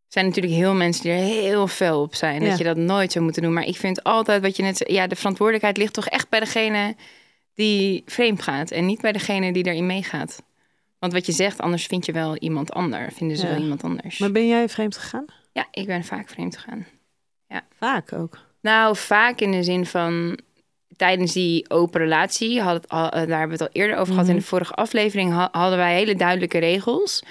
zijn 0.08 0.26
natuurlijk 0.26 0.54
heel 0.54 0.74
mensen 0.74 1.02
die 1.02 1.12
er 1.12 1.18
heel 1.18 1.66
fel 1.66 2.00
op 2.02 2.14
zijn. 2.14 2.42
Ja. 2.42 2.48
Dat 2.48 2.58
je 2.58 2.64
dat 2.64 2.76
nooit 2.76 3.12
zou 3.12 3.24
moeten 3.24 3.42
doen. 3.42 3.52
Maar 3.52 3.64
ik 3.66 3.76
vind 3.76 4.02
altijd 4.04 4.42
wat 4.42 4.56
je 4.56 4.62
net 4.62 4.76
zei. 4.76 4.92
Ja, 4.92 5.06
de 5.06 5.16
verantwoordelijkheid 5.16 5.76
ligt 5.76 5.92
toch 5.92 6.06
echt 6.08 6.28
bij 6.28 6.40
degene 6.40 6.96
die 7.54 8.02
vreemd 8.06 8.42
gaat. 8.42 8.70
En 8.70 8.86
niet 8.86 9.00
bij 9.00 9.12
degene 9.12 9.52
die 9.52 9.66
erin 9.66 9.86
meegaat. 9.86 10.42
Want 10.98 11.12
wat 11.12 11.26
je 11.26 11.32
zegt, 11.32 11.60
anders 11.60 11.86
vind 11.86 12.06
je 12.06 12.12
wel 12.12 12.36
iemand 12.36 12.72
ander. 12.72 13.12
Vinden 13.12 13.36
ze 13.36 13.46
Ja. 13.46 13.52
wel 13.52 13.62
iemand 13.62 13.82
anders. 13.82 14.18
Maar 14.18 14.32
ben 14.32 14.46
jij 14.48 14.68
vreemd 14.68 14.96
gegaan? 14.96 15.24
Ja, 15.52 15.66
ik 15.70 15.86
ben 15.86 16.04
vaak 16.04 16.28
vreemd 16.28 16.56
gegaan. 16.56 16.86
Vaak 17.78 18.12
ook. 18.12 18.38
Nou, 18.60 18.96
vaak 18.96 19.40
in 19.40 19.50
de 19.52 19.62
zin 19.62 19.86
van 19.86 20.38
tijdens 20.96 21.32
die 21.32 21.70
open 21.70 22.00
relatie, 22.00 22.60
had 22.60 22.74
het 22.74 22.88
al, 22.88 23.04
eh, 23.10 23.10
daar 23.28 23.38
hebben 23.38 23.58
we 23.58 23.64
het 23.64 23.74
al 23.74 23.80
eerder 23.82 23.96
over 23.96 24.12
gehad 24.12 24.28
in 24.28 24.32
Mhm. 24.34 24.40
de 24.42 24.46
vorige 24.48 24.72
aflevering, 24.74 25.32
ha- 25.32 25.48
hadden 25.52 25.78
wij 25.78 25.94
hele 25.94 26.14
duidelijke 26.14 26.58
regels. 26.58 27.22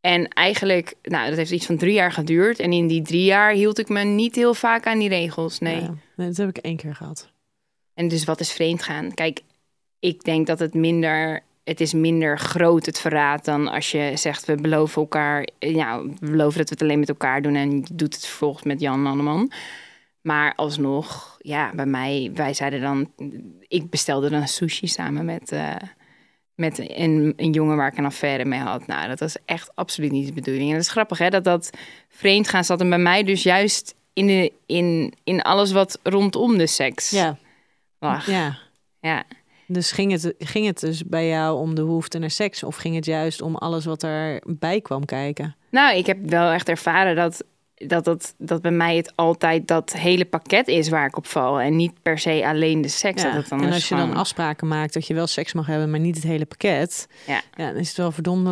En 0.00 0.28
eigenlijk, 0.28 0.94
nou, 1.02 1.28
dat 1.28 1.36
heeft 1.36 1.50
iets 1.50 1.66
van 1.66 1.76
drie 1.76 1.92
jaar 1.92 2.12
geduurd. 2.12 2.58
En 2.58 2.72
in 2.72 2.86
die 2.86 3.02
drie 3.02 3.24
jaar 3.24 3.52
hield 3.52 3.78
ik 3.78 3.88
me 3.88 4.02
niet 4.02 4.34
heel 4.34 4.54
vaak 4.54 4.86
aan 4.86 4.98
die 4.98 5.08
regels. 5.08 5.58
Nee. 5.58 5.80
Ja, 5.80 5.94
nee, 6.16 6.26
dat 6.26 6.36
heb 6.36 6.48
ik 6.48 6.58
één 6.58 6.76
keer 6.76 6.94
gehad. 6.94 7.30
En 7.94 8.08
dus 8.08 8.24
wat 8.24 8.40
is 8.40 8.52
vreemd 8.52 8.82
gaan? 8.82 9.14
Kijk, 9.14 9.40
ik 9.98 10.24
denk 10.24 10.46
dat 10.46 10.58
het 10.58 10.74
minder, 10.74 11.42
het 11.64 11.80
is 11.80 11.92
minder 11.92 12.38
groot 12.38 12.86
het 12.86 13.00
verraad 13.00 13.44
dan 13.44 13.68
als 13.68 13.90
je 13.90 14.12
zegt 14.14 14.44
we 14.44 14.54
beloven 14.54 15.02
elkaar, 15.02 15.48
eh, 15.58 15.74
ja, 15.74 16.02
we 16.02 16.14
beloven 16.20 16.58
dat 16.58 16.68
we 16.68 16.74
het 16.74 16.82
alleen 16.82 16.98
met 16.98 17.08
elkaar 17.08 17.42
doen 17.42 17.54
en 17.54 17.70
je 17.70 17.86
doet 17.92 18.14
het 18.14 18.26
vervolgens 18.26 18.64
met 18.64 18.80
Jan 18.80 19.02
Manneman. 19.02 19.52
Maar 20.20 20.54
alsnog, 20.54 21.36
ja, 21.38 21.74
bij 21.74 21.86
mij, 21.86 22.30
wij 22.34 22.54
zeiden 22.54 22.80
dan, 22.80 23.12
ik 23.68 23.90
bestelde 23.90 24.30
dan 24.30 24.48
sushi 24.48 24.86
samen 24.86 25.24
met, 25.24 25.52
eh, 25.52 25.76
met 26.60 26.78
een, 26.78 27.32
een 27.36 27.50
jongen 27.50 27.76
waar 27.76 27.92
ik 27.92 27.98
een 27.98 28.04
affaire 28.04 28.44
mee 28.44 28.60
had. 28.60 28.86
Nou, 28.86 29.08
dat 29.08 29.20
was 29.20 29.36
echt 29.44 29.70
absoluut 29.74 30.10
niet 30.12 30.26
de 30.26 30.32
bedoeling. 30.32 30.66
En 30.68 30.72
dat 30.74 30.84
is 30.84 30.90
grappig, 30.90 31.18
hè, 31.18 31.28
dat 31.28 31.44
dat 31.44 31.70
vreemd 32.08 32.48
gaan 32.48 32.64
zat 32.64 32.80
en 32.80 32.88
bij 32.88 32.98
mij 32.98 33.22
dus 33.24 33.42
juist 33.42 33.94
in, 34.12 34.26
de, 34.26 34.52
in, 34.66 35.12
in 35.24 35.42
alles 35.42 35.72
wat 35.72 35.98
rondom 36.02 36.58
de 36.58 36.66
seks 36.66 37.10
Ja, 37.10 37.36
lag. 37.98 38.26
ja. 38.26 38.58
Ja. 39.00 39.22
Dus 39.66 39.92
ging 39.92 40.12
het, 40.12 40.34
ging 40.38 40.66
het 40.66 40.80
dus 40.80 41.04
bij 41.04 41.28
jou 41.28 41.58
om 41.58 41.74
de 41.74 41.84
behoefte 41.84 42.18
naar 42.18 42.30
seks? 42.30 42.62
Of 42.62 42.76
ging 42.76 42.94
het 42.94 43.04
juist 43.04 43.42
om 43.42 43.56
alles 43.56 43.84
wat 43.84 44.02
erbij 44.02 44.80
kwam 44.80 45.04
kijken? 45.04 45.56
Nou, 45.70 45.96
ik 45.96 46.06
heb 46.06 46.18
wel 46.30 46.50
echt 46.50 46.68
ervaren 46.68 47.16
dat, 47.16 47.44
dat, 47.86 48.04
dat, 48.04 48.34
dat 48.38 48.62
bij 48.62 48.70
mij 48.70 48.96
het 48.96 49.12
altijd 49.14 49.68
dat 49.68 49.92
hele 49.92 50.24
pakket 50.24 50.68
is 50.68 50.88
waar 50.88 51.06
ik 51.06 51.16
op 51.16 51.26
val. 51.26 51.60
En 51.60 51.76
niet 51.76 52.02
per 52.02 52.18
se 52.18 52.42
alleen 52.46 52.80
de 52.80 52.88
seks. 52.88 53.22
Ja. 53.22 53.34
Dat 53.34 53.48
dan 53.48 53.62
En 53.62 53.72
als 53.72 53.88
je 53.88 53.94
dan 53.96 54.14
afspraken 54.14 54.68
maakt 54.68 54.94
dat 54.94 55.06
je 55.06 55.14
wel 55.14 55.26
seks 55.26 55.52
mag 55.52 55.66
hebben, 55.66 55.90
maar 55.90 56.00
niet 56.00 56.14
het 56.14 56.24
hele 56.24 56.46
pakket. 56.46 57.08
Ja. 57.26 57.40
dan 57.56 57.76
is 57.76 57.88
het 57.88 57.96
wel 57.96 58.12
verdomde, 58.12 58.50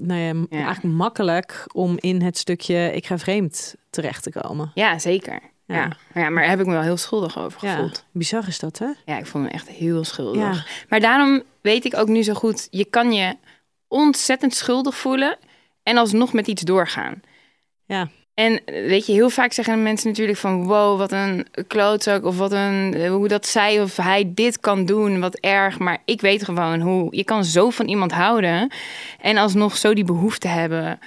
nou 0.00 0.20
ja, 0.20 0.32
Ja. 0.58 0.64
eigenlijk 0.64 0.94
makkelijk 0.94 1.64
om 1.72 1.94
in 2.00 2.22
het 2.22 2.38
stukje 2.38 2.92
ik 2.94 3.06
ga 3.06 3.18
vreemd 3.18 3.74
terecht 3.90 4.22
te 4.22 4.30
komen. 4.30 4.70
Ja, 4.74 4.98
zeker. 4.98 5.40
Ja. 5.64 5.74
Ja. 5.74 5.96
Ja. 6.14 6.30
maar 6.30 6.42
daar 6.42 6.50
heb 6.50 6.60
ik 6.60 6.66
me 6.66 6.72
wel 6.72 6.82
heel 6.82 6.96
schuldig 6.96 7.38
over 7.38 7.64
Ja, 7.64 7.74
gevoeld. 7.74 8.04
bizar 8.12 8.48
is 8.48 8.58
dat, 8.58 8.78
hè? 8.78 8.88
Ja, 9.04 9.18
ik 9.18 9.26
voel 9.26 9.42
me 9.42 9.48
echt 9.48 9.68
heel 9.68 10.04
schuldig. 10.04 10.40
Ja. 10.56 10.64
Maar 10.88 11.00
daarom 11.00 11.42
weet 11.60 11.84
ik 11.84 11.96
ook 11.96 12.08
nu 12.08 12.22
zo 12.22 12.34
goed, 12.34 12.68
je 12.70 12.84
kan 12.84 13.12
je 13.12 13.36
ontzettend 13.88 14.54
schuldig 14.54 14.96
voelen 14.96 15.38
en 15.82 15.96
alsnog 15.96 16.32
met 16.32 16.46
iets 16.46 16.62
doorgaan. 16.62 17.20
Ja. 17.84 18.08
En 18.36 18.64
eh, 18.64 18.86
weet 18.86 19.06
je, 19.06 19.12
heel 19.12 19.30
vaak 19.30 19.52
zeggen 19.52 19.82
mensen 19.82 20.08
natuurlijk 20.08 20.38
van 20.38 20.64
wow, 20.64 20.98
wat 20.98 21.12
een 21.12 21.46
klootzak 21.66 22.24
of 22.24 22.38
wat 22.38 22.52
een, 22.52 22.94
eh, 22.94 23.10
hoe 23.10 23.28
dat 23.28 23.46
zij 23.46 23.82
of 23.82 23.96
hij 23.96 24.32
dit 24.34 24.60
kan 24.60 24.84
doen, 24.86 25.20
wat 25.20 25.34
erg. 25.36 25.78
Maar 25.78 26.02
ik 26.04 26.20
weet 26.20 26.44
gewoon 26.44 26.80
hoe, 26.80 27.16
je 27.16 27.24
kan 27.24 27.44
zo 27.44 27.70
van 27.70 27.88
iemand 27.88 28.12
houden 28.12 28.70
en 29.20 29.36
alsnog 29.36 29.76
zo 29.76 29.94
die 29.94 30.04
behoefte 30.04 30.48
hebben 30.48 30.98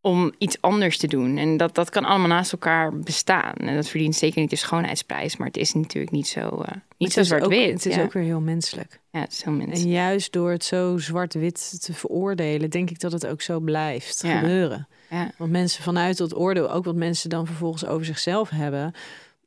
om 0.00 0.32
iets 0.38 0.60
anders 0.60 0.98
te 0.98 1.06
doen. 1.06 1.36
En 1.36 1.56
dat, 1.56 1.74
dat 1.74 1.90
kan 1.90 2.04
allemaal 2.04 2.28
naast 2.28 2.52
elkaar 2.52 2.98
bestaan. 2.98 3.54
En 3.54 3.74
dat 3.74 3.88
verdient 3.88 4.14
zeker 4.16 4.40
niet 4.40 4.50
de 4.50 4.56
schoonheidsprijs, 4.56 5.36
maar 5.36 5.46
het 5.46 5.56
is 5.56 5.72
natuurlijk 5.72 6.12
niet 6.12 6.28
zo, 6.28 6.40
uh, 6.40 6.68
niet 6.98 7.12
zo 7.12 7.22
zwart-wit. 7.22 7.72
Het 7.72 7.86
is 7.86 7.98
ook 7.98 8.12
weer 8.12 8.22
heel 8.22 8.40
menselijk. 8.40 9.00
Ja, 9.10 9.20
het 9.20 9.32
is 9.32 9.44
heel 9.44 9.52
menselijk. 9.52 9.84
En 9.84 9.90
juist 9.90 10.32
door 10.32 10.50
het 10.50 10.64
zo 10.64 10.98
zwart-wit 10.98 11.82
te 11.82 11.92
veroordelen, 11.92 12.70
denk 12.70 12.90
ik 12.90 13.00
dat 13.00 13.12
het 13.12 13.26
ook 13.26 13.42
zo 13.42 13.60
blijft 13.60 14.22
Ja. 14.22 14.38
gebeuren. 14.38 14.88
Ja. 15.12 15.30
Want 15.38 15.50
mensen 15.50 15.82
vanuit 15.82 16.16
dat 16.16 16.36
oordeel, 16.36 16.70
ook 16.70 16.84
wat 16.84 16.94
mensen 16.94 17.30
dan 17.30 17.46
vervolgens 17.46 17.86
over 17.86 18.04
zichzelf 18.06 18.50
hebben, 18.50 18.92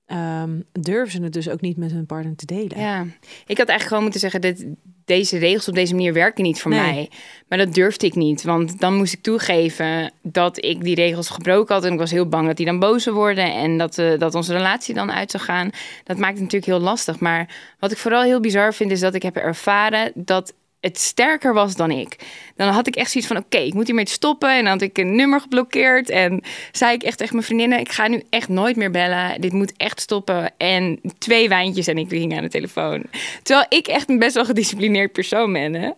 ehm, 0.06 0.60
durven 0.72 1.12
ze 1.12 1.24
het 1.24 1.34
dus 1.34 1.50
ook 1.50 1.62
niet 1.62 1.78
met 1.78 1.92
hun 1.92 2.06
partner 2.06 2.36
te 2.36 2.46
delen. 2.46 2.80
Ja, 2.80 3.02
ik 3.46 3.58
had 3.58 3.68
eigenlijk 3.68 3.88
gewoon 3.88 4.04
moeten 4.04 4.20
zeggen 4.20 4.42
dat 4.42 4.64
deze 5.06 5.38
regels 5.38 5.68
op 5.68 5.76
deze 5.76 5.94
manier 5.94 6.14
werken 6.14 6.44
niet 6.44 6.62
voor 6.62 6.72
Nee. 6.72 6.80
mij. 6.80 7.10
Maar 7.48 7.58
dat 7.58 7.74
durfde 7.74 8.06
ik 8.06 8.16
niet, 8.16 8.44
want 8.44 8.80
dan 8.80 8.94
moest 8.96 9.14
ik 9.14 9.22
toegeven 9.22 10.12
dat 10.22 10.66
ik 10.66 10.84
die 10.84 10.96
regels 10.96 11.30
gebroken 11.30 11.76
had 11.76 11.86
en 11.86 11.94
ik 11.94 12.00
was 12.00 12.12
heel 12.12 12.28
bang 12.28 12.48
dat 12.48 12.58
die 12.58 12.66
dan 12.66 12.80
boos 12.80 13.04
zou 13.04 13.16
worden 13.16 13.54
en 13.54 13.78
dat, 13.78 13.98
eh, 13.98 14.20
dat 14.20 14.36
onze 14.36 14.54
relatie 14.54 14.94
dan 14.96 15.12
uit 15.12 15.32
zou 15.32 15.44
gaan. 15.44 15.70
Dat 16.04 16.18
maakt 16.18 16.34
het 16.34 16.42
natuurlijk 16.42 16.72
heel 16.72 16.80
lastig. 16.80 17.20
Maar 17.20 17.56
wat 17.80 17.92
ik 17.92 17.98
vooral 17.98 18.24
heel 18.24 18.40
bizar 18.40 18.74
vind 18.74 18.92
is 18.92 19.00
dat 19.00 19.14
ik 19.14 19.24
heb 19.24 19.36
ervaren 19.36 20.12
dat 20.16 20.54
het 20.86 21.00
sterker 21.00 21.54
was 21.54 21.76
dan 21.76 21.92
ik. 21.92 22.16
Dan 22.56 22.68
had 22.68 22.88
ik 22.88 22.96
echt 22.96 23.12
zoiets 23.12 23.30
van, 23.30 23.42
oké, 23.42 23.58
ik 23.58 23.74
moet 23.74 23.86
hiermee 23.86 24.08
stoppen. 24.08 24.50
En 24.50 24.64
dan 24.64 24.72
had 24.72 24.82
ik 24.82 24.98
een 24.98 25.16
nummer 25.16 25.42
geblokkeerd. 25.42 26.10
En 26.10 26.42
zei 26.72 26.94
ik 26.94 27.04
echt 27.04 27.18
tegen 27.18 27.34
mijn 27.34 27.46
vriendinnen, 27.46 27.80
ik 27.80 27.92
ga 27.92 28.08
nu 28.08 28.24
echt 28.30 28.50
nooit 28.50 28.76
meer 28.76 28.92
bellen. 28.92 29.42
Dit 29.42 29.54
moet 29.54 29.74
echt 29.78 30.02
stoppen. 30.02 30.54
En 30.58 31.00
twee 31.18 31.50
wijntjes 31.50 31.88
en 31.88 31.98
ik 31.98 32.10
ging 32.10 32.36
aan 32.36 32.44
de 32.44 32.50
telefoon. 32.50 33.04
Terwijl 33.44 33.66
ik 33.70 33.88
echt 33.88 34.10
een 34.10 34.20
best 34.20 34.36
wel 34.36 34.46
gedisciplineerd 34.46 35.12
persoon 35.12 35.54
ben. 35.54 35.74
Hè? 35.74 35.92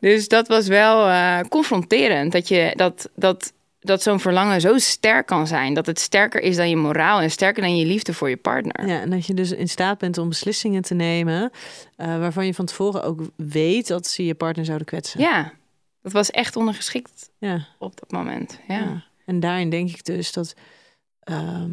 Dus 0.00 0.28
dat 0.28 0.48
was 0.48 0.66
wel 0.66 1.08
eh, 1.08 1.40
confronterend. 1.48 2.32
Dat, 2.32 2.48
je, 2.48 2.72
dat, 2.76 3.10
dat, 3.14 3.52
dat 3.84 4.02
zo'n 4.02 4.20
verlangen 4.20 4.60
zo 4.60 4.78
sterk 4.78 5.26
kan 5.26 5.46
zijn. 5.46 5.74
Dat 5.74 5.86
het 5.86 5.98
sterker 6.00 6.40
is 6.40 6.56
dan 6.56 6.68
je 6.68 6.76
moraal 6.76 7.20
en 7.20 7.30
sterker 7.30 7.62
dan 7.62 7.76
je 7.76 7.86
liefde 7.86 8.14
voor 8.14 8.28
je 8.28 8.36
partner. 8.36 8.86
Ja, 8.86 9.00
en 9.00 9.10
dat 9.10 9.26
je 9.26 9.34
dus 9.34 9.50
in 9.52 9.68
staat 9.68 9.98
bent 9.98 10.18
om 10.18 10.28
beslissingen 10.28 10.82
te 10.82 10.94
nemen 10.94 11.50
eh, 11.96 12.06
waarvan 12.18 12.46
je 12.46 12.54
van 12.54 12.66
tevoren 12.66 13.02
ook 13.02 13.20
weet 13.36 13.86
dat 13.86 14.06
ze 14.06 14.24
je 14.24 14.34
partner 14.34 14.64
zouden 14.64 14.86
kwetsen. 14.86 15.20
Ja, 15.20 15.52
dat 16.02 16.12
was 16.12 16.30
echt 16.30 16.56
ondergeschikt 16.56 17.30
Ja. 17.38 17.66
op 17.78 18.00
dat 18.00 18.10
moment. 18.10 18.58
Ja. 18.68 18.78
Ja. 18.78 19.04
En 19.26 19.40
daarin 19.40 19.70
denk 19.70 19.88
ik 19.90 20.04
dus 20.04 20.32
dat, 20.32 20.54
ehm, 21.20 21.70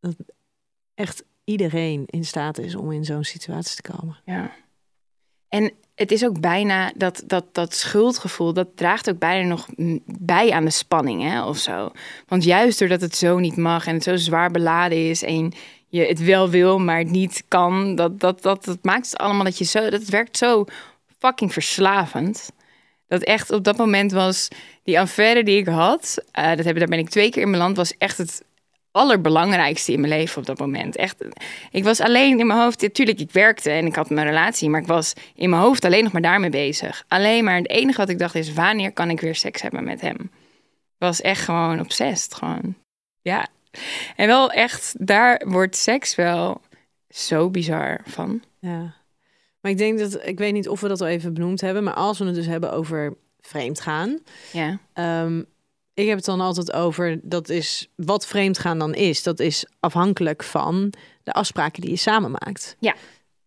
dat 0.00 0.14
echt 0.94 1.24
iedereen 1.44 2.02
in 2.06 2.24
staat 2.24 2.58
is 2.58 2.74
om 2.74 2.92
in 2.92 3.04
zo'n 3.04 3.24
situatie 3.24 3.82
te 3.82 3.90
komen. 3.92 4.16
Ja. 4.24 4.50
En 5.48 5.72
het 5.94 6.12
is 6.12 6.24
ook 6.24 6.40
bijna 6.40 6.92
dat, 6.96 7.22
dat, 7.26 7.44
dat 7.52 7.74
schuldgevoel, 7.74 8.52
dat 8.52 8.68
draagt 8.74 9.10
ook 9.10 9.18
bijna 9.18 9.48
nog 9.48 9.66
bij 10.04 10.50
aan 10.50 10.64
de 10.64 10.70
spanning 10.70 11.22
hè, 11.22 11.44
of 11.44 11.58
zo. 11.58 11.90
Want 12.28 12.44
juist 12.44 12.78
doordat 12.78 13.00
het 13.00 13.16
zo 13.16 13.38
niet 13.38 13.56
mag 13.56 13.86
en 13.86 13.94
het 13.94 14.02
zo 14.02 14.16
zwaar 14.16 14.50
beladen 14.50 15.08
is 15.08 15.22
en 15.22 15.52
je 15.88 16.06
het 16.06 16.24
wel 16.24 16.50
wil, 16.50 16.78
maar 16.78 16.98
het 16.98 17.10
niet 17.10 17.44
kan, 17.48 17.94
dat, 17.94 18.20
dat, 18.20 18.42
dat, 18.42 18.64
dat 18.64 18.78
maakt 18.82 19.10
het 19.10 19.18
allemaal 19.18 19.44
dat 19.44 19.58
je 19.58 19.64
zo, 19.64 19.90
dat 19.90 20.04
werkt 20.04 20.36
zo 20.36 20.64
fucking 21.18 21.52
verslavend. 21.52 22.50
Dat 23.08 23.22
echt 23.22 23.50
op 23.50 23.64
dat 23.64 23.76
moment 23.76 24.12
was 24.12 24.48
die 24.82 25.00
affaire 25.00 25.44
die 25.44 25.58
ik 25.58 25.66
had, 25.66 26.24
eh, 26.30 26.56
dat 26.56 26.64
heb, 26.64 26.78
daar 26.78 26.88
ben 26.88 26.98
ik 26.98 27.08
twee 27.08 27.30
keer 27.30 27.42
in 27.42 27.50
mijn 27.50 27.62
land, 27.62 27.76
was 27.76 27.96
echt 27.96 28.18
het 28.18 28.42
allerbelangrijkste 28.90 29.92
in 29.92 30.00
mijn 30.00 30.12
leven 30.12 30.38
op 30.38 30.46
dat 30.46 30.58
moment. 30.58 30.96
Echt, 30.96 31.24
ik 31.70 31.84
was 31.84 32.00
alleen 32.00 32.38
in 32.38 32.46
mijn 32.46 32.60
hoofd, 32.60 32.82
natuurlijk, 32.82 33.20
ik 33.20 33.30
werkte 33.30 33.70
en 33.70 33.86
ik 33.86 33.94
had 33.94 34.10
mijn 34.10 34.26
relatie, 34.26 34.68
maar 34.68 34.80
ik 34.80 34.86
was 34.86 35.12
in 35.34 35.50
mijn 35.50 35.62
hoofd 35.62 35.84
alleen 35.84 36.02
nog 36.02 36.12
maar 36.12 36.22
daarmee 36.22 36.50
bezig. 36.50 37.04
Alleen 37.08 37.44
maar 37.44 37.56
het 37.56 37.68
enige 37.68 37.98
wat 37.98 38.08
ik 38.08 38.18
dacht 38.18 38.34
is, 38.34 38.52
wanneer 38.52 38.92
kan 38.92 39.10
ik 39.10 39.20
weer 39.20 39.34
seks 39.34 39.62
hebben 39.62 39.84
met 39.84 40.00
hem? 40.00 40.16
Ik 40.20 41.04
was 41.06 41.20
echt 41.20 41.44
gewoon 41.44 41.80
obsessed, 41.80 42.34
gewoon. 42.34 42.74
Ja. 43.20 43.46
En 44.16 44.26
wel 44.26 44.50
echt, 44.50 44.94
daar 44.98 45.42
wordt 45.46 45.76
seks 45.76 46.14
wel 46.14 46.60
zo 47.08 47.50
bizar 47.50 48.00
van. 48.04 48.42
Ja. 48.58 48.94
Maar 49.60 49.70
ik 49.72 49.78
denk 49.78 49.98
dat, 49.98 50.26
ik 50.26 50.38
weet 50.38 50.52
niet 50.52 50.68
of 50.68 50.80
we 50.80 50.88
dat 50.88 51.00
al 51.00 51.06
even 51.06 51.34
benoemd 51.34 51.60
hebben, 51.60 51.84
maar 51.84 51.94
als 51.94 52.18
we 52.18 52.24
het 52.24 52.34
dus 52.34 52.46
hebben 52.46 52.72
over 52.72 53.16
vreemdgaan. 53.40 54.18
Ja. 54.52 54.78
ehm, 54.92 55.42
ik 55.98 56.06
heb 56.06 56.16
het 56.16 56.24
dan 56.24 56.40
altijd 56.40 56.72
over, 56.72 57.20
dat 57.22 57.48
is 57.48 57.88
wat 57.94 58.26
vreemdgaan 58.26 58.78
dan 58.78 58.94
is. 58.94 59.22
Dat 59.22 59.40
is 59.40 59.66
afhankelijk 59.80 60.42
van 60.42 60.92
de 61.22 61.32
afspraken 61.32 61.80
die 61.82 61.90
je 61.90 61.96
samen 61.96 62.30
maakt. 62.30 62.76
Ja. 62.80 62.94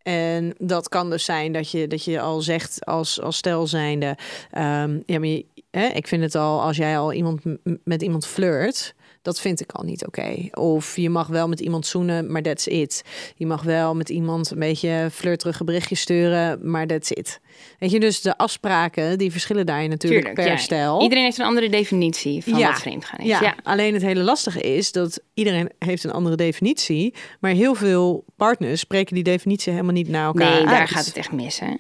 En 0.01 0.53
dat 0.57 0.89
kan 0.89 1.09
dus 1.09 1.25
zijn 1.25 1.51
dat 1.51 1.71
je, 1.71 1.87
dat 1.87 2.03
je 2.03 2.19
al 2.19 2.41
zegt 2.41 2.85
als, 2.85 3.21
als 3.21 3.37
stel 3.37 3.67
zijnde... 3.67 4.17
ehm, 4.51 4.99
ja, 5.05 5.19
maar 5.19 5.27
je- 5.27 5.45
hè, 5.71 5.85
ik 5.85 6.07
vind 6.07 6.23
het 6.23 6.35
al, 6.35 6.61
als 6.61 6.77
jij 6.77 6.97
al 6.97 7.13
iemand 7.13 7.41
met 7.83 8.01
iemand 8.01 8.25
flirt... 8.27 8.93
Dat 9.21 9.39
vind 9.41 9.61
ik 9.61 9.71
al 9.71 9.83
niet 9.83 10.05
oké. 10.05 10.47
Of 10.51 10.95
je 10.95 11.09
mag 11.09 11.27
wel 11.27 11.47
met 11.47 11.59
iemand 11.59 11.85
zoenen, 11.85 12.31
maar 12.31 12.41
that's 12.41 12.65
it. 12.67 13.03
Je 13.35 13.45
mag 13.45 13.63
wel 13.63 13.95
met 13.95 14.09
iemand 14.09 14.51
een 14.51 14.59
beetje 14.59 15.07
flirterige 15.11 15.63
berichtjes 15.63 15.99
sturen, 16.01 16.71
maar 16.71 16.87
that's 16.87 17.09
it. 17.11 17.39
Weet 17.79 17.91
je, 17.91 17.99
dus 17.99 18.21
de 18.21 18.37
afspraken, 18.37 19.17
die 19.17 19.31
verschillen 19.31 19.65
daarin 19.65 19.89
natuurlijk 19.89 20.21
Tuurlijk, 20.25 20.45
per 20.45 20.55
ja. 20.57 20.61
stijl. 20.61 21.01
Iedereen 21.01 21.23
heeft 21.23 21.37
een 21.37 21.45
andere 21.45 21.69
definitie 21.69 22.43
van 22.43 22.57
Ja. 22.57 22.67
wat 22.71 22.79
vreemdgaan 22.79 23.19
is. 23.19 23.25
Ja, 23.27 23.41
Ja. 23.41 23.55
alleen 23.63 23.93
het 23.93 24.01
hele 24.03 24.21
lastige 24.23 24.61
is 24.61 24.91
dat 24.91 25.21
iedereen 25.33 25.69
heeft 25.79 26.03
een 26.03 26.11
andere 26.11 26.35
definitie, 26.35 27.13
maar 27.39 27.51
heel 27.51 27.75
veel 27.75 28.25
partners 28.35 28.79
spreken 28.79 29.15
die 29.15 29.23
definitie 29.23 29.71
helemaal 29.71 29.93
niet 29.93 30.07
naar 30.09 30.25
elkaar 30.25 30.51
Nee, 30.53 30.65
daar 30.65 30.87
gaat 30.87 31.05
het 31.05 31.17
echt 31.17 31.31
mis, 31.31 31.59
hè? 31.59 31.73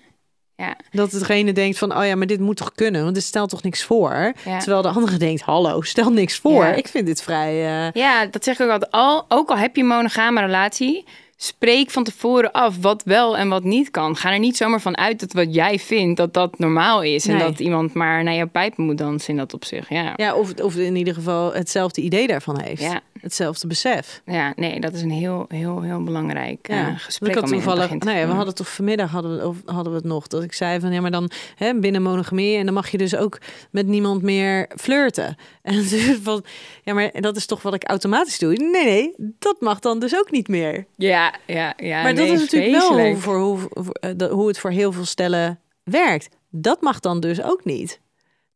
Ja. 0.61 0.75
Dat 0.91 1.11
degene 1.11 1.51
denkt 1.53 1.77
van, 1.77 1.97
oh 1.97 2.05
ja, 2.05 2.15
maar 2.15 2.27
dit 2.27 2.39
moet 2.39 2.57
toch 2.57 2.71
kunnen, 2.75 3.03
want 3.03 3.15
dit 3.15 3.23
stelt 3.23 3.49
toch 3.49 3.63
niks 3.63 3.83
voor. 3.83 4.33
Ja. 4.45 4.57
Terwijl 4.59 4.81
de 4.81 4.87
andere 4.89 5.17
denkt, 5.17 5.41
hallo, 5.41 5.81
stel 5.81 6.11
niks 6.11 6.37
voor. 6.37 6.63
Ja. 6.65 6.73
Ik 6.73 6.87
vind 6.87 7.05
dit 7.05 7.21
vrij. 7.21 7.85
eh, 7.85 7.91
Ja, 7.93 8.25
dat 8.25 8.43
zeg 8.43 8.59
ik 8.59 8.65
ook 8.65 8.71
altijd. 8.71 8.91
Al, 8.91 9.25
ook 9.27 9.49
al 9.49 9.57
heb 9.57 9.75
je 9.75 9.81
een 9.81 9.87
monogame 9.87 10.41
relatie, 10.41 11.05
spreek 11.37 11.89
van 11.89 12.03
tevoren 12.03 12.51
af 12.51 12.75
wat 12.81 13.03
wel 13.05 13.37
en 13.37 13.49
wat 13.49 13.63
niet 13.63 13.91
kan. 13.91 14.15
Ga 14.15 14.31
er 14.31 14.39
niet 14.39 14.57
zomaar 14.57 14.81
van 14.81 14.97
uit 14.97 15.19
dat 15.19 15.33
wat 15.33 15.53
jij 15.55 15.79
vindt, 15.79 16.17
dat 16.17 16.33
dat 16.33 16.59
normaal 16.59 17.01
is. 17.03 17.25
En 17.27 17.35
Nee. 17.37 17.43
dat 17.43 17.59
iemand 17.59 17.93
maar 17.93 18.23
naar 18.23 18.33
jouw 18.35 18.47
pijpen 18.49 18.83
moet 18.83 18.97
dansen 18.97 19.29
in 19.29 19.37
dat 19.37 19.53
opzicht. 19.53 19.89
Ja. 19.89 20.13
Ja, 20.15 20.33
of, 20.35 20.53
of 20.59 20.75
in 20.75 20.95
ieder 20.95 21.13
geval 21.13 21.53
hetzelfde 21.53 22.01
idee 22.01 22.27
daarvan 22.27 22.59
heeft. 22.61 22.81
Ja. 22.81 22.99
Hetzelfde 23.21 23.67
besef. 23.67 24.21
ja, 24.25 24.53
nee, 24.55 24.79
dat 24.79 24.93
is 24.93 25.01
een 25.01 25.11
heel, 25.11 25.45
heel, 25.47 25.81
heel 25.81 26.03
belangrijk 26.03 26.67
eh, 26.67 26.75
Ja, 26.77 26.95
gesprek. 26.95 27.29
ik 27.29 27.35
had 27.39 27.47
toevallig, 27.49 27.87
te 27.87 27.95
nou 27.95 27.99
ja, 28.05 28.11
we 28.13 28.17
voeren. 28.19 28.35
hadden 28.35 28.55
toch 28.55 28.69
vanmiddag 28.69 29.11
hadden 29.11 29.37
we, 29.37 29.47
of 29.47 29.57
hadden 29.65 29.91
we 29.93 29.97
het 29.97 30.07
nog 30.07 30.27
dat 30.27 30.43
ik 30.43 30.53
zei 30.53 30.79
van 30.79 30.91
ja, 30.91 31.01
maar 31.01 31.11
dan 31.11 31.29
hè, 31.55 31.79
binnen 31.79 32.01
monogamie 32.01 32.57
en 32.57 32.65
dan 32.65 32.73
mag 32.73 32.89
je 32.89 32.97
dus 32.97 33.15
ook 33.15 33.37
met 33.71 33.87
niemand 33.87 34.21
meer 34.21 34.69
flirten. 34.75 35.35
En 35.61 35.73
dus 35.73 36.17
van 36.21 36.43
ja, 36.83 36.93
maar 36.93 37.11
dat 37.21 37.35
is 37.35 37.45
toch 37.45 37.61
wat 37.61 37.73
ik 37.73 37.89
automatisch 37.89 38.39
doe. 38.39 38.53
Nee, 38.53 38.69
nee, 38.83 39.13
dat 39.17 39.61
mag 39.61 39.79
dan 39.79 39.99
dus 39.99 40.15
ook 40.15 40.31
niet 40.31 40.47
meer. 40.47 40.85
Ja, 40.95 41.33
ja, 41.47 41.73
ja. 41.77 42.01
maar 42.03 42.13
nee, 42.13 42.27
dat 42.27 42.35
is 42.35 42.51
natuurlijk 42.51 42.71
wel 42.97 43.15
voor, 43.17 43.39
hoe, 43.39 43.57
voor- 43.59 43.93
eh, 43.93 44.29
hoe 44.31 44.47
het 44.47 44.59
voor 44.59 44.71
heel 44.71 44.91
veel 44.91 45.05
stellen 45.05 45.59
werkt. 45.83 46.29
Dat 46.49 46.81
mag 46.81 46.99
dan 46.99 47.19
dus 47.19 47.41
ook 47.43 47.65
niet. 47.65 47.99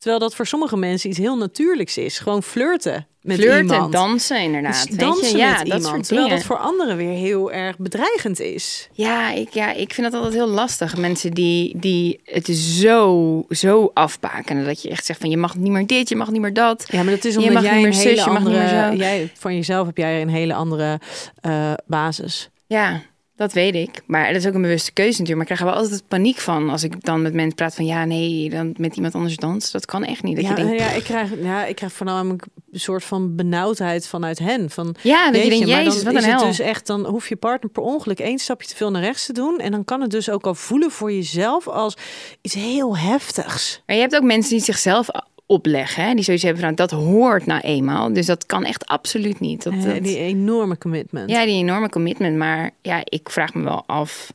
Terwijl 0.05 0.25
dat 0.25 0.35
voor 0.35 0.47
sommige 0.47 0.77
mensen 0.77 1.09
iets 1.09 1.17
heel 1.19 1.37
natuurlijks 1.37 1.97
is. 1.97 2.19
Gewoon 2.19 2.43
flirten 2.43 3.07
met 3.21 3.37
Flirten, 3.37 3.61
iemand. 3.61 3.91
dansen 3.91 4.41
inderdaad. 4.41 4.73
Dus 4.73 4.89
weet 4.89 4.99
dansen 4.99 5.29
je? 5.29 5.37
Ja, 5.37 5.57
met 5.57 5.67
dat 5.67 5.77
iemand. 5.77 6.03
terwijl 6.03 6.27
dingen. 6.27 6.43
dat 6.43 6.45
voor 6.47 6.57
anderen 6.57 6.97
weer 6.97 7.13
heel 7.17 7.51
erg 7.51 7.77
bedreigend 7.77 8.39
is. 8.39 8.89
Ja 8.91 9.31
ik, 9.31 9.49
ja, 9.49 9.73
ik 9.73 9.93
vind 9.93 10.11
dat 10.11 10.21
altijd 10.21 10.33
heel 10.33 10.53
lastig. 10.53 10.97
Mensen 10.97 11.31
die, 11.31 11.79
die 11.79 12.19
het 12.23 12.47
zo, 12.47 13.45
zo 13.49 13.91
afbakenen. 13.93 14.65
Dat 14.65 14.81
je 14.81 14.89
echt 14.89 15.05
zegt 15.05 15.19
van 15.19 15.29
je 15.29 15.37
mag 15.37 15.55
niet 15.57 15.71
meer 15.71 15.87
dit, 15.87 16.09
je 16.09 16.15
mag 16.15 16.31
niet 16.31 16.41
meer 16.41 16.53
dat. 16.53 16.85
Ja, 16.87 17.03
maar 17.03 17.13
dat 17.13 17.25
is 17.25 17.33
Je 17.33 17.39
omdat 17.39 17.53
mag 17.53 17.63
jij 17.63 17.73
niet 17.73 17.83
meer 17.83 17.93
zus, 17.93 18.03
hele 18.03 18.21
je 18.21 18.29
mag 18.29 18.39
niet 18.39 18.47
andere... 18.47 18.71
meer 18.71 18.91
zo. 18.91 18.95
Jij, 18.97 19.31
van 19.33 19.55
jezelf 19.55 19.85
heb 19.85 19.97
jij 19.97 20.21
een 20.21 20.29
hele 20.29 20.53
andere 20.53 20.99
eh, 21.41 21.73
basis. 21.85 22.49
Ja, 22.67 23.01
dat 23.35 23.53
weet 23.53 23.75
ik. 23.75 24.01
Maar 24.05 24.27
dat 24.27 24.35
is 24.35 24.47
ook 24.47 24.53
een 24.53 24.61
bewuste 24.61 24.91
keuze 24.91 25.19
natuurlijk. 25.21 25.37
Maar 25.37 25.47
ik 25.49 25.55
krijg 25.55 25.59
er 25.59 25.77
wel 25.77 25.89
altijd 25.89 26.07
paniek 26.07 26.37
van 26.37 26.69
als 26.69 26.83
ik 26.83 27.03
dan 27.03 27.21
met 27.21 27.33
mensen 27.33 27.55
praat 27.55 27.75
van 27.75 27.85
ja, 27.85 28.05
nee, 28.05 28.49
dan 28.49 28.73
met 28.77 28.95
iemand 28.95 29.15
anders 29.15 29.35
dansen. 29.35 29.71
Dat 29.71 29.85
kan 29.85 30.03
echt 30.03 30.23
niet. 30.23 30.35
Dat 30.35 30.45
Ja, 30.45 30.49
je 30.49 30.55
denkt, 30.55 30.79
ja, 30.79 30.89
ik 30.89 31.03
krijg, 31.03 31.29
ja, 31.41 31.65
ik 31.65 31.75
krijg 31.75 31.91
voornamelijk 31.91 32.45
een 32.71 32.79
soort 32.79 33.03
van 33.03 33.35
benauwdheid 33.35 34.07
vanuit 34.07 34.39
hen. 34.39 34.69
Van, 34.69 34.95
ja, 35.01 35.31
dat 35.31 35.43
je 35.43 35.49
denkt, 35.49 35.67
maar 35.67 35.83
jezus, 35.83 36.03
dan 36.03 36.13
wat 36.13 36.23
een 36.23 36.29
is 36.29 36.33
het 36.33 36.39
hel. 36.41 36.49
dus 36.49 36.59
echt, 36.59 36.87
dan 36.87 37.05
hoef 37.05 37.29
je 37.29 37.35
partner 37.35 37.71
per 37.71 37.83
ongeluk 37.83 38.19
één 38.19 38.39
stapje 38.39 38.67
te 38.67 38.75
veel 38.75 38.91
naar 38.91 39.01
rechts 39.01 39.25
te 39.25 39.33
doen. 39.33 39.59
En 39.59 39.71
dan 39.71 39.85
kan 39.85 40.01
het 40.01 40.11
dus 40.11 40.29
ook 40.29 40.45
al 40.45 40.55
voelen 40.55 40.91
voor 40.91 41.11
jezelf 41.11 41.67
als 41.67 41.97
iets 42.41 42.53
heel 42.53 42.97
heftigs. 42.97 43.81
Maar 43.85 43.95
je 43.95 44.01
hebt 44.01 44.15
ook 44.15 44.23
mensen 44.23 44.51
die 44.51 44.63
zichzelf 44.63 45.07
opleggen. 45.45 46.03
Hè? 46.03 46.13
Die 46.13 46.23
zoiets 46.23 46.43
hebben 46.43 46.61
van 46.63 46.75
dat 46.75 46.91
hoort 46.91 47.45
nou 47.45 47.61
eenmaal. 47.61 48.13
Dus 48.13 48.25
dat 48.25 48.45
kan 48.45 48.63
echt 48.65 48.85
absoluut 48.85 49.39
niet. 49.39 49.63
Dat, 49.63 49.73
Eh, 49.73 49.83
dat- 49.83 50.03
die 50.03 50.17
enorme 50.17 50.77
commitment. 50.77 51.29
Ja, 51.29 51.45
die 51.45 51.55
enorme 51.55 51.89
commitment. 51.89 52.37
Maar 52.37 52.71
ja, 52.81 53.01
ik 53.03 53.29
vraag 53.29 53.53
me 53.53 53.63
wel 53.63 53.83
af 53.85 54.33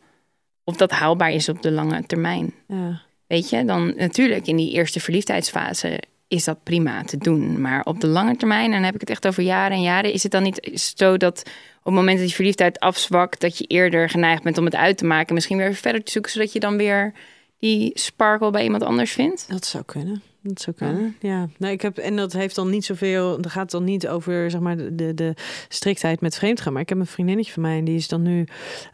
of 0.65 0.77
dat 0.77 0.91
haalbaar 0.91 1.31
is 1.33 1.49
op 1.49 1.63
de 1.63 1.71
lange 1.71 2.07
termijn. 2.07 2.55
Ja. 2.69 3.01
Weet 3.27 3.51
je, 3.51 3.65
dan 3.65 3.95
natuurlijk 3.97 4.47
in 4.47 4.57
die 4.57 4.73
eerste 4.73 5.01
verliefdheidsfase 5.01 6.01
is 6.29 6.45
dat 6.45 6.63
prima 6.63 7.03
te 7.03 7.17
doen. 7.19 7.61
Maar 7.61 7.85
op 7.85 8.01
de 8.01 8.07
lange 8.07 8.37
termijn, 8.37 8.65
en 8.65 8.71
dan 8.73 8.83
heb 8.83 8.95
ik 8.95 9.01
het 9.01 9.11
echt 9.11 9.27
over 9.27 9.43
jaren 9.43 9.77
en 9.77 9.83
jaren, 9.83 10.13
is 10.13 10.23
het 10.23 10.33
dan 10.33 10.43
niet 10.43 10.71
zo 10.97 11.17
dat 11.17 11.39
op 11.79 11.85
het 11.85 11.95
moment 11.95 12.17
dat 12.19 12.27
die 12.27 12.35
verliefdheid 12.35 12.81
afzwakt, 12.81 13.41
dat 13.41 13.59
je 13.59 13.65
eerder 13.65 14.09
geneigd 14.09 14.43
bent 14.43 14.59
om 14.59 14.65
het 14.65 14.75
uit 14.75 14.99
te 14.99 15.05
maken, 15.05 15.35
misschien 15.35 15.57
weer 15.57 15.75
verder 15.75 16.05
te 16.05 16.11
zoeken, 16.13 16.31
zodat 16.31 16.53
je 16.53 16.61
dan 16.61 16.77
weer 16.77 17.13
die 17.59 17.91
sparkle 17.95 18.51
bij 18.51 18.65
iemand 18.65 18.83
anders 18.83 19.13
vindt? 19.13 19.47
Dat 19.49 19.67
zou 19.67 19.85
kunnen. 19.85 20.23
Dat 20.43 20.61
zou 20.61 20.77
kunnen. 20.77 21.17
Ja. 21.21 21.49
Nou, 21.59 21.73
ik 21.73 21.83
heb, 21.83 21.99
en 21.99 22.17
dat 22.17 22.33
heeft 22.33 22.55
dan 22.55 22.71
niet 22.71 22.85
zoveel. 22.85 23.41
Dat 23.41 23.53
gaat 23.53 23.71
dan 23.71 23.85
niet 23.85 24.09
over 24.09 24.51
zeg 24.51 24.61
maar, 24.61 24.77
de, 24.77 25.15
de, 25.15 25.35
striktheid 25.69 26.21
met 26.21 26.37
vreemdgaan. 26.37 26.73
Maar 26.73 26.83
ik 26.83 26.89
heb 26.89 26.99
een 26.99 27.07
vriendinnetje 27.07 27.53
van 27.53 27.63
mij 27.63 27.79
en 27.79 27.85
die 27.85 27.97
is 27.97 28.09
dan 28.09 28.23
nu 28.23 28.47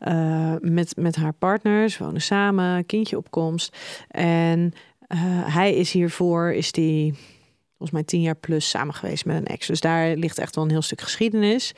uh, 0.09 0.55
met, 0.61 0.97
met 0.97 1.17
haar 1.17 1.33
partners, 1.33 1.99
wonen 1.99 2.21
samen, 2.21 2.87
kindje 2.87 3.17
opkomst. 3.17 3.77
En 4.09 4.73
uh, 5.09 5.19
hij 5.55 5.75
is 5.75 5.93
hiervoor, 5.93 6.53
is 6.53 6.73
die 6.73 7.15
volgens 7.69 7.91
mij 7.91 8.03
tien 8.03 8.21
jaar 8.21 8.37
plus 8.37 8.69
samen 8.69 8.95
geweest 8.95 9.25
met 9.25 9.37
een 9.37 9.47
ex. 9.47 9.67
Dus 9.67 9.81
daar 9.81 10.17
ligt 10.17 10.39
echt 10.39 10.55
wel 10.55 10.65
een 10.65 10.71
heel 10.71 10.83
stuk 10.83 11.01
geschiedenis. 11.01 11.75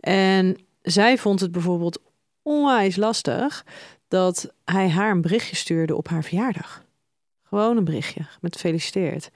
En 0.00 0.56
zij 0.82 1.18
vond 1.18 1.40
het 1.40 1.52
bijvoorbeeld 1.52 2.02
onwijs 2.42 2.96
lastig 2.96 3.64
dat 4.08 4.54
hij 4.64 4.88
haar 4.88 5.10
een 5.10 5.20
berichtje 5.20 5.56
stuurde 5.56 5.96
op 5.96 6.08
haar 6.08 6.24
verjaardag. 6.24 6.86
Gewoon 7.48 7.76
een 7.76 7.84
berichtje 7.84 8.26
met 8.40 8.54
gefeliciteerd. 8.54 9.30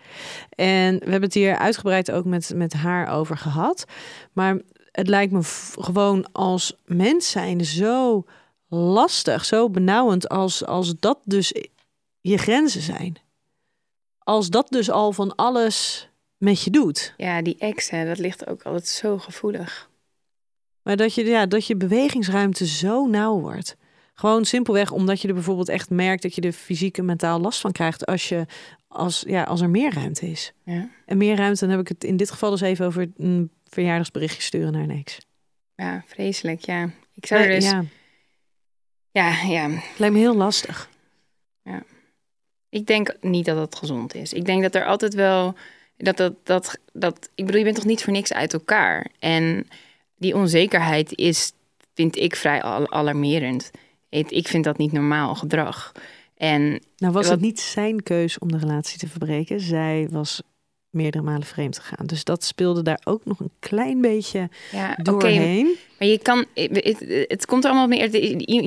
En 0.51 0.98
we 0.98 1.11
hebben 1.11 1.22
het 1.22 1.35
hier 1.35 1.57
uitgebreid 1.57 2.11
ook 2.11 2.25
met, 2.25 2.53
met 2.55 2.72
haar 2.72 3.09
over 3.09 3.37
gehad. 3.37 3.85
Maar 4.33 4.59
het 4.90 5.09
lijkt 5.09 5.33
me 5.33 5.40
gewoon 5.79 6.33
als 6.33 6.77
mens 6.85 7.31
zijn 7.31 7.64
zo 7.64 8.25
lastig, 8.68 9.44
zo 9.44 9.70
benauwend 9.70 10.29
als, 10.29 10.64
als 10.64 10.94
dat 10.98 11.18
dus 11.25 11.55
je 12.20 12.38
grenzen 12.38 12.83
zijn. 12.83 13.16
Als 14.18 14.51
dat 14.51 14.68
dus 14.68 14.90
al 14.90 15.12
van 15.12 15.35
alles 15.35 16.09
met 16.37 16.62
je 16.62 16.70
doet. 16.70 17.14
Ja, 17.16 17.42
die 17.42 17.57
ex, 17.59 17.90
hè, 17.90 18.07
dat 18.07 18.18
ligt 18.18 18.46
ook 18.46 18.62
altijd 18.62 18.88
zo 18.88 19.18
gevoelig. 19.18 19.90
Maar 20.83 20.96
dat 20.96 21.14
je, 21.14 21.25
ja, 21.25 21.46
dat 21.46 21.66
je 21.66 21.77
bewegingsruimte 21.77 22.66
zo 22.66 23.07
nauw 23.07 23.40
wordt. 23.40 23.77
Gewoon 24.14 24.44
simpelweg 24.44 24.90
omdat 24.90 25.20
je 25.20 25.29
er 25.29 25.35
bijvoorbeeld 25.35 25.68
echt 25.68 25.90
merkt 25.90 26.22
dat 26.22 26.35
je 26.35 26.40
er 26.40 26.53
fysiek 26.53 26.98
en 26.98 27.05
mentaal 27.05 27.40
last 27.40 27.61
van 27.61 27.72
krijgt 27.72 28.07
als, 28.07 28.29
je, 28.29 28.46
als, 28.88 29.25
ja, 29.27 29.42
als 29.42 29.61
er 29.61 29.70
meer 29.70 29.94
ruimte 29.94 30.31
is. 30.31 30.53
Ja. 30.64 30.88
En 31.07 31.16
meer 31.16 31.37
ruimte, 31.37 31.61
dan 31.61 31.70
heb 31.70 31.81
ik 31.81 31.88
het 31.88 32.05
in 32.05 32.16
dit 32.16 32.31
geval 32.31 32.51
dus 32.51 32.61
even 32.61 32.87
over 32.87 33.11
een 33.16 33.51
verjaardagsberichtje 33.66 34.42
sturen 34.42 34.72
naar 34.72 34.88
ex. 34.88 35.18
Ja, 35.77 36.03
vreselijk, 36.07 36.61
ja. 36.61 36.90
Ik 37.14 37.27
zou 37.27 37.42
er 37.42 37.48
dus... 37.48 37.64
Ja, 37.64 37.85
Ja, 39.12 39.42
ja. 39.42 39.68
lijkt 39.96 40.14
me 40.14 40.20
heel 40.20 40.37
lastig. 40.37 40.90
Ik 42.68 42.87
denk 42.87 43.16
niet 43.20 43.44
dat 43.44 43.57
dat 43.57 43.77
gezond 43.77 44.14
is. 44.14 44.33
Ik 44.33 44.44
denk 44.44 44.62
dat 44.62 44.75
er 44.75 44.85
altijd 44.85 45.14
wel... 45.14 45.55
Dat, 45.96 46.16
dat, 46.16 46.35
dat, 46.42 46.79
dat, 46.92 47.31
ik 47.35 47.44
bedoel, 47.44 47.59
je 47.59 47.64
bent 47.64 47.77
toch 47.77 47.85
niet 47.85 48.03
voor 48.03 48.12
niks 48.12 48.33
uit 48.33 48.53
elkaar? 48.53 49.07
En 49.18 49.68
die 50.16 50.37
onzekerheid 50.37 51.16
is, 51.18 51.53
vind 51.94 52.16
ik, 52.16 52.37
vrij 52.37 52.62
al- 52.62 52.90
alarmerend. 52.92 53.70
Ik, 54.12 54.31
ik 54.31 54.48
vind 54.48 54.64
dat 54.64 54.77
niet 54.79 54.92
normaal 54.92 55.35
gedrag. 55.35 55.92
En 56.37 56.62
Nou 56.96 57.12
was 57.12 57.22
Wat- 57.22 57.25
het 57.31 57.40
niet 57.40 57.61
zijn 57.61 58.03
keus 58.03 58.38
om 58.38 58.53
de 58.53 58.59
relatie 58.59 58.98
te 58.98 59.09
verbreken. 59.09 59.61
Zij 59.61 60.09
was 60.11 60.42
meerdere 60.90 61.25
malen 61.25 61.46
vreemd 61.46 61.79
gegaan. 61.79 62.07
Dus 62.07 62.25
dat 62.25 62.44
speelde 62.44 62.83
daar 62.83 63.01
ook 63.05 63.25
nog 63.25 63.40
een 63.40 63.51
klein 63.59 64.01
beetje 64.01 64.48
ja, 64.72 64.94
doorheen. 64.94 65.77
Maar 66.02 66.10
je 66.10 66.18
kan, 66.18 66.44
het, 66.54 67.04
het 67.28 67.46
komt 67.46 67.64
er 67.64 67.70
allemaal 67.70 67.88
meer. 67.88 68.16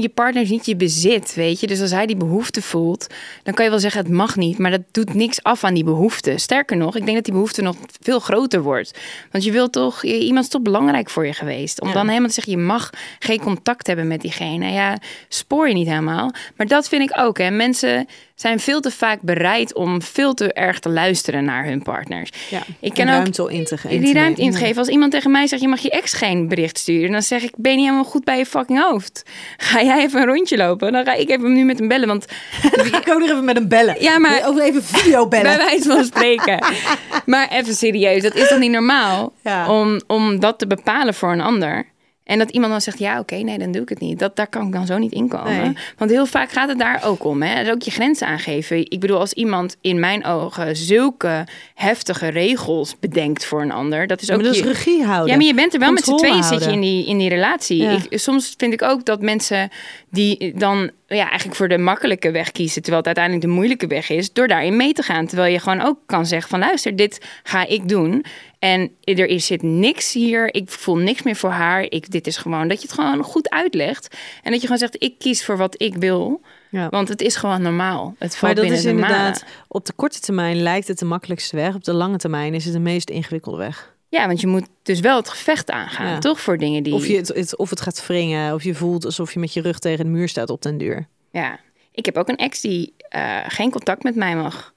Je 0.02 0.12
partner 0.14 0.44
is 0.44 0.50
niet 0.50 0.66
je 0.66 0.76
bezit, 0.76 1.34
weet 1.36 1.60
je. 1.60 1.68
Dus 1.68 1.82
als 1.82 1.92
hij 1.92 2.06
die 2.06 2.16
behoefte 2.16 2.62
voelt, 2.62 3.08
dan 3.44 3.54
kan 3.54 3.64
je 3.64 3.72
wel 3.72 3.80
zeggen: 3.80 4.02
het 4.04 4.12
mag 4.12 4.36
niet. 4.36 4.58
Maar 4.58 4.72
dat 4.72 4.82
doet 4.92 5.14
niks 5.14 5.44
af 5.44 5.64
aan 5.64 5.74
die 5.74 5.84
behoefte. 5.84 6.38
Sterker 6.38 6.78
nog, 6.78 6.96
ik 6.96 7.04
denk 7.04 7.16
dat 7.16 7.26
die 7.26 7.34
behoefte 7.34 7.62
nog 7.62 7.76
veel 8.02 8.20
groter 8.20 8.62
wordt. 8.62 9.00
Want 9.32 9.44
je 9.44 9.52
wilt 9.52 9.72
toch, 9.72 10.04
iemand 10.04 10.46
is 10.46 10.52
toch 10.52 10.62
belangrijk 10.62 11.10
voor 11.10 11.26
je 11.26 11.34
geweest. 11.34 11.82
Om 11.82 11.88
Ja. 11.88 11.94
dan 11.94 12.08
helemaal 12.08 12.28
te 12.28 12.34
zeggen: 12.34 12.54
je 12.54 12.60
mag 12.60 12.90
geen 13.20 13.40
contact 13.40 13.88
hebben 13.88 14.08
met 14.08 14.22
diegene. 14.22 14.72
Ja, 14.72 14.98
spoor 15.28 15.68
je 15.68 15.74
niet 15.74 15.88
helemaal. 15.88 16.32
Maar 16.56 16.68
dat 16.68 16.88
vind 16.88 17.10
ik 17.10 17.20
ook. 17.20 17.38
Hè. 17.38 17.50
Mensen 17.52 18.08
zijn 18.36 18.60
veel 18.60 18.80
te 18.82 18.92
vaak 18.92 19.22
bereid 19.22 19.74
om 19.76 20.02
veel 20.02 20.34
te 20.34 20.54
erg 20.54 20.80
te 20.80 20.90
luisteren 20.90 21.44
naar 21.46 21.66
hun 21.66 21.82
partners. 21.84 22.30
Ja, 22.50 22.64
Ik 22.80 22.94
ken 22.94 23.08
en 23.08 23.14
ook 23.14 23.20
ruimte 23.20 23.54
in 23.54 23.66
te 23.66 23.78
geven. 23.78 24.02
die 24.02 24.14
ruimte 24.14 24.42
in 24.42 24.52
te 24.52 24.58
geven. 24.58 24.78
Als 24.78 24.88
iemand 24.88 25.12
tegen 25.12 25.32
mij 25.32 25.48
zegt, 25.48 25.62
je 25.62 25.68
mag 25.68 25.80
je 25.80 25.90
ex 25.90 26.14
geen 26.14 26.48
bericht 26.48 26.78
sturen. 26.78 27.12
Dan 27.12 27.22
zeg 27.28 27.44
ik, 27.44 27.52
ben 27.58 27.72
je 27.72 27.78
niet 27.78 27.86
helemaal 27.88 28.10
goed 28.12 28.24
bij 28.24 28.38
je 28.38 28.46
fucking 28.46 28.82
hoofd? 28.84 29.24
Ga 29.58 29.82
jij 29.84 30.02
even 30.04 30.22
een 30.22 30.28
rondje 30.28 30.58
lopen? 30.58 30.92
Dan 30.92 31.06
ga 31.06 31.14
ik 31.14 31.30
even 31.30 31.54
nu 31.54 31.64
met 31.66 31.80
hem 31.80 31.88
bellen. 31.88 32.08
Want 32.08 32.26
Dan 32.76 32.86
ga 32.86 32.98
ik 33.02 33.10
ook 33.10 33.20
nog 33.20 33.30
even 33.30 33.46
met 33.46 33.56
hem 33.58 33.68
bellen. 33.68 33.96
Ja, 34.02 34.20
maar- 34.20 34.42
Ook 34.46 34.60
even 34.60 34.84
video 34.84 35.28
bij 35.28 35.42
bellen. 35.42 35.58
wijze 35.58 35.90
van 35.90 36.04
spreken. 36.06 36.66
maar 37.26 37.50
even 37.50 37.74
serieus, 37.74 38.22
dat 38.22 38.36
is 38.36 38.48
toch 38.48 38.60
niet 38.60 38.72
normaal? 38.72 39.34
Ja. 39.44 39.72
Om, 39.72 40.02
om 40.08 40.40
dat 40.40 40.60
te 40.60 40.68
bepalen 40.68 41.14
voor 41.14 41.32
een 41.32 41.42
ander. 41.42 41.86
En 42.26 42.38
dat 42.38 42.50
iemand 42.50 42.72
dan 42.72 42.82
zegt, 42.82 43.00
ja 43.00 43.20
oké, 43.20 43.36
nee, 43.36 43.58
dan 43.58 43.72
doe 43.72 43.82
ik 43.82 43.90
het 43.90 44.00
niet. 44.00 44.20
Dat, 44.20 44.36
daar 44.36 44.48
kan 44.48 44.66
ik 44.68 44.72
dan 44.74 44.86
zo 44.86 44.98
niet 44.98 45.12
in 45.12 45.28
komen. 45.28 45.62
Nee. 45.62 45.78
Want 45.98 46.12
heel 46.12 46.26
vaak 46.26 46.52
gaat 46.52 46.70
het 46.70 46.80
daar 46.80 47.02
ook 47.06 47.24
om. 47.24 47.42
Hè? 47.42 47.64
Dus 47.64 47.74
ook 47.74 47.82
je 47.82 47.92
grenzen 47.92 48.28
aangeven. 48.28 48.78
Ik 48.92 49.00
bedoel, 49.00 49.20
als 49.20 49.34
iemand 49.34 49.76
in 49.82 50.00
mijn 50.00 50.26
ogen 50.26 50.76
zulke 50.76 51.48
heftige 51.76 52.28
regels 52.28 52.96
bedenkt 53.00 53.46
voor 53.46 53.62
een 53.62 53.72
ander. 53.72 54.08
Dat 54.08 54.22
is 54.22 54.30
ook 54.32 54.36
maar 54.36 54.46
dat 54.46 54.56
is 54.56 54.62
je- 54.62 54.68
regie 54.68 55.04
houden. 55.04 55.32
Ja, 55.32 55.36
maar 55.38 55.46
je 55.46 55.54
bent 55.54 55.74
er 55.74 55.80
wel 55.80 55.92
met 55.92 56.04
z'n 56.04 56.16
tweeën 56.16 56.44
zit 56.44 56.64
je 56.66 56.72
in 56.72 56.82
die, 56.82 57.06
in 57.06 57.18
die 57.18 57.30
relatie. 57.30 57.82
Ja. 57.82 57.98
Ik, 58.10 58.20
soms 58.20 58.54
vind 58.58 58.74
ik 58.74 58.82
ook 58.82 59.06
dat 59.06 59.22
mensen 59.22 59.70
die 60.10 60.54
dan 60.56 60.92
ja, 61.08 61.26
eigenlijk 61.28 61.56
voor 61.56 61.68
de 61.68 61.78
makkelijke 61.78 62.32
weg 62.32 62.52
kiezen, 62.52 62.82
terwijl 62.82 62.98
het 62.98 63.06
uiteindelijk 63.06 63.46
de 63.46 63.52
moeilijke 63.54 63.88
weg 63.88 64.10
is, 64.10 64.34
door 64.34 64.48
daarin 64.48 64.76
mee 64.76 64.94
te 64.94 65.02
gaan. 65.04 65.28
Terwijl 65.28 65.52
je 65.54 65.60
gewoon 65.60 65.82
ook 65.82 65.98
kan 66.06 66.26
zeggen 66.26 66.50
van 66.50 66.60
luister, 66.60 66.96
dit 66.96 67.26
ga 67.44 67.68
ik 67.68 67.90
doen. 67.90 68.26
En 68.66 68.92
er 69.04 69.26
is, 69.26 69.46
zit 69.46 69.62
niks 69.62 70.14
hier, 70.14 70.54
ik 70.54 70.70
voel 70.70 70.96
niks 70.96 71.24
meer 71.24 71.36
voor 71.36 71.50
haar. 71.50 71.82
Ik, 71.82 72.12
dit 72.12 72.28
is 72.28 72.38
gewoon 72.38 72.68
dat 72.68 72.82
je 72.82 72.88
het 72.88 72.96
gewoon 72.96 73.24
goed 73.24 73.50
uitlegt. 73.50 74.16
En 74.44 74.52
dat 74.52 74.62
je 74.62 74.68
gewoon 74.68 74.78
zegt, 74.78 75.04
ik 75.04 75.18
kies 75.20 75.46
voor 75.46 75.58
wat 75.58 75.82
ik 75.82 75.96
wil. 75.96 76.42
Ja. 76.72 76.90
Want 76.90 77.08
het 77.08 77.22
is 77.22 77.36
gewoon 77.36 77.62
normaal. 77.62 78.16
Het 78.20 78.30
valt 78.36 78.42
Maar 78.42 78.54
dat 78.56 78.64
binnen 78.64 78.80
is 78.80 78.86
inderdaad, 78.86 79.46
op 79.68 79.86
de 79.86 79.94
korte 79.94 80.20
termijn 80.20 80.62
lijkt 80.62 80.88
het 80.88 81.00
de 81.00 81.06
makkelijkste 81.06 81.56
weg. 81.56 81.76
Op 81.76 81.84
de 81.84 81.94
lange 81.94 82.18
termijn 82.18 82.54
is 82.54 82.64
het 82.66 82.74
de 82.74 82.80
meest 82.80 83.10
ingewikkelde 83.10 83.58
weg. 83.58 83.94
Ja, 84.10 84.28
want 84.28 84.42
je 84.42 84.48
moet 84.48 84.68
dus 84.84 85.00
wel 85.00 85.18
het 85.18 85.30
gevecht 85.30 85.72
aangaan, 85.72 86.08
Ja. 86.12 86.20
toch? 86.20 86.40
Voor 86.42 86.58
dingen 86.58 86.84
die... 86.84 86.94
Of, 86.94 87.08
je 87.08 87.16
het, 87.18 87.28
het- 87.28 87.58
of 87.58 87.70
het 87.70 87.82
gaat 87.82 88.08
wringen, 88.08 88.54
of 88.54 88.64
je 88.64 88.74
voelt 88.76 89.06
alsof 89.06 89.34
je 89.34 89.40
met 89.40 89.54
je 89.54 89.62
rug 89.62 89.80
tegen 89.80 90.06
de 90.06 90.12
muur 90.12 90.30
staat 90.30 90.50
op 90.50 90.62
den 90.62 90.78
duur. 90.78 91.08
Ja, 91.32 91.60
ik 91.92 92.06
heb 92.06 92.18
ook 92.18 92.28
een 92.30 92.38
ex 92.38 92.62
die 92.62 92.94
eh, 93.10 93.38
geen 93.48 93.72
contact 93.72 94.04
met 94.04 94.16
mij 94.16 94.36
mag 94.36 94.74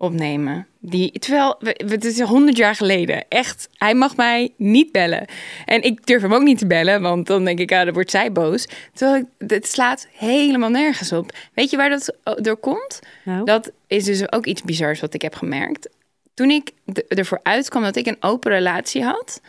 opnemen. 0.00 0.66
Die, 0.78 1.18
terwijl, 1.18 1.56
het 1.76 2.04
is 2.04 2.20
honderd 2.20 2.56
jaar 2.56 2.74
geleden. 2.74 3.28
Echt, 3.28 3.68
hij 3.74 3.94
mag 3.94 4.16
mij 4.16 4.54
niet 4.56 4.92
bellen. 4.92 5.24
En 5.64 5.82
ik 5.82 6.06
durf 6.06 6.22
hem 6.22 6.34
ook 6.34 6.42
niet 6.42 6.58
te 6.58 6.66
bellen, 6.66 7.02
want 7.02 7.26
dan 7.26 7.44
denk 7.44 7.58
ik, 7.58 7.72
ah, 7.72 7.84
dan 7.84 7.94
wordt 7.94 8.10
zij 8.10 8.32
boos. 8.32 8.68
Terwijl 8.94 9.24
het 9.38 9.66
slaat 9.66 10.06
helemaal 10.12 10.70
nergens 10.70 11.12
op. 11.12 11.32
Weet 11.54 11.70
je 11.70 11.76
waar 11.76 11.88
dat 11.88 12.16
door 12.44 12.56
komt? 12.56 13.00
Nou, 13.24 13.44
Dat 13.44 13.72
is 13.86 14.04
dus 14.04 14.32
ook 14.32 14.46
iets 14.46 14.62
bizars 14.62 15.00
wat 15.00 15.14
ik 15.14 15.22
heb 15.22 15.34
gemerkt. 15.34 15.88
Toen 16.34 16.50
ik 16.50 16.70
ervoor 17.08 17.40
uitkwam 17.42 17.82
dat 17.82 17.96
ik 17.96 18.06
een 18.06 18.16
open 18.20 18.50
relatie 18.50 19.02
had, 19.02 19.40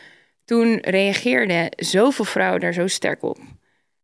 toen 0.44 0.78
reageerden 0.80 1.68
zoveel 1.76 2.24
vrouwen 2.24 2.60
daar 2.60 2.72
zo 2.72 2.86
sterk 2.86 3.22
op. 3.22 3.38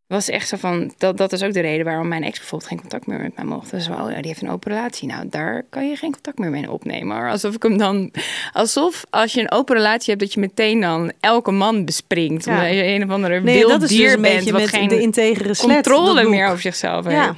Was 0.09 0.29
echt 0.29 0.47
zo 0.47 0.57
van, 0.57 0.93
dat, 0.97 1.17
dat 1.17 1.33
is 1.33 1.43
ook 1.43 1.53
de 1.53 1.59
reden 1.59 1.85
waarom 1.85 2.07
mijn 2.07 2.23
ex 2.23 2.37
bijvoorbeeld 2.37 2.69
geen 2.69 2.79
contact 2.79 3.07
meer 3.07 3.19
met 3.19 3.35
mij 3.35 3.45
mocht. 3.45 3.71
Dus 3.71 3.87
wel, 3.87 4.09
ja, 4.09 4.15
die 4.15 4.27
heeft 4.27 4.41
een 4.41 4.49
open 4.49 4.71
relatie. 4.71 5.07
Nou, 5.07 5.29
daar 5.29 5.63
kan 5.69 5.89
je 5.89 5.95
geen 5.95 6.11
contact 6.11 6.37
meer 6.37 6.49
mee 6.49 6.71
opnemen. 6.71 7.29
Alsof 7.29 7.55
ik 7.55 7.63
hem 7.63 7.77
dan, 7.77 8.11
alsof 8.53 9.05
als 9.09 9.33
je 9.33 9.41
een 9.41 9.51
open 9.51 9.75
relatie 9.75 10.05
hebt, 10.07 10.19
dat 10.19 10.33
je 10.33 10.39
meteen 10.39 10.81
dan 10.81 11.11
elke 11.19 11.51
man 11.51 11.85
bespringt. 11.85 12.45
Ja. 12.45 12.55
Omdat 12.55 12.73
je 12.73 12.83
een 12.83 13.03
of 13.03 13.09
andere 13.09 13.39
nee, 13.39 13.57
wild 13.57 13.69
dat 13.69 13.81
is 13.81 13.89
dier 13.89 14.03
dus 14.03 14.13
een 14.13 14.21
bent, 14.21 14.35
beetje 14.35 14.51
wat 14.51 14.61
met 14.61 14.69
geen 14.69 14.87
de 14.87 14.99
integere 14.99 15.53
slet. 15.53 15.73
controle 15.73 16.29
meer 16.29 16.47
over 16.47 16.61
zichzelf 16.61 17.05
heeft. 17.05 17.15
Ja. 17.15 17.35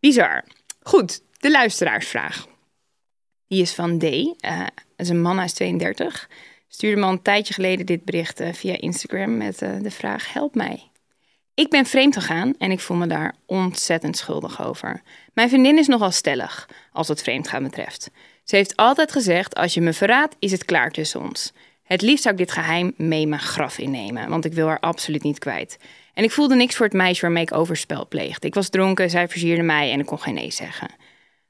Bizar. 0.00 0.44
Goed, 0.82 1.22
de 1.38 1.50
luisteraarsvraag. 1.50 2.46
Die 3.48 3.62
is 3.62 3.72
van 3.72 3.98
D. 3.98 4.02
Dat 4.40 4.70
is 4.96 5.08
een 5.08 5.22
man, 5.22 5.36
hij 5.36 5.44
is 5.44 5.52
32. 5.52 6.28
Stuurde 6.68 7.00
me 7.00 7.06
al 7.06 7.12
een 7.12 7.22
tijdje 7.22 7.54
geleden 7.54 7.86
dit 7.86 8.04
bericht 8.04 8.40
eh, 8.40 8.52
via 8.52 8.80
Instagram 8.80 9.36
met 9.36 9.62
eh, 9.62 9.70
de 9.80 9.90
vraag: 9.90 10.32
Help 10.32 10.54
mij. 10.54 10.90
Ik 11.54 11.70
ben 11.70 11.86
vreemd 11.86 12.14
gegaan 12.14 12.54
en 12.58 12.70
ik 12.70 12.80
voel 12.80 12.96
me 12.96 13.06
daar 13.06 13.34
ontzettend 13.46 14.16
schuldig 14.16 14.64
over. 14.66 15.02
Mijn 15.34 15.48
vriendin 15.48 15.78
is 15.78 15.86
nogal 15.86 16.10
stellig 16.10 16.68
als 16.92 17.08
het 17.08 17.22
vreemdgaan 17.22 17.62
betreft. 17.62 18.10
Ze 18.44 18.56
heeft 18.56 18.76
altijd 18.76 19.12
gezegd: 19.12 19.54
Als 19.54 19.74
je 19.74 19.80
me 19.80 19.92
verraadt, 19.92 20.36
is 20.38 20.52
het 20.52 20.64
klaar 20.64 20.90
tussen 20.90 21.20
ons. 21.20 21.52
Het 21.82 22.02
liefst 22.02 22.22
zou 22.22 22.34
ik 22.34 22.40
dit 22.40 22.52
geheim 22.52 22.94
mee 22.96 23.26
mijn 23.26 23.40
graf 23.40 23.78
innemen, 23.78 24.28
want 24.28 24.44
ik 24.44 24.52
wil 24.52 24.66
haar 24.66 24.80
absoluut 24.80 25.22
niet 25.22 25.38
kwijt. 25.38 25.78
En 26.14 26.24
ik 26.24 26.30
voelde 26.30 26.54
niks 26.54 26.76
voor 26.76 26.86
het 26.86 26.94
meisje 26.94 27.20
waarmee 27.20 27.42
ik 27.42 27.54
overspel 27.54 28.08
pleegde. 28.08 28.46
Ik 28.46 28.54
was 28.54 28.68
dronken, 28.68 29.10
zij 29.10 29.28
versierde 29.28 29.62
mij 29.62 29.92
en 29.92 30.00
ik 30.00 30.06
kon 30.06 30.20
geen 30.20 30.34
nee 30.34 30.50
zeggen. 30.50 30.88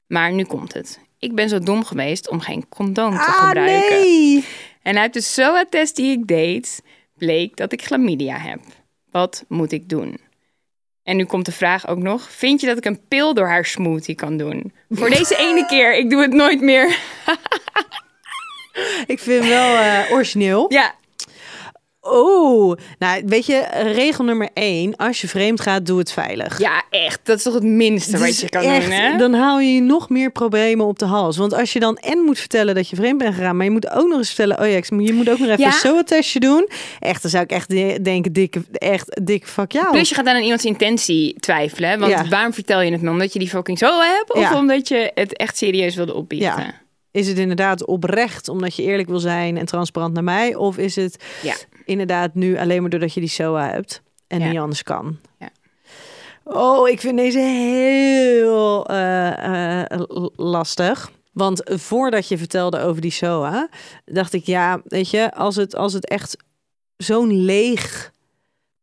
Maar 0.07 0.31
nu 0.31 0.43
komt 0.43 0.73
het. 0.73 0.99
Ik 1.19 1.35
ben 1.35 1.49
zo 1.49 1.59
dom 1.59 1.85
geweest 1.85 2.29
om 2.29 2.39
geen 2.39 2.69
condoom 2.69 3.11
te 3.11 3.17
Ah, 3.17 3.47
gebruiken. 3.47 3.89
nee! 4.01 4.45
En 4.81 4.97
uit 4.97 5.13
de 5.13 5.21
SOA-test 5.21 5.95
die 5.95 6.11
ik 6.17 6.27
deed, 6.27 6.81
bleek 7.17 7.55
dat 7.57 7.71
ik 7.71 7.81
chlamydia 7.81 8.37
heb. 8.37 8.59
Wat 9.13 9.45
moet 9.47 9.71
ik 9.71 9.89
doen? 9.89 10.17
En 11.03 11.15
nu 11.17 11.25
komt 11.25 11.45
de 11.45 11.51
vraag 11.51 11.87
ook 11.87 11.97
nog: 11.97 12.31
vind 12.31 12.61
je 12.61 12.67
dat 12.67 12.77
ik 12.77 12.85
een 12.85 13.07
pil 13.07 13.33
door 13.33 13.47
haar 13.47 13.65
smoothie 13.65 14.15
kan 14.15 14.37
doen? 14.37 14.73
Voor 14.89 15.09
deze 15.09 15.35
ene 15.37 15.65
keer, 15.71 15.95
ik 15.97 16.09
doe 16.09 16.21
het 16.21 16.33
nooit 16.33 16.61
meer. 16.61 16.87
Ik 19.05 19.19
vind 19.19 19.39
hem 19.43 19.49
wel 19.49 19.75
eh, 19.75 20.11
origineel. 20.11 20.65
Ja, 20.73 20.95
Oh, 22.05 22.77
nou 22.99 23.23
weet 23.25 23.45
je, 23.45 23.63
regel 23.93 24.23
nummer 24.23 24.49
één. 24.53 24.95
Als 24.95 25.21
je 25.21 25.27
vreemd 25.27 25.61
gaat, 25.61 25.85
doe 25.85 25.99
het 25.99 26.11
veilig. 26.11 26.59
Ja, 26.59 26.83
echt. 26.89 27.19
Dat 27.23 27.37
is 27.37 27.43
toch 27.43 27.53
het 27.53 27.63
minste 27.63 28.17
wat 28.17 28.39
je 28.39 28.49
kan 28.49 28.61
echt- 28.63 28.85
doen, 28.85 28.95
hè? 28.95 29.17
Dan 29.17 29.33
haal 29.33 29.59
je 29.59 29.81
nog 29.81 30.09
meer 30.09 30.31
problemen 30.31 30.85
op 30.85 30.99
de 30.99 31.05
hals. 31.05 31.37
Want 31.37 31.53
als 31.53 31.73
je 31.73 31.79
dan 31.79 31.97
en 31.97 32.19
moet 32.19 32.39
vertellen 32.39 32.75
dat 32.75 32.89
je 32.89 32.95
vreemd 32.95 33.17
bent 33.17 33.35
gegaan, 33.35 33.55
maar 33.55 33.65
je 33.65 33.71
moet 33.71 33.89
ook 33.91 34.07
nog 34.07 34.17
eens 34.17 34.27
vertellen, 34.27 34.59
oh 34.59 34.65
ja, 34.67 34.79
je 34.97 35.13
moet 35.13 35.29
ook 35.29 35.39
nog 35.39 35.47
even 35.47 35.59
Ja. 35.59 35.67
een 35.67 35.73
SOA-testje 35.73 36.39
doen. 36.39 36.69
Echt, 36.99 37.21
dan 37.21 37.31
zou 37.31 37.43
ik 37.43 37.51
echt 37.51 37.69
de- 37.69 37.99
denken, 38.01 38.33
dikke, 38.33 38.61
echt 38.71 39.19
dikke 39.25 39.47
fuck 39.47 39.71
jou. 39.71 39.91
Plus 39.91 40.09
je 40.09 40.15
gaat 40.15 40.25
dan 40.25 40.35
aan 40.35 40.41
iemands 40.43 40.65
intentie 40.65 41.35
twijfelen. 41.39 41.99
Want 41.99 42.11
Ja. 42.11 42.27
waarom 42.27 42.53
vertel 42.53 42.81
je 42.81 42.91
het 42.91 43.01
me? 43.01 43.09
Omdat 43.09 43.33
je 43.33 43.39
die 43.39 43.49
fucking 43.49 43.77
zo 43.77 43.99
hebt? 43.99 44.33
Of 44.33 44.41
Ja. 44.41 44.57
omdat 44.57 44.87
je 44.87 45.11
het 45.13 45.37
echt 45.37 45.57
serieus 45.57 45.95
wilde 45.95 46.13
opbiechten? 46.13 46.81
Is 47.13 47.27
het 47.27 47.37
inderdaad 47.37 47.85
oprecht 47.85 48.49
omdat 48.49 48.75
je 48.75 48.83
eerlijk 48.83 49.09
wil 49.09 49.19
zijn 49.19 49.57
en 49.57 49.65
transparant 49.65 50.13
naar 50.13 50.23
mij? 50.23 50.55
Of 50.55 50.77
is 50.77 50.95
het 50.95 51.23
Ja. 51.41 51.55
inderdaad 51.85 52.33
nu 52.33 52.57
alleen 52.57 52.81
maar 52.81 52.89
doordat 52.89 53.13
je 53.13 53.19
die 53.19 53.29
SOA 53.29 53.69
hebt 53.69 54.01
en 54.27 54.39
Ja. 54.39 54.47
niet 54.49 54.59
anders 54.59 54.83
kan? 54.83 55.17
Ja. 55.39 55.49
Oh, 56.43 56.89
ik 56.89 56.99
vind 56.99 57.17
deze 57.17 57.39
heel 57.39 58.85
eh, 58.87 59.91
eh, 59.91 59.99
lastig. 60.35 61.11
Want 61.33 61.61
voordat 61.65 62.27
je 62.27 62.37
vertelde 62.37 62.79
over 62.79 63.01
die 63.01 63.11
SOA, 63.11 63.69
dacht 64.05 64.33
ik, 64.33 64.45
ja, 64.45 64.81
weet 64.85 65.09
je, 65.09 65.33
als 65.33 65.55
het, 65.55 65.75
als 65.75 65.93
het 65.93 66.07
echt 66.09 66.37
zo'n 66.97 67.31
leeg 67.45 68.11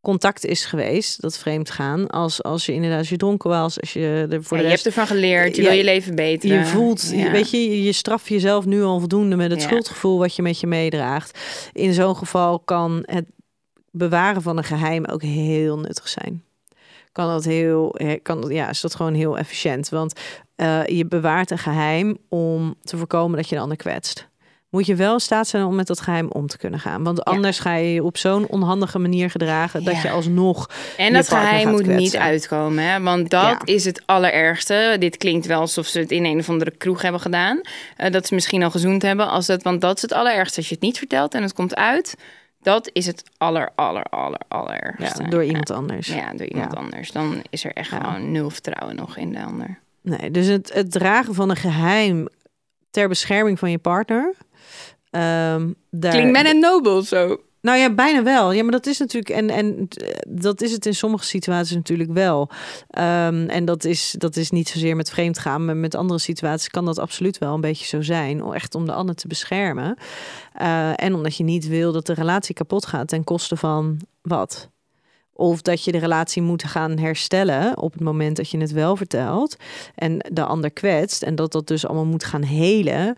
contact 0.00 0.44
is 0.44 0.64
geweest, 0.64 1.20
dat 1.20 1.38
vreemd 1.38 1.70
gaan, 1.70 2.06
als, 2.06 2.42
als 2.42 2.66
je 2.66 2.72
inderdaad 2.72 2.98
als 2.98 3.08
je 3.08 3.16
dronken 3.16 3.50
was, 3.50 3.80
als 3.80 3.92
je 3.92 4.26
er 4.30 4.42
voor 4.42 4.56
Ja, 4.56 4.62
de 4.62 4.68
je 4.68 4.74
hebt 4.74 4.86
ervan 4.86 5.06
geleerd. 5.06 5.56
Je 5.56 5.62
Ja, 5.62 5.68
wil 5.68 5.76
je 5.76 5.84
leven 5.84 6.14
beter. 6.14 6.48
je 6.58 6.66
voelt, 6.66 7.10
Ja. 7.14 7.30
weet 7.30 7.50
je, 7.50 7.82
je- 7.84 7.92
straft 7.92 8.28
jezelf 8.28 8.64
nu 8.64 8.82
al 8.82 8.98
voldoende 8.98 9.36
met 9.36 9.50
het 9.50 9.62
schuldgevoel 9.62 10.18
wat 10.18 10.36
je 10.36 10.42
met 10.42 10.60
je 10.60 10.66
meedraagt. 10.66 11.38
In 11.72 11.92
zo'n 11.94 12.16
geval 12.16 12.58
kan 12.60 13.02
het 13.06 13.24
bewaren 13.90 14.42
van 14.42 14.56
een 14.56 14.64
geheim 14.64 15.04
ook 15.04 15.22
heel 15.22 15.78
nuttig 15.78 16.08
zijn. 16.08 16.44
Kan 17.12 17.28
dat 17.28 17.44
heel, 17.44 17.96
kan, 18.22 18.44
ja, 18.48 18.68
is 18.68 18.80
dat 18.80 18.94
gewoon 18.94 19.14
heel 19.14 19.38
efficiënt. 19.38 19.88
Want 19.88 20.12
eh, 20.56 20.86
je 20.86 21.06
bewaart 21.06 21.50
een 21.50 21.58
geheim 21.58 22.16
om 22.28 22.74
te 22.82 22.96
voorkomen 22.96 23.36
dat 23.36 23.48
je 23.48 23.54
de 23.54 23.60
ander 23.60 23.76
kwetst. 23.76 24.28
Moet 24.70 24.87
je 24.87 24.94
wel 24.94 25.12
in 25.14 25.20
staat 25.20 25.48
zijn 25.48 25.64
om 25.64 25.74
met 25.74 25.87
dat 25.87 26.00
geheim 26.00 26.28
om 26.30 26.46
te 26.46 26.59
kunnen 26.59 26.80
gaan. 26.80 27.02
Want 27.02 27.24
anders 27.24 27.59
ga 27.59 27.74
je 27.74 27.92
je 27.92 28.04
op 28.04 28.16
zo'n 28.16 28.46
onhandige 28.46 28.98
manier 28.98 29.30
gedragen 29.30 29.85
dat 29.85 29.94
Ja. 29.94 30.00
je 30.02 30.11
alsnog 30.11 30.70
En 30.96 31.12
dat 31.12 31.28
geheim 31.28 31.68
moet 31.70 31.87
niet 31.87 32.16
uitkomen, 32.16 32.85
hè? 32.85 33.00
want 33.00 33.30
dat 33.30 33.42
Ja. 33.42 33.61
is 33.64 33.85
het 33.85 34.02
allerergste. 34.06 34.96
Dit 34.98 35.16
klinkt 35.16 35.46
wel 35.46 35.61
alsof 35.61 35.87
ze 35.87 35.98
het 35.98 36.11
in 36.11 36.24
een 36.24 36.38
of 36.38 36.48
andere 36.48 36.70
kroeg 36.70 37.02
hebben 37.02 37.20
gedaan. 37.20 37.61
Eh, 37.96 38.11
dat 38.11 38.26
ze 38.26 38.35
misschien 38.35 38.62
al 38.62 38.70
gezoend 38.70 39.02
hebben. 39.02 39.28
Als 39.28 39.46
dat, 39.46 39.62
want 39.62 39.80
dat 39.80 39.96
is 39.96 40.02
het 40.02 40.12
allerergste. 40.12 40.56
Als 40.56 40.68
je 40.68 40.74
het 40.74 40.83
niet 40.83 40.98
vertelt 40.98 41.35
en 41.35 41.42
het 41.42 41.52
komt 41.52 41.74
uit, 41.76 42.14
dat 42.62 42.90
is 42.92 43.06
het 43.06 43.22
aller, 43.37 43.70
aller, 43.74 44.02
aller, 44.02 44.40
ja, 44.48 44.56
allerergste. 44.56 45.28
door 45.28 45.44
iemand 45.44 45.70
anders. 45.70 46.06
Ja, 46.06 46.33
door 46.33 46.46
iemand 46.46 46.76
anders. 46.76 47.12
Dan 47.12 47.42
is 47.50 47.64
er 47.64 47.72
echt 47.72 47.88
gewoon 47.88 48.33
nul 48.33 48.50
vertrouwen 48.50 48.96
nog 48.96 49.16
in 49.16 49.33
de 49.33 49.42
ander. 49.44 49.78
Nee, 50.02 50.30
dus 50.30 50.46
het, 50.46 50.70
het 50.74 50.92
dragen 50.92 51.35
van 51.35 51.50
een 51.50 51.56
geheim 51.56 52.28
ter 52.90 53.09
bescherming 53.09 53.59
van 53.59 53.70
je 53.70 53.78
partner. 53.78 54.35
Daar, 55.11 56.12
Klinkt 56.12 56.33
bijna 56.33 56.53
nobel 56.53 57.03
zo. 57.03 57.40
Nou 57.61 57.79
ja, 57.79 57.94
bijna 57.94 58.23
wel. 58.23 58.53
Ja, 58.53 58.62
maar 58.62 58.73
dat 58.73 58.87
is 58.87 58.99
natuurlijk. 58.99 59.35
En, 59.35 59.51
en 59.51 59.88
eh, 59.88 60.09
dat 60.29 60.62
is 60.62 60.73
het 60.73 60.87
in 60.87 60.94
sommige 60.94 61.25
situaties 61.25 61.77
natuurlijk 61.77 62.12
wel. 62.12 62.51
Ehm, 62.88 63.49
en 63.49 63.64
dat 63.64 63.85
is, 63.85 64.14
dat 64.18 64.37
is 64.37 64.51
niet 64.51 64.68
zozeer 64.68 64.96
met 64.96 65.11
vreemd 65.11 65.38
gaan. 65.38 65.64
Maar 65.64 65.77
met 65.77 65.94
andere 65.94 66.20
situaties 66.20 66.68
kan 66.68 66.85
dat 66.85 66.99
absoluut 66.99 67.38
wel 67.38 67.55
een 67.55 67.61
beetje 67.61 67.87
zo 67.87 68.03
zijn. 68.03 68.42
Echt 68.53 68.75
om 68.75 68.87
de 68.87 68.92
ander 68.92 69.14
te 69.14 69.29
beschermen. 69.29 69.96
Eh, 70.53 71.03
en 71.03 71.14
omdat 71.14 71.37
je 71.37 71.44
niet 71.44 71.68
wil 71.68 71.92
dat 71.92 72.07
de 72.07 72.14
relatie 72.14 72.55
kapot 72.55 72.87
gaat 72.87 73.09
ten 73.09 73.25
koste 73.25 73.57
van 73.57 73.99
wat. 74.23 74.68
Of 75.33 75.62
dat 75.62 75.85
je 75.85 75.92
de 75.92 75.99
relatie 75.99 76.42
moet 76.42 76.64
gaan 76.64 76.99
herstellen 76.99 77.79
op 77.79 77.92
het 77.92 78.03
moment 78.03 78.37
dat 78.37 78.51
je 78.51 78.59
het 78.59 78.73
wel 78.73 78.96
vertelt. 78.96 79.57
En 79.94 80.18
de 80.33 80.44
ander 80.44 80.70
kwetst. 80.70 81.23
En 81.23 81.35
dat 81.35 81.53
dat 81.53 81.66
dus 81.66 81.87
allemaal 81.87 82.07
moet 82.07 82.25
gaan 82.25 82.42
helen. 82.42 83.16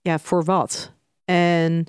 Ja, 0.00 0.18
voor 0.18 0.44
wat? 0.44 0.92
En 1.32 1.86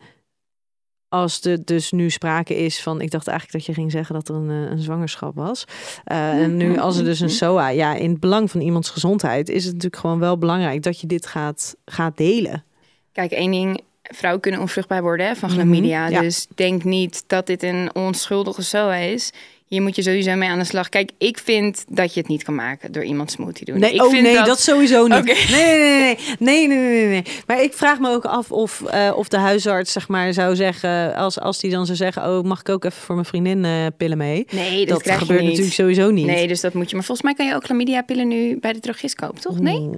als 1.10 1.42
er 1.42 1.66
dus 1.66 1.92
nu 1.92 2.10
sprake 2.10 2.56
is 2.56 2.82
van, 2.82 3.02
ik 3.02 3.12
dacht 3.12 3.28
eigenlijk 3.28 3.58
dat 3.58 3.68
je 3.76 3.82
ging 3.82 3.92
zeggen 3.92 4.16
dat 4.16 4.30
er 4.30 4.36
een, 4.36 4.50
eh, 4.66 4.72
een 4.72 4.80
zwangerschap 4.80 5.36
was. 5.36 5.66
Eh, 6.04 6.42
en 6.42 6.58
nu 6.58 6.78
als 6.80 6.98
er 6.98 7.04
dus 7.04 7.20
een 7.20 7.30
SOA, 7.30 7.68
ja, 7.70 7.94
in 7.96 8.10
het 8.10 8.20
belang 8.20 8.52
van 8.52 8.62
iemands 8.62 8.90
gezondheid 8.90 9.50
is 9.50 9.64
het 9.64 9.74
natuurlijk 9.74 10.02
gewoon 10.02 10.20
wel 10.20 10.38
belangrijk 10.38 10.84
dat 10.84 11.00
je 11.00 11.08
dit 11.08 11.26
gaat, 11.26 11.76
gaat 11.86 12.18
delen. 12.18 12.64
Kijk, 13.12 13.32
één 13.32 13.52
ding. 13.52 13.82
Vrouwen 14.04 14.42
kunnen 14.42 14.62
onvruchtbaar 14.62 15.02
worden 15.02 15.26
hè, 15.28 15.36
van 15.36 15.50
Mhm, 15.50 15.58
chlamydia. 15.60 16.08
ja. 16.08 16.22
Dus 16.22 16.48
denk 16.56 16.84
niet 16.84 17.24
dat 17.28 17.48
dit 17.48 17.64
een 17.64 17.96
onschuldige 17.96 18.62
SOA 18.62 18.96
is. 18.96 19.32
Hier 19.68 19.82
moet 19.82 19.96
je 19.96 20.02
sowieso 20.02 20.36
mee 20.36 20.50
aan 20.50 20.60
de 20.60 20.66
slag. 20.66 20.90
Kijk, 20.90 21.12
ik 21.18 21.38
vind 21.38 21.86
dat 21.90 22.14
je 22.14 22.20
het 22.20 22.30
niet 22.30 22.44
kan 22.44 22.56
maken 22.56 22.92
door 22.92 23.04
iemand 23.04 23.32
smoothie 23.32 23.66
doen. 23.66 23.80
Nee, 23.80 23.94
ik 23.94 24.04
oh 24.04 24.10
vind 24.10 24.24
nee, 24.24 24.44
dat... 24.44 24.60
sowieso 24.60 25.08
niet. 25.08 25.24
Nee, 25.24 25.78
nee, 25.80 26.18
nee, 26.40 26.68
nee, 26.68 26.78
nee, 26.78 27.08
nee. 27.08 27.24
Maar 27.48 27.62
ik 27.62 27.74
vraag 27.74 28.00
me 28.00 28.10
ook 28.10 28.26
af 28.26 28.52
of, 28.52 28.82
eh, 28.82 29.14
of 29.16 29.28
de 29.28 29.38
huisarts 29.38 29.92
zeg 29.92 30.08
maar 30.08 30.34
zou 30.34 30.56
zeggen, 30.56 31.16
als, 31.16 31.40
als 31.40 31.60
die 31.60 31.72
dan 31.72 31.86
zou 31.86 31.98
zeggen, 31.98 32.24
oh, 32.24 32.44
mag 32.44 32.60
ik 32.60 32.70
ook 32.70 32.86
even 32.86 33.02
voor 33.02 33.16
mijn 33.16 33.28
vriendin 33.28 33.66
eh, 33.66 33.86
pillen 33.98 34.18
mee? 34.18 34.46
Nee, 34.52 34.86
dat, 34.86 35.04
dat 35.04 35.18
gebeurt 35.18 35.44
natuurlijk 35.44 35.74
sowieso 35.74 36.12
niet. 36.12 36.26
Nee, 36.26 36.48
dus 36.48 36.62
dat 36.62 36.74
moet 36.74 36.90
je. 36.90 36.96
Maar 36.96 37.06
volgens 37.06 37.28
mij 37.28 37.36
kan 37.36 37.48
je 37.48 37.56
ook 37.56 37.64
chlamydia-pillen 37.64 38.28
nu 38.28 38.60
bij 38.60 38.74
de 38.74 38.80
drogist 38.80 39.16
kopen, 39.16 39.42
toch? 39.42 39.60
Nee? 39.60 39.90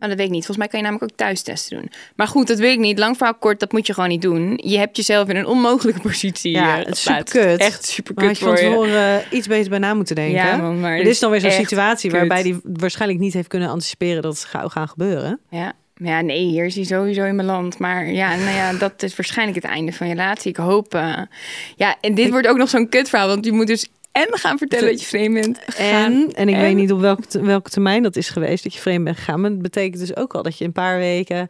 Maar 0.00 0.08
dat 0.08 0.18
weet 0.18 0.26
ik 0.26 0.32
niet. 0.32 0.46
Volgens 0.46 0.56
mij 0.58 0.68
kan 0.68 0.78
je 0.78 0.84
namelijk 0.84 1.10
ook 1.12 1.18
thuistesten 1.18 1.76
doen. 1.78 1.90
Maar 2.16 2.26
goed, 2.26 2.46
dat 2.46 2.58
weet 2.58 2.72
ik 2.72 2.78
niet. 2.78 2.98
Lang 2.98 3.16
verhaal 3.16 3.34
kort, 3.34 3.60
dat 3.60 3.72
moet 3.72 3.86
je 3.86 3.94
gewoon 3.94 4.08
niet 4.08 4.22
doen. 4.22 4.60
Je 4.64 4.78
hebt 4.78 4.96
jezelf 4.96 5.28
in 5.28 5.36
een 5.36 5.46
onmogelijke 5.46 6.00
positie 6.08 6.50
Ja, 6.52 6.76
het 6.78 6.88
is 6.88 7.02
geplaatst. 7.02 7.28
superkut. 7.34 7.60
Echt 7.60 7.84
super 7.86 8.14
had 8.16 8.24
kut 8.26 8.38
je 8.38 8.44
voor 8.44 8.54
je. 8.56 8.60
tevoren 8.68 9.20
eh, 9.20 9.26
iets 9.38 9.46
beter 9.46 9.70
bij 9.70 9.78
na 9.78 9.94
moeten 9.94 10.14
denken. 10.14 10.34
Ja, 10.34 10.56
man, 10.56 10.80
maar 10.80 10.96
Dit 10.96 11.06
is 11.06 11.18
dan 11.18 11.30
weer 11.30 11.40
zo'n 11.40 11.50
situatie 11.50 12.10
kut. 12.10 12.18
waarbij 12.18 12.42
die 12.42 12.60
waarschijnlijk 12.64 13.20
niet 13.20 13.32
heeft 13.32 13.48
kunnen 13.48 13.68
anticiperen 13.68 14.22
dat 14.22 14.38
het 14.40 14.48
zou 14.50 14.70
gaan 14.70 14.88
gebeuren. 14.88 15.40
Ja. 15.50 15.72
Ja, 16.02 16.20
nee, 16.20 16.38
hier 16.44 16.64
is 16.64 16.74
hij 16.74 16.84
sowieso 16.84 17.24
in 17.24 17.34
mijn 17.34 17.46
land. 17.48 17.78
Maar 17.78 18.06
ja, 18.12 18.28
nou 18.36 18.50
ja, 18.50 18.72
dat 18.72 19.02
is 19.02 19.16
waarschijnlijk 19.16 19.62
het 19.62 19.72
einde 19.72 19.92
van 19.92 20.06
je 20.08 20.14
relatie. 20.14 20.50
Ik 20.50 20.56
hoop... 20.56 20.94
eh, 20.94 21.18
Ja, 21.76 21.96
en 22.00 22.14
dit 22.14 22.30
wordt 22.30 22.46
ook 22.46 22.56
nog 22.56 22.68
zo'n 22.68 22.88
kutverhaal. 22.88 23.28
Want 23.28 23.44
je 23.44 23.52
moet 23.52 23.66
dus 23.66 23.88
en 24.12 24.26
gaan 24.30 24.58
vertellen 24.58 24.86
dat 24.88 25.00
je 25.00 25.06
vreemd 25.06 25.34
bent. 25.34 25.60
gaan 25.66 26.12
En, 26.12 26.32
en 26.34 26.48
ik 26.48 26.54
en- 26.54 26.60
weet 26.60 26.74
niet 26.74 26.92
op 26.92 27.00
welke, 27.00 27.26
te- 27.26 27.40
welke 27.42 27.70
termijn 27.70 28.02
dat 28.02 28.16
is 28.16 28.28
geweest 28.28 28.62
dat 28.62 28.74
je 28.74 28.80
vreemd 28.80 29.04
bent 29.04 29.16
gegaan. 29.16 29.40
Maar 29.40 29.50
dat 29.50 29.62
betekent 29.62 29.98
dus 30.00 30.16
ook 30.16 30.34
al 30.34 30.42
dat 30.42 30.58
je 30.58 30.64
een 30.64 30.72
paar 30.72 30.98
weken 30.98 31.48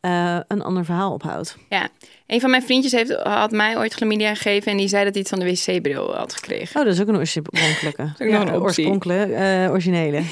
eh, 0.00 0.38
een 0.48 0.62
ander 0.62 0.84
verhaal 0.84 1.12
ophoudt. 1.12 1.56
Ja, 1.68 1.88
een 2.26 2.40
van 2.40 2.50
mijn 2.50 2.62
vriendjes 2.62 2.92
heeft, 2.92 3.12
had 3.22 3.50
mij 3.50 3.76
ooit 3.78 3.94
chlamydia 3.94 4.34
gegeven 4.34 4.72
en 4.72 4.78
die 4.78 4.88
zei 4.88 5.04
dat 5.04 5.12
hij 5.12 5.22
het 5.28 5.30
van 5.30 5.38
de 5.38 5.44
wc-bril 5.74 6.14
had 6.16 6.34
gekregen. 6.34 6.80
Oh, 6.80 6.86
dat 6.86 6.94
is 6.94 7.00
ook 7.00 7.08
een 7.08 7.16
oorspronkelijke. 7.16 8.02
ook 8.22 8.30
nog 8.30 8.42
een 8.42 8.54
oorspronkelijke, 8.54 9.34
eh, 9.34 9.70
originele. 9.70 10.22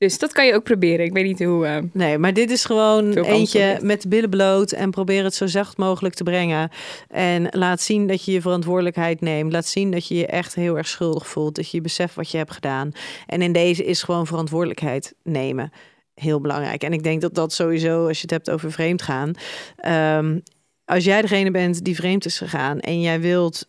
Dus 0.00 0.18
dat 0.18 0.32
kan 0.32 0.46
je 0.46 0.54
ook 0.54 0.62
proberen. 0.64 1.04
Ik 1.04 1.12
weet 1.12 1.24
niet 1.24 1.42
hoe. 1.44 1.66
eh, 1.66 1.76
Nee, 1.92 2.18
maar 2.18 2.32
dit 2.34 2.50
is 2.50 2.64
gewoon 2.64 3.12
eentje 3.12 3.78
met 3.82 4.02
de 4.02 4.08
billen 4.08 4.30
bloot 4.30 4.72
en 4.72 4.90
probeer 4.90 5.24
het 5.24 5.34
zo 5.34 5.46
zacht 5.46 5.76
mogelijk 5.76 6.14
te 6.14 6.22
brengen. 6.22 6.70
En 7.08 7.46
laat 7.50 7.80
zien 7.80 8.06
dat 8.06 8.24
je 8.24 8.32
je 8.32 8.40
verantwoordelijkheid 8.40 9.20
neemt. 9.20 9.52
Laat 9.52 9.66
zien 9.66 9.90
dat 9.90 10.06
je 10.06 10.14
je 10.14 10.26
echt 10.26 10.54
heel 10.54 10.76
erg 10.76 10.88
schuldig 10.88 11.26
voelt. 11.28 11.54
Dat 11.54 11.70
je 11.70 11.80
beseft 11.80 12.14
wat 12.14 12.30
je 12.30 12.36
hebt 12.36 12.52
gedaan. 12.52 12.92
En 13.26 13.42
in 13.42 13.52
deze 13.52 13.84
is 13.84 14.02
gewoon 14.02 14.26
verantwoordelijkheid 14.26 15.14
nemen. 15.22 15.72
Heel 16.14 16.40
belangrijk. 16.40 16.82
En 16.82 16.92
ik 16.92 17.02
denk 17.02 17.20
dat 17.20 17.34
dat 17.34 17.52
sowieso, 17.52 18.06
als 18.06 18.16
je 18.16 18.22
het 18.22 18.30
hebt 18.30 18.50
over 18.50 18.72
vreemd 18.72 19.02
gaan. 19.02 19.32
ehm, 19.76 20.38
als 20.84 21.04
jij 21.04 21.20
degene 21.20 21.50
bent 21.50 21.84
die 21.84 21.94
vreemd 21.94 22.24
is 22.24 22.38
gegaan 22.38 22.80
en 22.80 23.00
jij 23.00 23.20
wilt. 23.20 23.68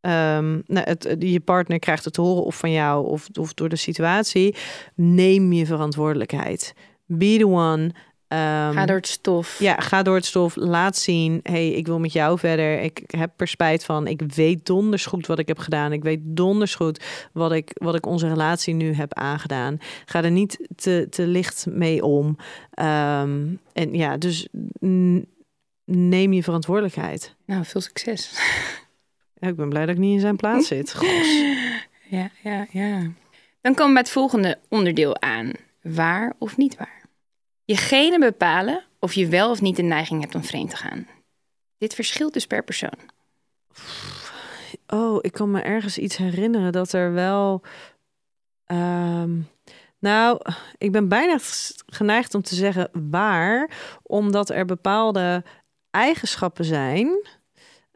Ehm, 0.00 0.50
nou, 0.66 0.88
het, 0.88 1.04
het- 1.04 1.22
je 1.22 1.40
partner 1.40 1.78
krijgt 1.78 2.04
het 2.04 2.14
te 2.14 2.20
horen 2.20 2.44
of 2.44 2.56
van 2.58 2.70
jou 2.72 3.06
of, 3.06 3.28
of 3.40 3.54
door 3.54 3.68
de 3.68 3.76
situatie. 3.76 4.54
Neem 4.94 5.52
je 5.52 5.66
verantwoordelijkheid. 5.66 6.74
Be 7.06 7.36
the 7.38 7.46
one. 7.46 7.90
Ehm, 8.28 8.72
ga 8.72 8.86
door 8.86 8.96
het 8.96 9.08
stof. 9.08 9.58
ja, 9.58 9.74
ga 9.76 10.02
door 10.02 10.14
het 10.14 10.24
stof. 10.24 10.56
Laat 10.56 10.96
zien. 10.96 11.40
hey, 11.42 11.70
ik 11.70 11.86
wil 11.86 11.98
met 11.98 12.12
jou 12.12 12.38
verder. 12.38 12.80
Ik 12.80 13.02
heb 13.06 13.40
er 13.40 13.48
spijt 13.48 13.84
van. 13.84 14.06
Ik 14.06 14.22
weet 14.34 14.66
donders 14.66 15.06
goed 15.06 15.26
wat 15.26 15.38
ik 15.38 15.48
heb 15.48 15.58
gedaan. 15.58 15.92
Ik 15.92 16.02
weet 16.02 16.20
donders 16.22 16.74
goed 16.74 17.04
wat 17.32 17.52
ik, 17.52 17.70
wat 17.74 17.94
ik 17.94 18.06
onze 18.06 18.28
relatie 18.28 18.74
nu 18.74 18.92
heb 18.94 19.14
aangedaan. 19.14 19.78
Ga 20.04 20.22
er 20.24 20.30
niet 20.30 20.68
te, 20.76 21.06
te 21.10 21.26
licht 21.26 21.66
mee 21.70 22.02
om. 22.04 22.36
Ehm, 22.70 23.46
en 23.72 23.94
ja, 23.94 24.16
dus 24.16 24.48
neem 25.84 26.32
je 26.32 26.42
verantwoordelijkheid. 26.42 27.34
Nou, 27.46 27.64
veel 27.64 27.80
succes. 27.80 28.30
Ja, 29.40 29.48
ik 29.48 29.56
ben 29.56 29.68
blij 29.68 29.86
dat 29.86 29.94
ik 29.94 30.00
niet 30.00 30.14
in 30.14 30.20
zijn 30.20 30.36
plaats 30.36 30.66
zit. 30.66 30.94
Gos. 30.96 31.40
ja, 32.08 32.30
ja, 32.42 32.66
ja. 32.70 32.98
Dan 33.60 33.74
komen 33.74 33.86
we 33.86 33.92
bij 33.92 34.02
het 34.02 34.10
volgende 34.10 34.58
onderdeel 34.68 35.20
aan. 35.20 35.52
Waar 35.82 36.32
of 36.38 36.56
niet 36.56 36.76
waar? 36.76 37.08
Je 37.64 37.76
genen 37.76 38.20
bepalen 38.20 38.84
of 38.98 39.12
je 39.12 39.28
wel 39.28 39.50
of 39.50 39.60
niet 39.60 39.76
de 39.76 39.82
neiging 39.82 40.20
hebt 40.20 40.34
om 40.34 40.44
vreemd 40.44 40.70
te 40.70 40.76
gaan. 40.76 41.06
Dit 41.78 41.94
verschilt 41.94 42.32
dus 42.32 42.46
per 42.46 42.64
persoon. 42.64 42.98
Oh, 44.86 45.18
ik 45.20 45.32
kan 45.32 45.50
me 45.50 45.60
ergens 45.60 45.98
iets 45.98 46.16
herinneren 46.16 46.72
dat 46.72 46.92
er 46.92 47.12
wel. 47.12 47.62
ehm, 48.64 49.38
nou, 49.98 50.40
ik 50.78 50.92
ben 50.92 51.08
bijna 51.08 51.38
geneigd 51.86 52.34
om 52.34 52.42
te 52.42 52.54
zeggen 52.54 52.90
waar, 53.10 53.70
omdat 54.02 54.50
er 54.50 54.64
bepaalde 54.64 55.44
eigenschappen 55.90 56.64
zijn 56.64 57.28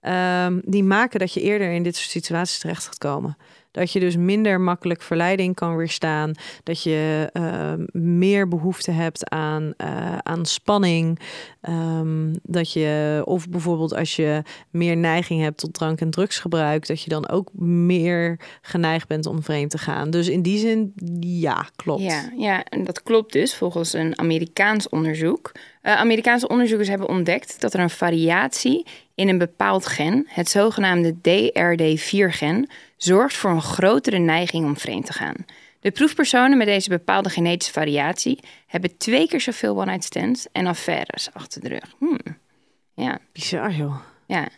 ehm, 0.04 0.60
die 0.64 0.84
maken 0.84 1.18
dat 1.18 1.32
je 1.32 1.40
eerder 1.40 1.72
in 1.72 1.82
dit 1.82 1.96
soort 1.96 2.10
situaties 2.10 2.58
terecht 2.58 2.86
gaat 2.86 2.98
komen. 2.98 3.36
Dat 3.70 3.92
je 3.92 4.00
dus 4.00 4.16
minder 4.16 4.60
makkelijk 4.60 5.02
verleiding 5.02 5.54
kan 5.54 5.76
weerstaan. 5.76 6.32
Dat 6.62 6.82
je 6.82 7.30
ehm, 7.32 7.84
meer 7.92 8.48
behoefte 8.48 8.90
hebt 8.90 9.30
aan, 9.30 9.74
uh, 9.78 10.18
aan 10.18 10.46
spanning. 10.46 11.20
Um, 11.68 12.32
dat 12.42 12.72
je, 12.72 13.22
of 13.24 13.48
bijvoorbeeld 13.48 13.94
als 13.94 14.16
je 14.16 14.42
meer 14.70 14.96
neiging 14.96 15.42
hebt 15.42 15.58
tot 15.58 15.74
drank- 15.74 16.00
en 16.00 16.10
drugsgebruik, 16.10 16.86
dat 16.86 17.02
je 17.02 17.08
dan 17.10 17.28
ook 17.28 17.50
meer 17.58 18.40
geneigd 18.62 19.08
bent 19.08 19.26
om 19.26 19.42
vreemd 19.42 19.70
te 19.70 19.78
gaan. 19.78 20.10
Dus 20.10 20.28
in 20.28 20.42
die 20.42 20.58
zin, 20.58 20.92
ja, 21.20 21.66
klopt. 21.76 22.02
Ja, 22.02 22.30
ja 22.36 22.64
en 22.64 22.84
dat 22.84 23.02
klopt 23.02 23.32
dus 23.32 23.54
volgens 23.54 23.92
een 23.92 24.18
Amerikaans 24.18 24.88
onderzoek. 24.88 25.52
Uh, 25.84 25.96
Amerikaanse 25.96 26.48
onderzoekers 26.48 26.88
hebben 26.88 27.08
ontdekt 27.08 27.60
dat 27.60 27.74
er 27.74 27.80
een 27.80 27.90
variatie 27.90 28.86
in 29.14 29.28
een 29.28 29.38
bepaald 29.38 29.86
gen, 29.86 30.26
het 30.28 30.48
zogenaamde 30.48 31.14
DRD4-gen, 31.14 32.70
zorgt 32.96 33.36
voor 33.36 33.50
een 33.50 33.62
grotere 33.62 34.18
neiging 34.18 34.64
om 34.64 34.76
vreemd 34.76 35.06
te 35.06 35.12
gaan. 35.12 35.44
De 35.80 35.90
proefpersonen 35.90 36.58
met 36.58 36.66
deze 36.66 36.88
bepaalde 36.88 37.28
genetische 37.28 37.72
variatie 37.72 38.38
hebben 38.66 38.96
twee 38.96 39.28
keer 39.28 39.40
zoveel 39.40 39.76
one-night 39.76 40.04
stands 40.04 40.46
en 40.52 40.66
affaires 40.66 41.28
achter 41.32 41.60
de 41.60 41.68
rug. 41.68 41.94
Hmm. 41.98 42.20
Ja. 42.94 43.18
Bizar, 43.32 43.72
joh. 43.72 43.96
Ja. 44.26 44.48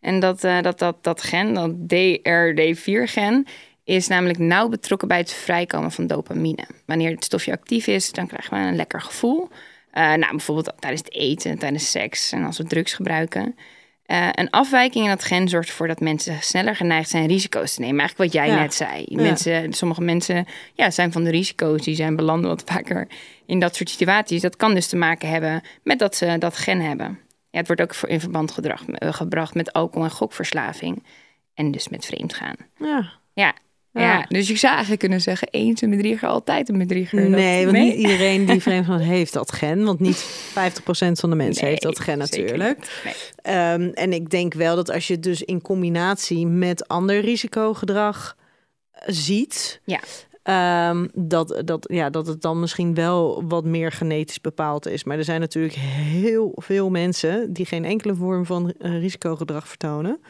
En 0.00 0.20
dat, 0.20 0.44
uh, 0.44 0.60
dat, 0.60 0.78
dat, 0.78 1.04
dat 1.04 1.22
gen, 1.22 1.54
dat 1.54 1.70
DRD4-gen, 1.70 3.46
is 3.84 4.08
namelijk 4.08 4.38
nauw 4.38 4.68
betrokken 4.68 5.08
bij 5.08 5.18
het 5.18 5.32
vrijkomen 5.32 5.92
van 5.92 6.06
dopamine. 6.06 6.66
Wanneer 6.86 7.10
het 7.10 7.24
stofje 7.24 7.52
actief 7.52 7.86
is, 7.86 8.12
dan 8.12 8.26
krijgen 8.26 8.58
we 8.58 8.68
een 8.68 8.76
lekker 8.76 9.00
gevoel. 9.00 9.48
Uh, 9.92 10.02
nou, 10.02 10.30
bijvoorbeeld 10.30 10.72
tijdens 10.78 11.02
het 11.04 11.14
eten, 11.14 11.58
tijdens 11.58 11.90
seks 11.90 12.32
en 12.32 12.44
als 12.44 12.58
we 12.58 12.64
drugs 12.64 12.92
gebruiken. 12.92 13.56
Uh, 14.06 14.28
een 14.32 14.50
afwijking 14.50 15.04
in 15.04 15.10
dat 15.10 15.24
gen 15.24 15.48
zorgt 15.48 15.68
ervoor 15.68 15.86
dat 15.86 16.00
mensen 16.00 16.42
sneller 16.42 16.76
geneigd 16.76 17.10
zijn 17.10 17.26
risico's 17.26 17.74
te 17.74 17.80
nemen. 17.80 17.98
Eigenlijk 17.98 18.32
wat 18.32 18.42
jij 18.42 18.54
net 18.54 18.74
zei. 18.74 19.06
Mensen, 19.08 19.72
Sommige 19.72 20.00
mensen 20.00 20.46
ja, 20.74 20.90
zijn 20.90 21.12
van 21.12 21.24
de 21.24 21.30
risico's, 21.30 21.82
die 21.82 21.94
zijn 21.94 22.16
belanden 22.16 22.50
wat 22.50 22.62
vaker 22.66 23.08
in 23.46 23.58
dat 23.58 23.76
soort 23.76 23.90
situaties. 23.90 24.40
Dat 24.40 24.56
kan 24.56 24.74
dus 24.74 24.86
te 24.86 24.96
maken 24.96 25.28
hebben 25.28 25.62
met 25.82 25.98
dat 25.98 26.16
ze 26.16 26.36
dat 26.38 26.56
gen 26.56 26.80
hebben. 26.80 27.18
Ja, 27.50 27.58
het 27.58 27.66
wordt 27.66 27.82
ook 27.82 28.10
in 28.10 28.20
verband 28.20 28.50
gedrag, 28.50 28.82
uh, 28.86 29.12
gebracht 29.12 29.54
met 29.54 29.72
alcohol- 29.72 30.04
en 30.04 30.10
gokverslaving. 30.10 31.04
En 31.54 31.70
dus 31.70 31.88
met 31.88 32.04
vreemdgaan. 32.04 32.56
Ja. 32.78 33.12
Ja, 33.34 33.54
ja. 33.92 34.24
dus 34.28 34.48
je 34.48 34.56
zou 34.56 34.72
eigenlijk 34.72 35.00
kunnen 35.00 35.20
zeggen, 35.20 35.48
eens 35.50 35.80
een 35.80 35.90
bedrieger, 35.90 36.28
altijd 36.28 36.68
een 36.68 36.78
bedrieger. 36.78 37.30
Nee, 37.30 37.64
want 37.64 37.76
niet 37.76 37.94
iedereen 37.94 38.46
die 38.46 38.62
vreemd 38.62 38.86
gaat 38.86 39.00
heeft 39.00 39.32
dat 39.32 39.52
gen. 39.52 39.84
Want 39.84 40.00
niet 40.00 40.24
50% 40.48 40.52
van 41.12 41.30
de 41.30 41.36
mensen 41.36 41.66
heeft 41.66 41.82
dat 41.82 41.98
gen 41.98 42.18
natuurlijk. 42.18 43.02
Nee. 43.04 43.72
Um, 43.72 43.92
en 43.92 44.12
ik 44.12 44.30
denk 44.30 44.54
wel 44.54 44.76
dat 44.76 44.90
als 44.90 45.06
je 45.06 45.14
het 45.14 45.22
dus 45.22 45.42
in 45.42 45.60
combinatie 45.60 46.46
met 46.46 46.88
ander 46.88 47.20
risicogedrag 47.20 48.36
ziet... 49.06 49.80
Ja. 49.84 50.00
Um, 50.90 51.10
dat, 51.14 51.62
dat, 51.64 51.86
ja, 51.90 52.10
dat 52.10 52.26
het 52.26 52.42
dan 52.42 52.60
misschien 52.60 52.94
wel 52.94 53.44
wat 53.48 53.64
meer 53.64 53.92
genetisch 53.92 54.40
bepaald 54.40 54.86
is. 54.86 55.04
Maar 55.04 55.18
er 55.18 55.24
zijn 55.24 55.40
natuurlijk 55.40 55.74
heel 55.74 56.52
veel 56.56 56.90
mensen 56.90 57.52
die 57.52 57.66
geen 57.66 57.84
enkele 57.84 58.14
vorm 58.14 58.46
van 58.46 58.74
uh, 58.78 59.00
risicogedrag 59.00 59.68
vertonen. 59.68 60.20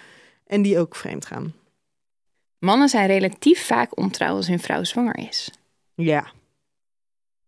En 0.46 0.62
die 0.62 0.78
ook 0.78 0.96
vreemd 0.96 1.26
gaan. 1.26 1.54
Mannen 2.64 2.88
zijn 2.88 3.06
relatief 3.06 3.66
vaak 3.66 3.98
ontrouw 3.98 4.36
als 4.36 4.46
hun 4.46 4.60
vrouw 4.60 4.84
zwanger 4.84 5.18
is. 5.18 5.50
Ja. 5.94 6.26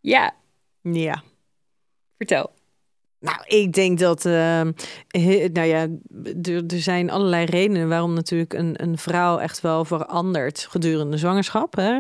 Ja. 0.01 0.35
Ja. 0.81 1.23
Vertel. 2.17 2.53
Nou, 3.21 3.39
ik 3.47 3.73
denk 3.73 3.99
dat, 3.99 4.25
uh, 4.25 4.33
nou 5.53 5.63
ja, 5.63 5.89
er, 6.43 6.67
er 6.67 6.81
zijn 6.81 7.11
allerlei 7.11 7.45
redenen 7.45 7.89
waarom 7.89 8.15
natuurlijk 8.15 8.53
een, 8.53 8.83
een 8.83 8.99
vrouw 8.99 9.39
echt 9.39 9.61
wel 9.61 9.85
verandert 9.85 10.67
gedurende 10.71 11.17
zwangerschap. 11.17 11.77
Hè? 11.77 11.99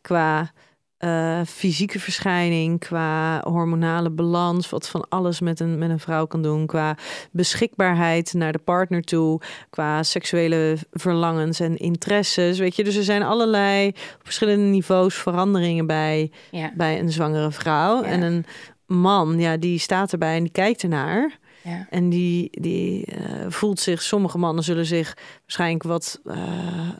Qua 0.00 0.52
uh, 0.98 1.40
fysieke 1.46 2.00
verschijning, 2.00 2.78
qua 2.80 3.40
hormonale 3.44 4.10
balans, 4.10 4.70
wat 4.70 4.88
van 4.88 5.06
alles 5.08 5.40
met 5.40 5.60
een, 5.60 5.78
met 5.78 5.90
een 5.90 5.98
vrouw 5.98 6.26
kan 6.26 6.42
doen, 6.42 6.66
qua 6.66 6.96
beschikbaarheid 7.30 8.32
naar 8.32 8.52
de 8.52 8.58
partner 8.58 9.02
toe, 9.02 9.40
qua 9.70 10.02
seksuele 10.02 10.76
verlangens 10.92 11.60
en 11.60 11.76
interesses. 11.76 12.58
Weet 12.58 12.76
je, 12.76 12.84
dus 12.84 12.96
er 12.96 13.04
zijn 13.04 13.22
allerlei 13.22 13.88
op 13.88 14.20
verschillende 14.22 14.64
niveaus 14.64 15.14
veranderingen 15.14 15.86
bij, 15.86 16.30
ja. 16.50 16.72
bij 16.76 16.98
een 16.98 17.12
zwangere 17.12 17.50
vrouw. 17.50 18.02
Ja. 18.02 18.08
En 18.08 18.22
een 18.22 18.44
man, 18.86 19.38
ja, 19.38 19.56
die 19.56 19.78
staat 19.78 20.12
erbij 20.12 20.36
en 20.36 20.42
die 20.42 20.52
kijkt 20.52 20.82
ernaar. 20.82 21.38
Ja. 21.66 21.86
En 21.90 22.08
die, 22.08 22.48
die 22.50 23.06
uh, 23.18 23.46
voelt 23.48 23.80
zich, 23.80 24.02
sommige 24.02 24.38
mannen 24.38 24.64
zullen 24.64 24.86
zich 24.86 25.16
waarschijnlijk 25.42 25.82
wat, 25.82 26.20
uh, 26.24 26.34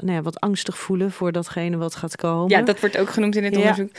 nou 0.01 0.13
ja, 0.13 0.23
wat 0.23 0.41
angstig 0.41 0.79
voelen 0.79 1.13
voor 1.13 1.33
datgene 1.33 1.77
wat 1.77 1.95
gaat 1.95 2.17
komen. 2.17 2.49
Ja, 2.49 2.63
dat 2.63 2.81
wordt 2.81 2.99
ook 2.99 3.11
genoemd 3.11 3.37
in 3.37 3.45
het 3.45 3.57
onderzoek. 3.57 3.91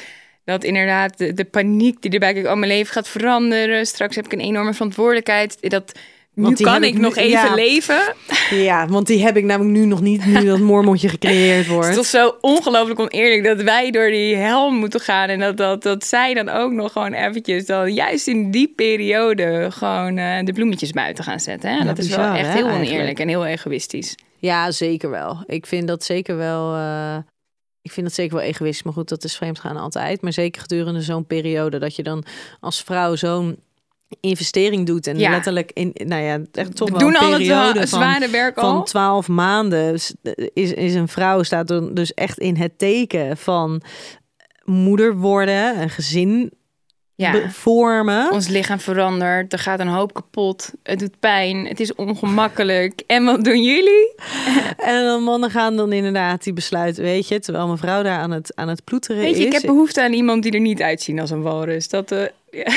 Dat 0.44 0.64
inderdaad 0.64 1.18
de, 1.18 1.34
de, 1.34 1.46
paniek 1.46 2.02
die 2.02 2.12
erbij 2.12 2.34
kijkt, 2.34 2.48
oh 2.48 2.56
mijn 2.56 2.72
leven 2.72 2.94
gaat 2.94 3.08
veranderen, 3.08 3.86
straks 3.86 4.16
heb 4.16 4.26
ik 4.26 4.34
een 4.34 4.40
enorme 4.40 4.74
verantwoordelijkheid. 4.74 5.70
Dat, 5.70 6.00
nu 6.38 6.54
kan 6.54 6.84
ik, 6.84 6.94
ik 6.94 7.00
nog 7.00 7.16
even 7.16 7.50
ja, 7.50 7.56
leven. 7.56 8.14
Ja, 8.50 8.88
want 8.88 9.08
die 9.08 9.24
heb 9.24 9.38
ik 9.38 9.44
namelijk 9.44 9.78
nu 9.78 9.86
nog 9.86 10.02
niet, 10.02 10.26
nu 10.26 10.46
dat 10.46 10.60
mormondje 10.60 11.10
gecreëerd 11.10 11.68
wordt. 11.68 11.88
Het 11.88 11.98
is 11.98 12.12
toch 12.12 12.22
zo 12.22 12.38
ongelooflijk 12.42 13.00
oneerlijk 13.00 13.44
dat 13.44 13.62
wij 13.62 13.92
door 13.92 14.10
die 14.10 14.36
hel 14.36 14.70
moeten 14.72 15.00
gaan. 15.00 15.30
En 15.30 15.40
dat, 15.40 15.58
dat, 15.58 15.84
dat 15.84 16.06
zij 16.06 16.34
dan 16.34 16.50
ook 16.50 16.72
nog 16.72 16.92
gewoon 16.92 17.14
eventjes, 17.14 17.66
dan 17.66 17.94
juist 17.94 18.28
in 18.28 18.52
die 18.52 18.74
periode, 18.76 19.68
gewoon 19.72 20.18
uh, 20.18 20.44
de 20.44 20.54
bloemetjes 20.54 20.92
buiten 20.92 21.24
gaan 21.24 21.40
zetten. 21.40 21.70
Hè? 21.70 21.78
Ja, 21.78 21.84
dat 21.84 21.98
is 21.98 22.08
bizar, 22.08 22.24
wel 22.24 22.40
echt 22.40 22.54
heel 22.54 22.64
oneerlijk 22.64 22.90
eigenlijk. 22.90 23.20
en 23.20 23.28
heel 23.28 23.46
egoïstisch. 23.46 24.16
Ja, 24.38 24.72
zeker 24.72 25.10
wel. 25.10 25.44
Ik 25.46 25.66
vind 25.66 25.88
dat 25.88 26.04
zeker 26.04 26.38
wel... 26.38 26.76
Uh... 26.76 27.18
Ik 27.82 27.94
vind 27.94 28.06
dat 28.06 28.16
zeker 28.16 28.36
wel 28.36 28.46
egoïstisch, 28.46 28.84
maar 28.84 28.94
goed, 28.94 29.10
dat 29.10 29.24
is 29.24 29.36
vreemdgaan 29.36 29.78
altijd. 29.78 30.22
Maar 30.22 30.34
zeker 30.34 30.62
gedurende 30.62 31.02
zo'n 31.02 31.26
periode 31.26 31.80
dat 31.80 31.96
je 31.96 32.04
dan 32.04 32.24
als 32.60 32.84
vrouw 32.84 33.16
zo'n 33.16 33.58
investering 34.20 34.86
doet 34.86 35.08
en 35.08 35.18
ja. 35.18 35.30
letterlijk 35.30 35.72
in 35.74 35.92
nou 35.94 36.22
ja 36.22 36.40
echt 36.52 36.76
toch 36.76 36.90
wel 36.90 37.00
doen 37.00 37.24
een 37.24 37.30
periode 37.30 37.80
al 37.80 37.88
zware 37.88 38.30
werk 38.30 38.60
van 38.60 38.86
12 38.86 39.28
maanden 39.28 39.94
is 39.94 40.74
is 40.74 40.94
een 40.94 41.08
vrouw 41.08 41.44
staat 41.44 41.68
dan 41.68 41.94
dus 41.94 42.14
echt 42.14 42.40
in 42.40 42.56
het 42.56 42.80
teken 42.80 43.38
van 43.38 43.82
moeder 44.64 45.16
worden 45.16 45.82
een 45.82 45.90
gezin 45.90 46.52
ja. 47.18 47.50
vormen. 47.50 48.32
Ons 48.32 48.48
lichaam 48.48 48.80
verandert, 48.80 49.54
er 49.54 49.60
gaat 49.60 49.80
een 49.80 49.88
hoop 49.88 50.14
kapot, 50.14 50.74
het 50.84 51.00
doet 51.00 51.20
pijn, 51.20 51.66
het 51.68 51.80
is 51.80 51.96
ongemakkelijk. 51.96 53.02
En 53.08 53.24
wat 53.24 53.44
doen 53.44 53.64
jullie? 53.64 54.16
en 54.78 55.04
dan 55.04 55.24
mannen 55.24 55.52
gaan 55.52 55.76
dan 55.76 55.92
inderdaad 55.92 56.44
die 56.44 56.54
besluiten, 56.54 57.04
weet 57.04 57.28
je, 57.28 57.40
terwijl 57.40 57.66
mijn 57.66 57.78
vrouw 57.78 58.04
daar 58.04 58.20
aan 58.20 58.32
het, 58.32 58.52
aan 58.56 58.68
het 58.68 58.84
ploeteren 58.84 59.22
weet 59.22 59.36
je, 59.36 59.40
is. 59.40 59.46
Ik 59.46 59.52
heb 59.52 59.62
behoefte 59.62 60.02
aan 60.02 60.14
iemand 60.14 60.44
die 60.44 60.52
er 60.52 60.60
niet 60.60 60.82
uitziet 60.82 61.20
als 61.20 61.30
een 61.30 61.42
walrus. 61.42 61.90
Dat, 61.90 62.12
uh, 62.12 62.20
ja. 62.52 62.72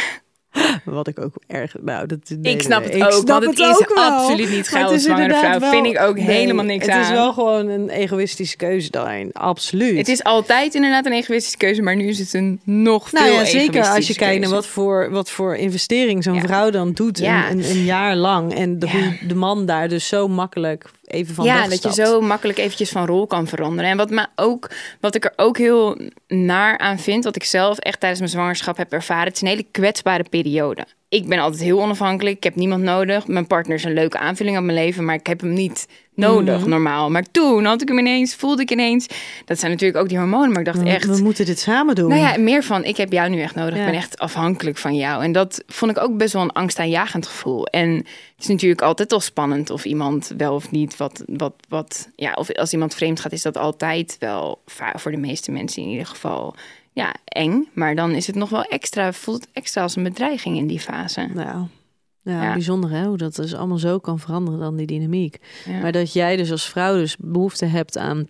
Wat 0.85 1.07
ik 1.07 1.21
ook 1.21 1.35
erg. 1.47 1.75
Nou, 1.81 2.07
dat, 2.07 2.19
nee, 2.39 2.55
ik 2.55 2.63
snap 2.63 2.85
het 2.85 2.95
ook. 2.95 3.13
Snap 3.13 3.27
want 3.27 3.45
het, 3.45 3.67
het 3.67 3.81
is 3.81 3.97
absoluut 3.97 4.51
niet 4.51 4.69
gauw 4.69 4.99
zwangere 4.99 5.35
vrouw. 5.35 5.59
Wel, 5.59 5.71
vind 5.71 5.87
ik 5.87 6.01
ook 6.01 6.17
nee, 6.17 6.25
helemaal 6.25 6.65
niks 6.65 6.87
het 6.87 6.95
aan. 6.95 7.01
Het 7.01 7.09
is 7.09 7.15
wel 7.15 7.33
gewoon 7.33 7.69
een 7.69 7.89
egoïstische 7.89 8.57
keuze 8.57 8.91
daarin. 8.91 9.31
Absoluut. 9.33 9.97
Het 9.97 10.09
is 10.09 10.23
altijd 10.23 10.75
inderdaad 10.75 11.07
een 11.07 11.13
egoïstische 11.13 11.57
keuze, 11.57 11.83
maar 11.83 11.97
nu 11.97 12.09
is 12.09 12.19
het 12.19 12.35
een 12.35 12.61
nog 12.65 13.09
veel 13.09 13.21
nou 13.21 13.33
ja, 13.33 13.45
Zeker 13.45 13.87
als 13.87 14.07
je 14.07 14.15
kijkt 14.15 14.41
naar 14.41 14.51
wat 14.51 14.67
voor, 14.67 15.11
wat 15.11 15.31
voor 15.31 15.57
investering 15.57 16.23
zo'n 16.23 16.35
ja. 16.35 16.41
vrouw 16.41 16.71
dan 16.71 16.93
doet 16.93 17.19
ja. 17.19 17.51
een, 17.51 17.59
een, 17.59 17.71
een, 17.71 17.85
jaar 17.85 18.17
lang. 18.17 18.55
En 18.55 18.79
de, 18.79 18.91
hoe 18.91 19.29
de 19.29 19.35
man 19.35 19.67
daar 19.67 19.89
dus 19.89 20.09
zo 20.09 20.29
makkelijk 20.29 20.91
even 21.11 21.35
van 21.35 21.45
Ja, 21.45 21.69
dat 21.69 21.83
je 21.83 21.93
zo 21.93 22.21
makkelijk 22.21 22.59
eventjes 22.59 22.91
van 22.91 23.07
rol 23.07 23.27
kan 23.27 23.47
veranderen. 23.47 23.91
En 23.91 23.97
wat, 23.97 24.11
me 24.11 24.27
ook, 24.35 24.71
wat 25.01 25.15
ik 25.15 25.25
er 25.25 25.33
ook 25.37 25.59
heel 25.59 25.99
naar 26.29 26.79
aan 26.79 26.99
vind, 26.99 27.25
wat 27.25 27.37
ik 27.37 27.45
zelf 27.45 27.79
echt 27.79 28.01
tijdens 28.01 28.21
mijn 28.21 28.33
zwangerschap 28.33 28.77
heb 28.77 28.93
ervaren, 28.93 29.25
het 29.25 29.35
is 29.35 29.43
een 29.43 29.49
hele 29.49 29.67
kwetsbare 29.71 30.25
periode. 30.31 30.87
Ik 31.11 31.27
ben 31.29 31.39
altijd 31.39 31.63
heel 31.63 31.83
onafhankelijk. 31.83 32.37
Ik 32.37 32.45
heb 32.45 32.55
niemand 32.55 32.83
nodig. 32.83 33.27
Mijn 33.27 33.47
partner 33.47 33.77
is 33.77 33.85
een 33.85 33.93
leuke 33.95 34.19
aanvulling 34.19 34.57
op 34.59 34.63
mijn 34.65 34.79
leven, 34.79 35.05
maar 35.05 35.15
ik 35.15 35.27
heb 35.27 35.41
hem 35.41 35.53
niet 35.53 35.89
nodig 36.15 36.61
Mhm. 36.61 36.69
normaal. 36.69 37.11
Maar 37.11 37.25
toen 37.31 37.65
had 37.65 37.83
ik 37.83 37.89
hem 37.89 37.99
ineens, 37.99 38.35
voelde 38.35 38.63
ik 38.63 38.71
ineens. 38.71 39.07
Dat 39.45 39.59
zijn 39.59 39.71
natuurlijk 39.71 39.99
ook 40.03 40.09
die 40.09 40.19
hormonen, 40.19 40.49
maar 40.51 40.59
ik 40.59 40.65
dacht 40.65 40.79
We- 40.83 40.89
echt. 40.89 41.17
We 41.17 41.23
moeten 41.23 41.47
dit 41.47 41.59
samen 41.59 41.95
doen. 41.95 42.09
Nou 42.09 42.21
ja, 42.21 42.39
meer 42.39 42.63
van, 42.63 42.85
ik 42.85 42.97
heb 42.97 43.13
jou 43.13 43.29
nu 43.31 43.41
echt 43.41 43.55
nodig. 43.55 43.75
Ja. 43.75 43.81
Ik 43.81 43.87
ben 43.87 43.97
echt 43.97 44.19
afhankelijk 44.19 44.79
van 44.79 44.95
jou. 44.97 45.23
En 45.25 45.33
dat 45.33 45.63
vond 45.67 45.91
ik 45.91 45.99
ook 46.03 46.17
best 46.17 46.33
wel 46.33 46.43
een 46.43 46.53
angstaanjagend 46.53 47.27
gevoel. 47.27 47.67
En 47.67 47.91
het 47.97 48.05
is 48.39 48.47
natuurlijk 48.47 48.83
altijd 48.83 49.13
al 49.13 49.21
spannend 49.21 49.71
of 49.71 49.85
iemand 49.85 50.33
wel 50.37 50.55
of 50.55 50.71
niet 50.71 50.97
wat, 50.97 51.23
wat, 51.27 51.55
wat, 51.69 52.09
ja, 52.17 52.33
of 52.33 52.51
als 52.53 52.73
iemand 52.73 52.95
vreemd 52.95 53.21
gaat, 53.21 53.33
is 53.33 53.43
dat 53.43 53.57
altijd 53.57 54.17
wel 54.19 54.63
voor 54.95 55.11
de 55.11 55.17
meeste 55.17 55.51
mensen 55.51 55.83
in 55.83 55.89
ieder 55.89 56.07
geval, 56.07 56.55
ja, 57.01 57.15
eng. 57.25 57.69
Maar 57.75 57.95
dan 57.95 58.11
is 58.11 58.27
het 58.27 58.37
nog 58.37 58.51
wel 58.51 58.63
extra, 58.65 59.13
voelt 59.13 59.41
het 59.41 59.51
extra 59.53 59.83
als 59.83 59.97
een 59.97 60.03
bedreiging 60.03 60.57
in 60.57 60.67
die 60.67 60.81
fase. 60.81 61.29
Nou, 61.35 61.67
ja, 62.23 62.43
Ja. 62.43 62.53
bijzonder 62.53 62.91
hè, 62.91 63.05
hoe 63.07 63.17
dat 63.17 63.35
dus 63.35 63.55
allemaal 63.55 63.79
zo 63.79 63.99
kan 63.99 64.19
veranderen 64.19 64.61
dan 64.61 64.77
die 64.77 64.87
dynamiek. 64.87 65.39
Ja. 65.65 65.81
Maar 65.81 65.93
dat 65.93 66.13
jij 66.13 66.37
dus 66.37 66.51
als 66.51 66.69
vrouw 66.69 66.95
dus 66.95 67.17
behoefte 67.17 67.67
hebt 67.67 67.99
aan 67.99 68.29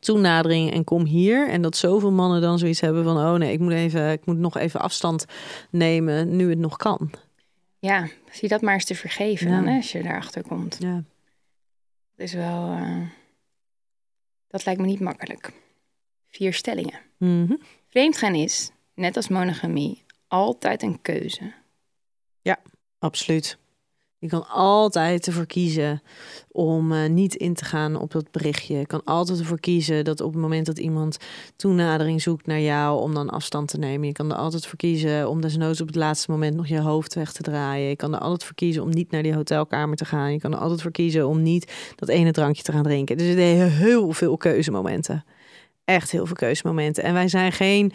toenadering 0.00 0.72
en 0.72 0.84
kom 0.84 1.04
hier. 1.04 1.48
En 1.48 1.62
dat 1.62 1.76
zoveel 1.76 2.12
mannen 2.12 2.40
dan 2.40 2.58
zoiets 2.58 2.80
hebben 2.80 3.04
van... 3.04 3.16
oh 3.16 3.34
nee, 3.34 3.52
ik 3.52 3.58
moet, 3.58 3.72
even, 3.72 4.10
ik 4.12 4.26
moet 4.26 4.38
nog 4.38 4.56
even 4.56 4.80
afstand 4.80 5.24
nemen 5.70 6.36
nu 6.36 6.48
het 6.50 6.58
nog 6.58 6.76
kan. 6.76 7.10
Ja, 7.78 8.08
zie 8.32 8.48
dat 8.48 8.60
maar 8.60 8.74
eens 8.74 8.84
te 8.84 8.94
vergeven 8.94 9.48
Ja. 9.50 9.56
dan, 9.56 9.66
hè, 9.66 9.76
als 9.76 9.92
je 9.92 10.02
daarachter 10.02 10.42
komt. 10.42 10.76
Ja. 10.80 10.94
Dat 12.16 12.26
is 12.26 12.32
wel. 12.32 12.70
eh, 12.70 13.00
dat 14.48 14.64
lijkt 14.64 14.80
me 14.80 14.86
niet 14.86 15.00
makkelijk. 15.00 15.52
Vier 16.30 16.52
stellingen. 16.54 16.98
Mhm. 17.18 17.52
Vreemdgaan 17.88 18.34
is, 18.34 18.70
net 18.94 19.16
als 19.16 19.28
monogamie, 19.28 20.04
altijd 20.28 20.82
een 20.82 21.02
keuze. 21.02 21.52
Absoluut. 22.98 23.58
Je 24.20 24.28
kan 24.28 24.48
altijd 24.48 25.26
ervoor 25.26 25.46
kiezen 25.46 26.02
om 26.48 26.92
eh, 26.92 27.08
niet 27.08 27.34
in 27.34 27.54
te 27.54 27.64
gaan 27.64 27.96
op 27.96 28.10
dat 28.10 28.30
berichtje. 28.30 28.78
Je 28.78 28.86
kan 28.86 29.04
altijd 29.04 29.38
ervoor 29.38 29.60
kiezen 29.60 30.04
dat 30.04 30.20
op 30.20 30.32
het 30.32 30.42
moment 30.42 30.66
dat 30.66 30.78
iemand 30.78 31.16
toenadering 31.56 32.22
zoekt 32.22 32.46
naar 32.46 32.60
jou, 32.60 33.00
om 33.00 33.14
dan 33.14 33.30
afstand 33.30 33.68
te 33.68 33.78
nemen. 33.78 34.06
Je 34.06 34.12
kan 34.12 34.30
er 34.30 34.36
altijd 34.36 34.66
voor 34.66 34.76
kiezen 34.76 35.28
om 35.28 35.40
desnoods 35.40 35.80
op 35.80 35.86
het 35.86 35.96
laatste 35.96 36.30
moment 36.30 36.56
nog 36.56 36.66
je 36.66 36.80
hoofd 36.80 37.14
weg 37.14 37.32
te 37.32 37.42
draaien. 37.42 37.88
Je 37.88 37.96
kan 37.96 38.14
er 38.14 38.20
altijd 38.20 38.44
voor 38.44 38.54
kiezen 38.54 38.82
om 38.82 38.88
niet 38.88 39.10
naar 39.10 39.22
die 39.22 39.34
hotelkamer 39.34 39.96
te 39.96 40.04
gaan. 40.04 40.32
Je 40.32 40.38
kan 40.38 40.52
er 40.52 40.58
altijd 40.58 40.82
voor 40.82 40.90
kiezen 40.90 41.28
om 41.28 41.42
niet 41.42 41.92
dat 41.96 42.08
ene 42.08 42.30
drankje 42.30 42.62
te 42.62 42.72
gaan 42.72 42.82
drinken. 42.82 43.16
Er 43.16 43.24
zitten 43.24 43.70
heel 43.72 44.12
veel 44.12 44.36
keuzemomenten. 44.36 45.24
Echt 45.88 46.10
heel 46.10 46.26
veel 46.26 46.34
keuzemomenten. 46.34 47.02
En 47.02 47.12
wij 47.12 47.28
zijn 47.28 47.52
geen 47.52 47.92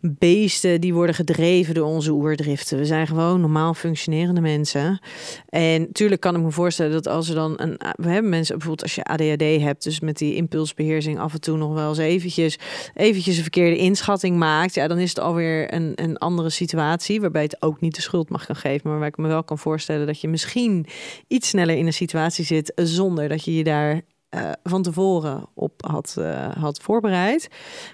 beesten 0.00 0.80
die 0.80 0.94
worden 0.94 1.14
gedreven 1.14 1.74
door 1.74 1.86
onze 1.86 2.12
oerdriften. 2.12 2.78
We 2.78 2.84
zijn 2.84 3.06
gewoon 3.06 3.40
normaal 3.40 3.74
functionerende 3.74 4.40
mensen. 4.40 5.00
En 5.48 5.92
tuurlijk 5.92 6.20
kan 6.20 6.36
ik 6.36 6.42
me 6.42 6.50
voorstellen 6.50 6.92
dat 6.92 7.06
als 7.06 7.28
er 7.28 7.34
dan 7.34 7.52
een. 7.56 7.80
We 7.94 8.08
hebben 8.08 8.30
mensen 8.30 8.58
bijvoorbeeld 8.58 8.82
als 8.82 8.94
je 8.94 9.04
ADHD 9.04 9.62
hebt, 9.62 9.84
dus 9.84 10.00
met 10.00 10.18
die 10.18 10.34
impulsbeheersing 10.34 11.18
af 11.18 11.32
en 11.32 11.40
toe 11.40 11.56
nog 11.56 11.74
wel 11.74 11.88
eens 11.88 11.98
eventjes, 11.98 12.58
eventjes 12.94 13.36
een 13.36 13.42
verkeerde 13.42 13.76
inschatting 13.76 14.36
maakt. 14.36 14.74
Ja, 14.74 14.88
dan 14.88 14.98
is 14.98 15.08
het 15.08 15.20
alweer 15.20 15.74
een, 15.74 15.92
een 15.94 16.18
andere 16.18 16.50
situatie. 16.50 17.20
Waarbij 17.20 17.42
het 17.42 17.62
ook 17.62 17.80
niet 17.80 17.94
de 17.94 18.02
schuld 18.02 18.28
mag 18.28 18.44
gaan 18.44 18.56
geven. 18.56 18.90
Maar 18.90 18.98
waar 18.98 19.08
ik 19.08 19.16
me 19.16 19.28
wel 19.28 19.44
kan 19.44 19.58
voorstellen 19.58 20.06
dat 20.06 20.20
je 20.20 20.28
misschien 20.28 20.86
iets 21.28 21.48
sneller 21.48 21.76
in 21.76 21.86
een 21.86 21.92
situatie 21.92 22.44
zit 22.44 22.72
zonder 22.74 23.28
dat 23.28 23.44
je 23.44 23.54
je 23.54 23.64
daar 23.64 24.02
eh, 24.32 24.50
van 24.62 24.82
tevoren 24.82 25.46
op 25.54 25.72
had, 25.86 26.14
eh, 26.18 26.50
had 26.56 26.78
voorbereid. 26.82 27.48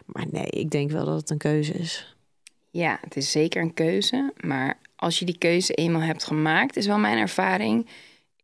Maar 0.06 0.24
nee, 0.30 0.46
ik 0.46 0.70
denk 0.70 0.90
wel 0.90 1.04
dat 1.04 1.20
het 1.20 1.30
een 1.30 1.38
keuze 1.38 1.72
is. 1.72 2.16
Ja, 2.70 2.98
het 3.00 3.16
is 3.16 3.30
zeker 3.30 3.62
een 3.62 3.74
keuze. 3.74 4.32
Maar 4.40 4.78
als 4.96 5.18
je 5.18 5.24
die 5.24 5.38
keuze 5.38 5.72
eenmaal 5.72 6.00
hebt 6.00 6.24
gemaakt, 6.24 6.76
is 6.76 6.86
wel 6.86 6.98
mijn 6.98 7.18
ervaring, 7.18 7.86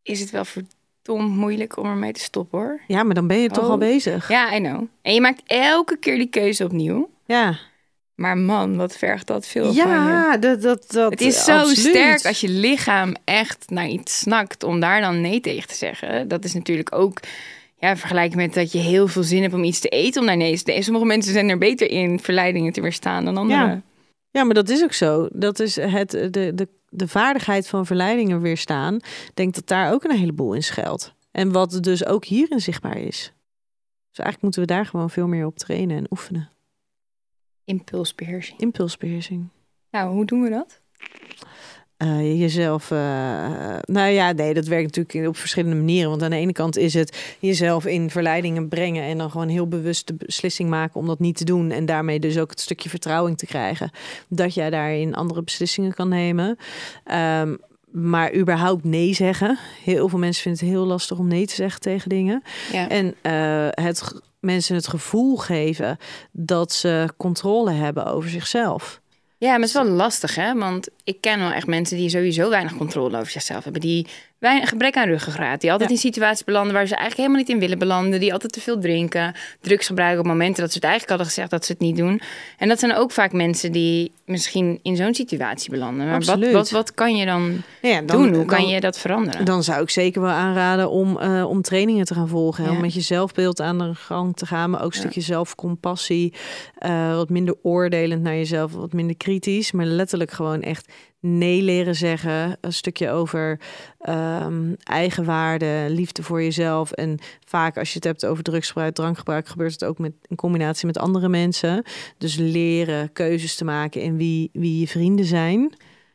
is 0.02 0.20
het 0.20 0.30
wel 0.30 0.44
verdomd 0.44 1.36
moeilijk 1.36 1.76
om 1.76 1.84
ermee 1.86 2.12
te 2.12 2.20
stoppen 2.20 2.58
hoor. 2.58 2.80
Ja, 2.86 3.02
maar 3.02 3.14
dan 3.14 3.26
ben 3.26 3.38
je 3.38 3.48
toch 3.48 3.64
Oh. 3.64 3.70
al 3.70 3.78
bezig. 3.78 4.28
Ja, 4.28 4.54
I 4.56 4.58
know. 4.60 4.82
En 5.02 5.14
je 5.14 5.20
maakt 5.20 5.42
elke 5.46 5.96
keer 5.98 6.16
die 6.16 6.30
keuze 6.30 6.64
opnieuw. 6.64 7.10
Ja, 7.26 7.58
Maar 8.14 8.36
man, 8.38 8.76
wat 8.76 8.96
vergt 8.96 9.26
dat 9.26 9.46
veel 9.46 9.64
van 9.64 9.74
je. 9.74 9.80
ja 9.82 10.36
dat, 10.36 10.62
dat, 10.62 10.84
dat, 10.90 11.10
Het 11.10 11.20
is 11.20 11.44
zo 11.44 11.52
absoluut. 11.58 11.78
sterk 11.78 12.24
als 12.26 12.40
je 12.40 12.48
lichaam 12.48 13.14
echt 13.24 13.70
naar 13.70 13.88
iets 13.88 14.18
snakt 14.18 14.62
om 14.62 14.80
daar 14.80 15.00
dan 15.00 15.20
nee 15.20 15.40
tegen 15.40 15.68
te 15.68 15.74
zeggen. 15.74 16.28
Dat 16.28 16.44
is 16.44 16.54
natuurlijk 16.54 16.94
ook 16.94 17.20
ja, 17.84 17.96
vergelijk 17.96 18.34
met 18.34 18.54
dat 18.54 18.72
je 18.72 18.78
heel 18.78 19.08
veel 19.08 19.22
zin 19.22 19.42
hebt 19.42 19.54
om 19.54 19.64
iets 19.64 19.80
te 19.80 19.88
eten 19.88 20.20
om 20.20 20.26
daar 20.26 20.36
nee 20.36 20.62
te. 20.62 20.82
Sommige 20.82 21.06
mensen 21.06 21.32
zijn 21.32 21.48
er 21.48 21.58
beter 21.58 21.90
in 21.90 22.20
verleidingen 22.20 22.72
te 22.72 22.80
weerstaan 22.80 23.24
dan 23.24 23.36
anderen. 23.36 23.68
Ja. 23.68 23.82
Ja, 24.30 24.44
maar 24.44 24.54
dat 24.54 24.68
is 24.68 24.82
ook 24.82 24.92
zo. 24.92 25.28
Dat 25.32 25.58
is 25.58 25.76
het, 25.76 26.10
de, 26.10 26.52
de, 26.54 26.68
de 26.88 27.08
vaardigheid 27.08 27.68
van 27.68 27.86
verleidingen 27.86 28.40
weerstaan. 28.40 28.94
Ik 28.94 29.30
denk 29.34 29.54
dat 29.54 29.66
daar 29.66 29.92
ook 29.92 30.04
een 30.04 30.16
heleboel 30.16 30.52
in 30.52 30.62
schuilt. 30.62 31.14
En 31.30 31.52
wat 31.52 31.78
dus 31.80 32.06
ook 32.06 32.24
hierin 32.24 32.60
zichtbaar 32.60 32.98
is. 32.98 33.32
Dus 34.08 34.24
eigenlijk 34.24 34.40
moeten 34.42 34.60
we 34.60 34.66
daar 34.66 34.86
gewoon 34.86 35.10
veel 35.10 35.26
meer 35.26 35.46
op 35.46 35.58
trainen 35.58 35.96
en 35.96 36.06
oefenen. 36.10 36.50
Impulsbeheersing. 37.64 38.60
Impulsbeheersing. 38.60 39.48
Nou, 39.90 40.12
hoe 40.12 40.24
doen 40.24 40.42
we 40.42 40.50
dat? 40.50 40.80
Eh, 41.96 42.40
jezelf, 42.40 42.90
eh, 42.90 42.98
nou 43.84 44.10
ja, 44.10 44.32
nee, 44.32 44.54
dat 44.54 44.66
werkt 44.66 44.96
natuurlijk 44.96 45.28
op 45.28 45.36
verschillende 45.36 45.76
manieren. 45.76 46.10
Want 46.10 46.22
aan 46.22 46.30
de 46.30 46.36
ene 46.36 46.52
kant 46.52 46.76
is 46.76 46.94
het 46.94 47.36
jezelf 47.40 47.86
in 47.86 48.10
verleidingen 48.10 48.68
brengen 48.68 49.02
en 49.02 49.18
dan 49.18 49.30
gewoon 49.30 49.48
heel 49.48 49.68
bewust 49.68 50.06
de 50.06 50.14
beslissing 50.14 50.68
maken 50.68 51.00
om 51.00 51.06
dat 51.06 51.18
niet 51.18 51.36
te 51.36 51.44
doen. 51.44 51.70
En 51.70 51.86
daarmee 51.86 52.18
dus 52.18 52.38
ook 52.38 52.50
het 52.50 52.60
stukje 52.60 52.88
vertrouwing 52.88 53.38
te 53.38 53.46
krijgen 53.46 53.90
dat 54.28 54.54
jij 54.54 54.70
daarin 54.70 55.14
andere 55.14 55.42
beslissingen 55.42 55.94
kan 55.94 56.08
nemen. 56.08 56.56
Ehm, 57.04 57.54
maar 57.90 58.34
überhaupt 58.34 58.84
nee 58.84 59.14
zeggen. 59.14 59.58
Heel 59.84 60.08
veel 60.08 60.18
mensen 60.18 60.42
vinden 60.42 60.64
het 60.64 60.74
heel 60.74 60.86
lastig 60.86 61.18
om 61.18 61.28
nee 61.28 61.46
te 61.46 61.54
zeggen 61.54 61.80
tegen 61.80 62.08
dingen. 62.08 62.42
Ja. 62.72 62.88
En 62.88 63.14
eh, 63.22 63.84
het 63.84 64.20
mensen 64.40 64.74
het 64.74 64.88
gevoel 64.88 65.36
geven 65.36 65.98
dat 66.32 66.72
ze 66.72 67.08
controle 67.16 67.70
hebben 67.70 68.06
over 68.06 68.30
zichzelf. 68.30 69.00
Ja, 69.44 69.50
maar 69.50 69.60
het 69.60 69.68
is 69.68 69.74
wel 69.74 69.84
lastig, 69.84 70.34
hè? 70.34 70.54
Want 70.54 70.88
ik 71.04 71.20
ken 71.20 71.38
wel 71.38 71.50
echt 71.52 71.66
mensen 71.66 71.96
die 71.96 72.08
sowieso 72.08 72.48
weinig 72.48 72.76
controle 72.76 73.18
over 73.18 73.30
zichzelf 73.30 73.64
hebben. 73.64 73.80
Die 73.80 74.06
weinig 74.44 74.68
gebrek 74.68 74.96
aan 74.96 75.08
ruggengraat. 75.08 75.60
Die 75.60 75.70
altijd 75.72 75.90
Ja. 75.90 75.94
in 75.96 76.00
situaties 76.00 76.44
belanden 76.44 76.72
waar 76.74 76.86
ze 76.86 76.94
eigenlijk 76.96 77.20
helemaal 77.20 77.38
niet 77.46 77.48
in 77.54 77.58
willen 77.60 77.78
belanden. 77.78 78.20
Die 78.20 78.32
altijd 78.32 78.52
te 78.52 78.60
veel 78.60 78.78
drinken. 78.80 79.34
Drugs 79.60 79.86
gebruiken 79.86 80.20
op 80.20 80.26
momenten 80.26 80.62
dat 80.62 80.70
ze 80.72 80.76
het 80.78 80.84
eigenlijk 80.86 81.08
hadden 81.12 81.26
gezegd 81.34 81.50
dat 81.50 81.64
ze 81.64 81.72
het 81.72 81.80
niet 81.80 81.96
doen. 81.96 82.20
En 82.58 82.68
dat 82.68 82.78
zijn 82.78 82.94
ook 82.94 83.10
vaak 83.12 83.32
mensen 83.32 83.72
die 83.72 84.12
misschien 84.26 84.78
in 84.82 84.96
zo'n 84.96 85.14
situatie 85.14 85.70
belanden. 85.70 86.06
Maar 86.06 86.20
wat, 86.24 86.50
wat, 86.52 86.70
wat 86.70 86.94
kan 86.94 87.16
je 87.16 87.26
dan, 87.26 87.62
Ja, 87.82 88.00
dan- 88.02 88.22
doen? 88.22 88.34
Hoe 88.34 88.44
kan 88.44 88.58
dan- 88.60 88.68
je 88.68 88.80
dat 88.80 88.98
veranderen? 88.98 89.44
Dan 89.44 89.62
zou 89.62 89.82
ik 89.82 89.90
zeker 89.90 90.20
wel 90.20 90.30
aanraden 90.30 90.90
om, 90.90 91.18
eh, 91.18 91.44
om 91.48 91.62
trainingen 91.62 92.04
te 92.04 92.14
gaan 92.14 92.28
volgen. 92.28 92.64
Ja. 92.64 92.70
Om 92.70 92.80
met 92.80 92.94
je 92.94 93.00
zelfbeeld 93.00 93.60
aan 93.60 93.78
de 93.78 93.94
gang 93.94 94.36
te 94.36 94.46
gaan. 94.46 94.70
Maar 94.70 94.82
ook 94.84 94.92
een 94.92 94.98
stukje 94.98 95.20
zelfcompassie. 95.20 96.32
eh, 96.78 97.14
wat 97.14 97.28
minder 97.30 97.54
oordelend 97.62 98.22
naar 98.22 98.34
jezelf. 98.34 98.72
Wat 98.72 98.92
minder 98.92 99.16
kritisch. 99.16 99.72
Maar 99.72 99.86
letterlijk 99.86 100.30
gewoon 100.30 100.62
echt 100.62 100.92
nee 101.24 101.62
leren 101.62 101.94
zeggen. 101.94 102.56
Een 102.60 102.72
stukje 102.72 103.10
over 103.10 103.60
ehm, 104.00 104.72
eigenwaarde, 104.82 105.86
liefde 105.88 106.22
voor 106.22 106.42
jezelf. 106.42 106.90
En 106.92 107.18
vaak 107.44 107.78
als 107.78 107.88
je 107.88 107.94
het 107.94 108.04
hebt 108.04 108.26
over 108.26 108.42
drugsgebruik, 108.44 108.94
drankgebruik... 108.94 109.48
gebeurt 109.48 109.72
het 109.72 109.84
ook 109.84 109.98
met, 109.98 110.12
in 110.28 110.36
combinatie 110.36 110.86
met 110.86 110.98
andere 110.98 111.28
mensen. 111.28 111.84
Dus 112.18 112.36
leren 112.36 113.12
keuzes 113.12 113.54
te 113.54 113.64
maken 113.64 114.00
in 114.00 114.16
wie, 114.16 114.50
wie 114.52 114.80
je 114.80 114.88
vrienden 114.88 115.24
zijn. 115.24 115.72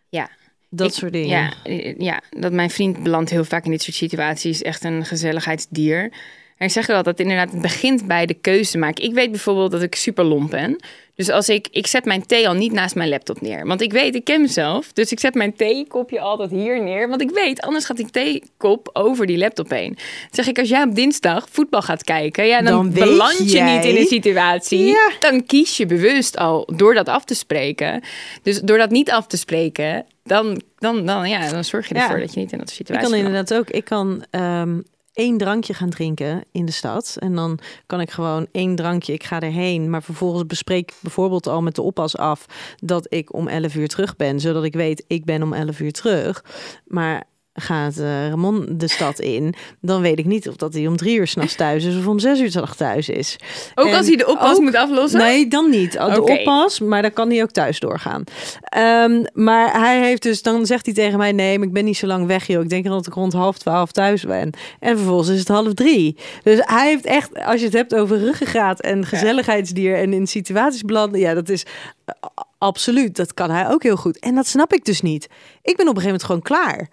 Ja. 0.09 0.29
Dat 0.69 0.87
Ik- 0.87 0.93
soort 0.93 1.11
dingen. 1.13 1.29
Ja, 1.29 1.53
ja, 1.97 2.21
dat 2.29 2.51
mijn 2.51 2.69
vriend 2.69 3.03
belandt 3.03 3.29
heel 3.29 3.45
vaak 3.45 3.65
in 3.65 3.71
dit 3.71 3.81
soort 3.81 3.95
situaties. 3.95 4.61
Echt 4.61 4.83
een 4.83 5.05
gezelligheidsdier. 5.05 6.11
En 6.59 6.65
ik 6.65 6.71
zeg 6.71 6.87
wel 6.87 6.95
dat 6.95 7.05
het 7.05 7.19
inderdaad 7.19 7.51
het 7.51 7.61
begint 7.61 8.07
bij 8.07 8.25
de 8.25 8.33
keuze 8.33 8.77
maken. 8.77 9.03
Ik 9.03 9.13
weet 9.13 9.31
bijvoorbeeld 9.31 9.71
dat 9.71 9.81
ik 9.81 9.95
super 9.95 10.23
lomp 10.23 10.49
ben. 10.49 10.75
Dus 11.15 11.29
als 11.29 11.49
ik, 11.49 11.67
ik 11.71 11.87
zet 11.87 12.05
mijn 12.05 12.25
thee 12.25 12.47
al 12.47 12.53
niet 12.53 12.71
naast 12.71 12.95
mijn 12.95 13.09
laptop 13.09 13.41
neer. 13.41 13.65
Want 13.67 13.81
ik 13.81 13.91
weet, 13.91 14.15
ik 14.15 14.23
ken 14.23 14.41
mezelf. 14.41 14.93
Dus 14.93 15.11
ik 15.11 15.19
zet 15.19 15.33
mijn 15.33 15.55
theekopje 15.55 16.19
altijd 16.19 16.51
hier 16.51 16.83
neer. 16.83 17.09
Want 17.09 17.21
ik 17.21 17.29
weet, 17.31 17.61
anders 17.61 17.85
gaat 17.85 17.97
die 17.97 18.09
theekop 18.09 18.89
over 18.93 19.25
die 19.25 19.37
laptop 19.37 19.69
heen. 19.69 19.93
Dan 19.95 20.29
zeg 20.31 20.47
ik, 20.47 20.59
als 20.59 20.69
jij 20.69 20.83
op 20.83 20.95
dinsdag 20.95 21.47
voetbal 21.51 21.81
gaat 21.81 22.03
kijken... 22.03 22.45
Ja, 22.45 22.61
dan, 22.61 22.91
beland 22.93 23.51
je 23.51 23.61
niet 23.61 23.85
in 23.85 23.95
een 23.95 24.05
situatie. 24.05 24.83
Ja. 24.85 25.09
Dan 25.19 25.45
kies 25.45 25.77
je 25.77 25.85
bewust 25.85 26.37
al 26.37 26.67
door 26.75 26.93
dat 26.93 27.07
af 27.09 27.23
te 27.25 27.35
spreken. 27.35 28.03
Dus 28.43 28.59
door 28.61 28.77
dat 28.77 28.89
niet 28.89 29.11
af 29.11 29.27
te 29.27 29.37
spreken... 29.37 30.05
Dan, 30.23 30.61
dan, 30.77 31.05
dan, 31.05 31.29
ja, 31.29 31.49
dan 31.51 31.63
zorg 31.63 31.87
je 31.89 31.95
Ja. 31.95 32.01
ervoor 32.03 32.19
dat 32.19 32.33
je 32.33 32.39
niet 32.39 32.51
in 32.51 32.57
dat 32.57 32.69
Ik 32.69 32.75
situatie 32.75 33.07
kan 33.09 33.11
belandt. 33.11 33.35
inderdaad 33.37 33.59
ook. 33.59 33.69
Ik 33.75 33.85
kan 33.85 34.23
ehm, 34.29 34.77
één 35.19 35.37
drankje 35.37 35.73
gaan 35.73 35.89
drinken 35.89 36.43
in 36.51 36.65
de 36.65 36.71
stad. 36.71 37.15
En 37.19 37.35
dan 37.35 37.59
kan 37.85 38.01
ik 38.01 38.11
gewoon 38.11 38.47
één 38.51 38.75
drankje, 38.75 39.13
ik 39.13 39.23
ga 39.23 39.39
erheen. 39.39 39.89
Maar 39.89 40.03
vervolgens 40.03 40.45
bespreek 40.45 40.91
ik 40.91 40.97
bijvoorbeeld 40.99 41.47
al 41.47 41.61
met 41.61 41.75
de 41.75 41.81
oppas 41.81 42.17
af 42.17 42.45
dat 42.77 43.05
ik 43.09 43.33
om 43.33 43.47
11 43.47 43.75
uur 43.75 43.87
terug 43.87 44.15
ben. 44.15 44.39
Zodat 44.39 44.63
ik 44.63 44.73
weet, 44.73 45.03
ik 45.07 45.25
ben 45.25 45.43
om 45.43 45.53
11 45.53 45.79
uur 45.79 45.91
terug. 45.91 46.43
Maar 46.87 47.23
gaat 47.61 47.97
eh, 47.97 48.29
Ramon 48.29 48.65
de 48.69 48.87
stad 48.87 49.19
in, 49.19 49.53
dan 49.81 50.01
weet 50.01 50.19
ik 50.19 50.25
niet 50.25 50.49
of 50.49 50.55
dat 50.55 50.73
hij 50.73 50.87
om 50.87 50.97
drie 50.97 51.17
uur 51.17 51.27
s'nachts 51.27 51.55
thuis 51.55 51.83
is 51.83 51.97
of 51.97 52.07
om 52.07 52.19
zes 52.19 52.39
uur 52.39 52.51
's 52.51 52.53
nachts 52.53 52.77
thuis 52.77 53.09
is. 53.09 53.35
Ook 53.75 53.87
En 53.87 53.93
als 53.95 54.07
hij 54.07 54.15
de 54.15 54.27
oppas 54.27 54.55
ook- 54.55 54.61
moet 54.61 54.75
aflossen? 54.75 55.19
Nee, 55.19 55.47
dan 55.47 55.69
niet. 55.69 55.91
De 55.91 55.99
Oké. 56.17 56.31
oppas, 56.31 56.79
maar 56.79 57.01
dan 57.01 57.13
kan 57.13 57.29
hij 57.29 57.41
ook 57.41 57.51
thuis 57.51 57.79
doorgaan. 57.79 58.23
Ehm, 58.61 59.23
maar 59.33 59.79
hij 59.81 59.99
heeft 60.03 60.21
dus, 60.23 60.41
dan 60.41 60.65
zegt 60.65 60.85
hij 60.85 60.93
tegen 60.95 61.17
mij: 61.17 61.31
Nee, 61.31 61.57
maar 61.57 61.67
ik 61.67 61.73
ben 61.73 61.85
niet 61.85 61.97
zo 61.97 62.07
lang 62.07 62.25
weg, 62.27 62.47
joh. 62.47 62.63
Ik 62.63 62.69
denk 62.69 62.85
dat 62.85 63.07
ik 63.07 63.13
rond 63.13 63.33
half 63.33 63.57
twaalf 63.57 63.91
thuis 63.91 64.23
ben. 64.23 64.49
En 64.79 64.95
vervolgens 64.97 65.29
is 65.29 65.39
het 65.39 65.47
half 65.47 65.73
drie. 65.73 66.17
Dus 66.43 66.59
hij 66.63 66.87
heeft 66.87 67.05
echt, 67.05 67.43
als 67.43 67.59
je 67.59 67.65
het 67.65 67.75
hebt 67.75 67.95
over 67.95 68.17
ruggengraat 68.17 68.79
en 68.81 69.05
gezelligheidsdier 69.05 69.95
en 69.95 70.13
in 70.13 70.27
situaties 70.27 70.81
belanden, 70.81 71.19
ja, 71.19 71.33
dat 71.33 71.49
is 71.49 71.65
eh, 72.05 72.13
absoluut. 72.57 73.15
Dat 73.15 73.33
kan 73.33 73.51
hij 73.51 73.69
ook 73.69 73.83
heel 73.83 73.95
goed. 73.95 74.19
En 74.19 74.35
dat 74.35 74.47
snap 74.47 74.73
ik 74.73 74.85
dus 74.85 75.01
niet. 75.01 75.27
Ik 75.61 75.77
ben 75.77 75.87
op 75.87 75.95
een 75.95 76.01
gegeven 76.01 76.03
moment 76.05 76.23
gewoon 76.23 76.41
klaar. 76.41 76.89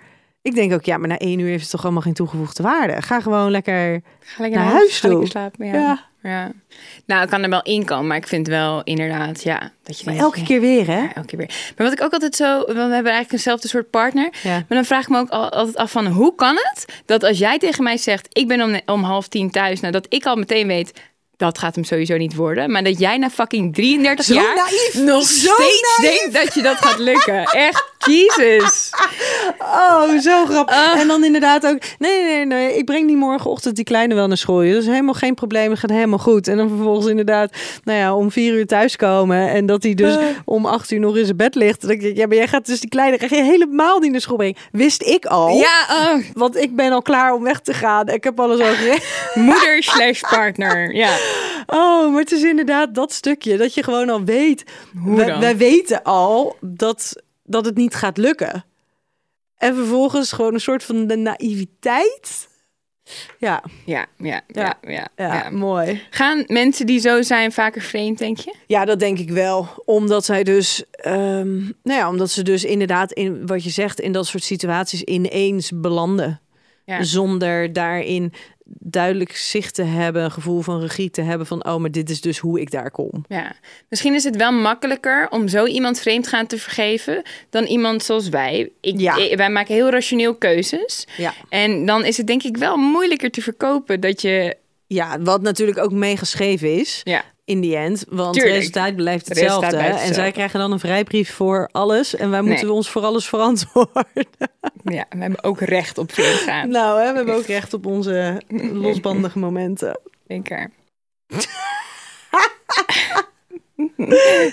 Ik 0.46 0.54
denk 0.54 0.72
ook, 0.72 0.84
ja, 0.84 0.96
maar 0.98 1.08
na 1.08 1.18
één 1.18 1.38
uur 1.38 1.48
heeft 1.48 1.62
het 1.62 1.70
toch 1.70 1.82
allemaal 1.84 2.02
geen 2.02 2.14
toegevoegde 2.14 2.62
waarde. 2.62 3.02
Ga 3.02 3.20
gewoon 3.20 3.50
lekker. 3.50 4.02
Ga 4.20 4.42
lekker 4.42 4.58
naar 4.60 4.68
naar 4.68 4.76
huis 4.78 5.00
Ga 5.00 5.08
toe. 5.08 5.26
slapen, 5.26 5.66
ja. 5.66 5.72
Ja. 5.74 6.04
ja. 6.22 6.50
Nou, 7.06 7.22
ik 7.22 7.28
kan 7.28 7.42
er 7.42 7.50
wel 7.50 7.62
in 7.62 7.84
komen, 7.84 8.06
maar 8.06 8.16
ik 8.16 8.26
vind 8.26 8.46
wel 8.46 8.82
inderdaad, 8.84 9.42
ja, 9.42 9.70
dat 9.82 9.98
je 9.98 10.04
denkt, 10.04 10.20
elke 10.20 10.42
keer 10.42 10.60
weer, 10.60 10.86
hè? 10.86 10.98
ja, 10.98 11.12
elke 11.14 11.26
keer 11.26 11.38
weer. 11.38 11.72
Maar 11.76 11.86
wat 11.88 11.98
ik 11.98 12.02
ook 12.04 12.12
altijd 12.12 12.36
zo, 12.36 12.54
want 12.56 12.66
we 12.66 12.72
hebben 12.80 12.92
eigenlijk 12.92 13.32
eenzelfde 13.32 13.68
soort 13.68 13.90
partner. 13.90 14.30
Ja. 14.42 14.50
Maar 14.54 14.64
dan 14.68 14.84
vraag 14.84 15.02
ik 15.02 15.08
me 15.08 15.18
ook 15.18 15.28
al- 15.28 15.50
altijd 15.50 15.76
af 15.76 15.90
van, 15.90 16.06
hoe 16.06 16.34
kan 16.34 16.54
het 16.56 17.02
dat 17.06 17.22
als 17.22 17.38
jij 17.38 17.58
tegen 17.58 17.84
mij 17.84 17.96
zegt, 17.96 18.26
ik 18.32 18.48
ben 18.48 18.62
om, 18.62 18.80
om 18.86 19.02
half 19.02 19.28
tien 19.28 19.50
thuis, 19.50 19.80
nou 19.80 19.92
dat 19.92 20.06
ik 20.08 20.24
al 20.26 20.36
meteen 20.36 20.66
weet, 20.66 21.00
dat 21.36 21.58
gaat 21.58 21.74
hem 21.74 21.84
sowieso 21.84 22.16
niet 22.16 22.34
worden. 22.34 22.70
Maar 22.70 22.84
dat 22.84 22.98
jij 22.98 23.18
na 23.18 23.30
fucking 23.30 23.74
33 23.74 24.24
Zo 24.24 24.34
jaar 24.34 24.54
naïef. 24.56 24.94
nog 24.94 25.22
Zo 25.26 25.52
steeds 25.54 25.98
naïef. 25.98 26.18
denkt 26.20 26.44
dat 26.44 26.54
je 26.54 26.62
dat 26.62 26.76
gaat 26.76 26.98
lukken. 26.98 27.44
Echt, 27.44 27.84
Jesus. 28.06 28.90
Oh, 29.58 30.18
zo 30.18 30.44
grappig. 30.46 30.74
Ah. 30.76 31.00
En 31.00 31.08
dan 31.08 31.24
inderdaad 31.24 31.66
ook, 31.66 31.78
nee, 31.98 32.22
nee, 32.24 32.46
nee, 32.46 32.76
ik 32.76 32.84
breng 32.84 33.06
die 33.06 33.16
morgenochtend 33.16 33.76
die 33.76 33.84
kleine 33.84 34.14
wel 34.14 34.26
naar 34.26 34.36
school. 34.36 34.58
Dat 34.62 34.82
is 34.82 34.86
helemaal 34.86 35.14
geen 35.14 35.34
probleem, 35.34 35.70
het 35.70 35.78
gaat 35.80 35.90
helemaal 35.90 36.18
goed. 36.18 36.48
En 36.48 36.56
dan 36.56 36.68
vervolgens 36.68 37.06
inderdaad, 37.06 37.50
nou 37.84 37.98
ja, 37.98 38.14
om 38.14 38.30
vier 38.30 38.54
uur 38.54 38.66
thuiskomen. 38.66 39.48
En 39.48 39.66
dat 39.66 39.82
hij 39.82 39.94
dus 39.94 40.16
om 40.44 40.66
acht 40.66 40.90
uur 40.90 41.00
nog 41.00 41.16
in 41.16 41.24
zijn 41.24 41.36
bed 41.36 41.54
ligt. 41.54 41.80
Dan 41.80 41.90
denk 41.90 42.02
ik, 42.02 42.16
ja, 42.16 42.26
maar 42.26 42.36
jij 42.36 42.48
gaat 42.48 42.66
dus 42.66 42.80
die 42.80 42.88
kleine 42.90 43.18
ga 43.18 43.36
je 43.36 43.42
helemaal 43.42 43.98
niet 43.98 44.10
naar 44.10 44.20
school 44.20 44.36
brengen. 44.36 44.56
Wist 44.72 45.02
ik 45.02 45.24
al. 45.26 45.48
Ja, 45.56 45.86
oh, 45.90 46.22
Want 46.32 46.56
ik 46.56 46.76
ben 46.76 46.92
al 46.92 47.02
klaar 47.02 47.32
om 47.34 47.42
weg 47.42 47.60
te 47.60 47.74
gaan. 47.74 48.08
Ik 48.08 48.24
heb 48.24 48.40
alles 48.40 48.60
al 48.60 48.74
geregeld. 48.74 49.04
moeder 49.34 49.82
slash 49.82 50.20
partner. 50.20 50.94
Ja. 50.94 51.16
Oh, 51.66 52.10
maar 52.12 52.20
het 52.20 52.32
is 52.32 52.42
inderdaad 52.42 52.94
dat 52.94 53.12
stukje 53.12 53.56
dat 53.56 53.74
je 53.74 53.82
gewoon 53.82 54.08
al 54.08 54.24
weet. 54.24 54.64
Hoe 55.02 55.16
wij, 55.16 55.56
weten 55.56 56.02
al 56.02 56.56
dat, 56.60 57.22
dat 57.44 57.64
het 57.64 57.76
niet 57.76 57.94
gaat 57.94 58.16
lukken. 58.16 58.64
En 59.56 59.74
vervolgens 59.74 60.32
gewoon 60.32 60.54
een 60.54 60.60
soort 60.60 60.84
van 60.84 61.06
de 61.06 61.16
naïviteit. 61.16 62.48
Ja, 63.38 63.62
Ja, 63.84 64.06
ja, 64.16 64.40
ja, 64.48 64.78
ja, 64.82 65.08
ja, 65.16 65.34
ja. 65.34 65.50
mooi. 65.50 66.02
Gaan 66.10 66.44
mensen 66.46 66.86
die 66.86 67.00
zo 67.00 67.22
zijn 67.22 67.52
vaker 67.52 67.82
vreemd, 67.82 68.18
denk 68.18 68.38
je? 68.38 68.54
Ja, 68.66 68.84
dat 68.84 68.98
denk 68.98 69.18
ik 69.18 69.30
wel. 69.30 69.68
Omdat 69.84 70.24
zij 70.24 70.42
dus, 70.42 70.84
ehm, 70.90 71.56
nou 71.58 71.98
ja, 71.98 72.08
omdat 72.08 72.30
ze 72.30 72.42
dus 72.42 72.64
inderdaad 72.64 73.12
in 73.12 73.46
wat 73.46 73.64
je 73.64 73.70
zegt, 73.70 74.00
in 74.00 74.12
dat 74.12 74.26
soort 74.26 74.42
situaties 74.42 75.02
ineens 75.02 75.70
belanden. 75.74 76.40
Ja. 76.84 77.02
Zonder 77.02 77.72
daarin 77.72 78.32
duidelijk 78.68 79.36
zicht 79.36 79.74
te 79.74 79.82
hebben, 79.82 80.24
een 80.24 80.30
gevoel 80.30 80.60
van 80.60 80.80
regie 80.80 81.10
te 81.10 81.22
hebben 81.22 81.46
van, 81.46 81.64
oh, 81.66 81.76
maar 81.76 81.90
dit 81.90 82.10
is 82.10 82.20
dus 82.20 82.38
hoe 82.38 82.60
ik 82.60 82.70
daar 82.70 82.90
kom. 82.90 83.10
Ja, 83.28 83.52
misschien 83.88 84.14
is 84.14 84.24
het 84.24 84.36
wel 84.36 84.52
makkelijker 84.52 85.26
om 85.30 85.48
zo 85.48 85.64
iemand 85.66 86.00
vreemd 86.00 86.26
gaan 86.26 86.46
te 86.46 86.58
vergeven 86.58 87.22
dan 87.50 87.64
iemand 87.64 88.02
zoals 88.02 88.28
wij. 88.28 88.70
Ik, 88.80 89.00
Ja. 89.00 89.16
ik- 89.16 89.36
wij 89.36 89.50
maken 89.50 89.74
heel 89.74 89.90
rationeel 89.90 90.34
keuzes. 90.34 91.06
Ja. 91.16 91.34
En 91.48 91.86
dan 91.86 92.04
is 92.04 92.16
het 92.16 92.26
denk 92.26 92.42
ik 92.42 92.56
wel 92.56 92.76
moeilijker 92.76 93.30
te 93.30 93.40
verkopen 93.42 94.00
dat 94.00 94.22
je... 94.22 94.56
Ja, 94.86 95.20
wat 95.20 95.42
natuurlijk 95.42 95.78
ook 95.78 95.92
meegeschreven 95.92 96.78
is. 96.78 97.00
Ja, 97.04 97.24
in 97.46 97.60
die 97.60 97.76
end. 97.76 98.04
Want 98.08 98.34
Tuurlijk. 98.34 98.54
het 98.54 98.64
resultaat 98.64 98.96
blijft 98.96 99.28
resultaat 99.28 99.60
hetzelfde. 99.62 99.76
blijft 99.88 100.08
En 100.08 100.14
zij 100.14 100.32
krijgen 100.32 100.58
dan 100.58 100.72
een 100.72 100.78
vrijbrief 100.78 101.32
voor 101.34 101.68
alles. 101.72 102.16
En 102.16 102.30
wij 102.30 102.42
moeten 102.42 102.66
Nee. 102.66 102.74
ons 102.74 102.90
voor 102.90 103.02
alles 103.02 103.26
verantwoorden. 103.28 104.04
ja, 104.84 105.04
we 105.10 105.18
hebben 105.18 105.42
ook 105.44 105.60
recht 105.60 105.98
op 105.98 106.12
vreemd 106.12 106.38
gaan. 106.38 106.68
Nou, 106.68 107.00
hè, 107.00 107.10
we 107.10 107.16
hebben 107.16 107.34
ook 107.34 107.46
recht 107.46 107.74
op 107.74 107.86
onze 107.86 108.42
losbandige 108.72 109.38
momenten. 109.38 110.00
Zeker. 110.28 110.70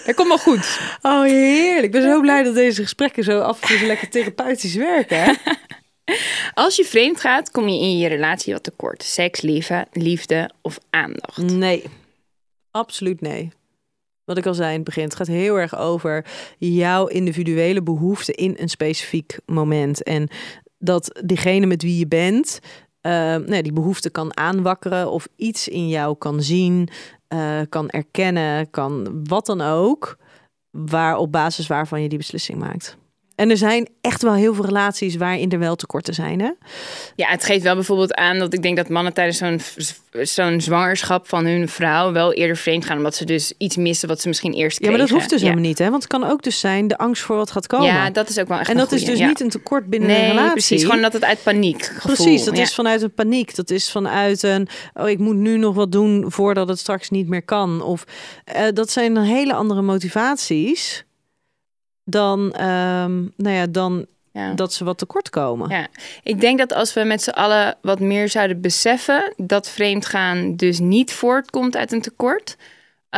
Dat 0.06 0.16
komt 0.16 0.28
wel 0.28 0.38
goed. 0.38 0.80
Oh, 1.02 1.24
heerlijk. 1.24 1.84
Ik 1.86 1.92
ben 1.92 2.02
zo 2.02 2.22
blij 2.22 2.44
dat 2.44 2.56
deze 2.56 2.82
gesprekken 2.82 3.24
zo 3.24 3.40
af 3.40 3.62
en 3.62 3.68
toe 3.68 3.78
zo 3.78 3.86
lekker 3.86 4.10
therapeutisch 4.10 4.76
werken. 4.76 5.24
Hè? 5.24 5.34
Als 6.54 6.76
je 6.76 6.86
vreemd 6.86 7.20
gaat, 7.20 7.52
kom 7.52 7.68
je 7.68 7.80
in 7.80 7.98
je 7.98 8.08
relatie 8.08 8.54
wat 8.54 8.64
tekort. 8.64 9.04
Seks, 9.04 9.42
liefde, 9.42 9.88
liefde 9.92 10.50
of 10.62 10.78
aandacht. 10.90 11.38
Nee, 11.38 11.84
absoluut 12.74 13.22
nee. 13.22 13.52
Wat 14.24 14.38
ik 14.38 14.46
al 14.46 14.54
zei 14.54 14.70
in 14.70 14.76
het 14.76 14.84
begin, 14.84 15.04
het 15.04 15.16
gaat 15.16 15.28
heel 15.28 15.60
erg 15.60 15.78
over 15.78 16.26
jouw 16.58 17.08
individuele 17.08 17.84
behoeften 17.84 18.34
in 18.34 18.56
een 18.58 18.70
specifiek 18.70 19.40
moment. 19.46 20.04
En 20.04 20.28
dat 20.78 21.22
diegene 21.26 21.66
met 21.66 21.82
wie 21.82 21.98
je 21.98 22.08
bent, 22.08 22.60
eh, 23.02 23.36
nee, 23.36 23.64
die 23.64 23.74
behoefte 23.74 24.10
kan 24.10 24.38
aanwakkeren 24.38 25.12
of 25.12 25.28
iets 25.36 25.68
in 25.68 25.88
jou 25.88 26.18
kan 26.18 26.42
zien, 26.42 26.90
eh, 27.28 27.62
kan 27.70 27.90
erkennen, 27.90 28.70
kan 28.70 29.24
wat 29.24 29.46
dan 29.46 29.62
ook, 29.62 30.18
waar 30.70 31.18
op 31.18 31.32
basis 31.32 31.68
waarvan 31.68 32.02
je 32.02 32.10
die 32.10 32.18
beslissing 32.18 32.60
maakt. 32.60 32.98
En 33.36 33.50
er 33.50 33.58
zijn 33.58 33.88
echt 34.02 34.22
wel 34.22 34.34
heel 34.34 34.54
veel 34.54 34.66
relaties 34.66 35.16
waarin 35.16 35.52
er 35.52 35.60
wel 35.60 35.76
tekorten 35.76 36.14
zijn. 36.14 36.40
Hè? 36.42 36.50
Ja, 37.16 37.28
het 37.28 37.44
geeft 37.44 37.64
wel 37.64 37.76
bijvoorbeeld 37.76 38.14
aan 38.14 38.40
dat 38.40 38.54
ik 38.54 38.62
denk 38.62 38.78
dat 38.78 38.90
mannen 38.90 39.14
tijdens 39.14 39.38
zo'n 39.38 39.60
zo'n 40.22 40.62
zwangerschap 40.62 41.28
van 41.28 41.46
hun 41.46 41.70
vrouw 41.70 42.12
wel 42.12 42.34
eerder 42.34 42.58
vreemd 42.58 42.86
gaan. 42.86 42.98
Omdat 42.98 43.16
ze 43.16 43.26
dus 43.26 43.54
iets 43.58 43.76
missen 43.78 44.08
wat 44.08 44.22
ze 44.22 44.28
misschien 44.28 44.54
eerst 44.54 44.80
Ja, 44.80 44.88
kregen. 44.88 44.98
maar 44.98 45.08
dat 45.08 45.18
hoeft 45.18 45.30
dus 45.30 45.40
ja. 45.40 45.48
helemaal 45.48 45.68
niet. 45.70 45.78
Hè? 45.80 45.90
Want 45.90 46.04
het 46.04 46.12
kan 46.12 46.24
ook 46.30 46.44
dus 46.44 46.60
zijn 46.60 46.88
de 46.88 46.98
angst 46.98 47.24
voor 47.24 47.36
wat 47.36 47.52
gaat 47.52 47.68
komen. 47.68 47.86
Ja, 47.86 48.10
dat 48.10 48.30
is 48.30 48.40
ook 48.40 48.48
wel 48.48 48.60
echt 48.60 48.70
en 48.70 48.78
dat 48.78 48.92
is 48.92 49.06
dus 49.06 49.18
ja. 49.20 49.28
niet 49.28 49.40
een 49.42 49.50
tekort 49.50 49.86
binnen 49.86 50.10
Nee, 50.10 50.22
een 50.22 50.28
relatie. 50.30 50.52
precies. 50.52 50.84
Gewoon 50.84 51.02
dat 51.02 51.14
het 51.14 51.24
uit 51.24 51.44
paniek 51.44 51.84
gevoel. 51.86 52.16
Precies, 52.16 52.44
dat 52.44 52.58
ja. 52.58 52.64
is 52.64 52.74
vanuit 52.76 53.02
een 53.02 53.14
paniek. 53.14 53.56
Dat 53.56 53.70
is 53.70 53.92
vanuit 53.92 54.44
een, 54.44 54.68
oh, 54.94 55.10
ik 55.10 55.20
moet 55.20 55.36
nu 55.36 55.58
nog 55.58 55.76
wat 55.76 55.92
doen 55.92 56.26
voordat 56.28 56.68
het 56.68 56.80
straks 56.80 57.10
niet 57.10 57.28
meer 57.28 57.44
kan. 57.44 57.82
Of 57.82 58.04
eh, 58.44 58.64
dat 58.74 58.92
zijn 58.92 59.18
hele 59.18 59.54
andere 59.54 59.82
motivaties 59.82 61.06
dan, 62.04 62.52
ehm, 62.54 63.22
nou 63.36 63.56
ja, 63.56 63.66
dan 63.68 64.06
Ja. 64.32 64.54
dat 64.54 64.74
ze 64.74 64.84
wat 64.84 64.98
tekort 64.98 65.30
komen. 65.30 65.70
Ja, 65.70 65.88
ik 66.24 66.42
denk 66.42 66.58
dat 66.60 66.74
als 66.74 66.94
we 66.94 67.04
met 67.04 67.24
z'n 67.24 67.30
allen 67.30 67.76
wat 67.82 68.00
meer 68.00 68.30
zouden 68.30 68.62
beseffen 68.62 69.34
dat 69.38 69.70
vreemdgaan 69.70 70.56
dus 70.56 70.80
niet 70.80 71.14
voortkomt 71.14 71.78
uit 71.78 71.92
een 71.92 72.02
tekort. 72.02 72.58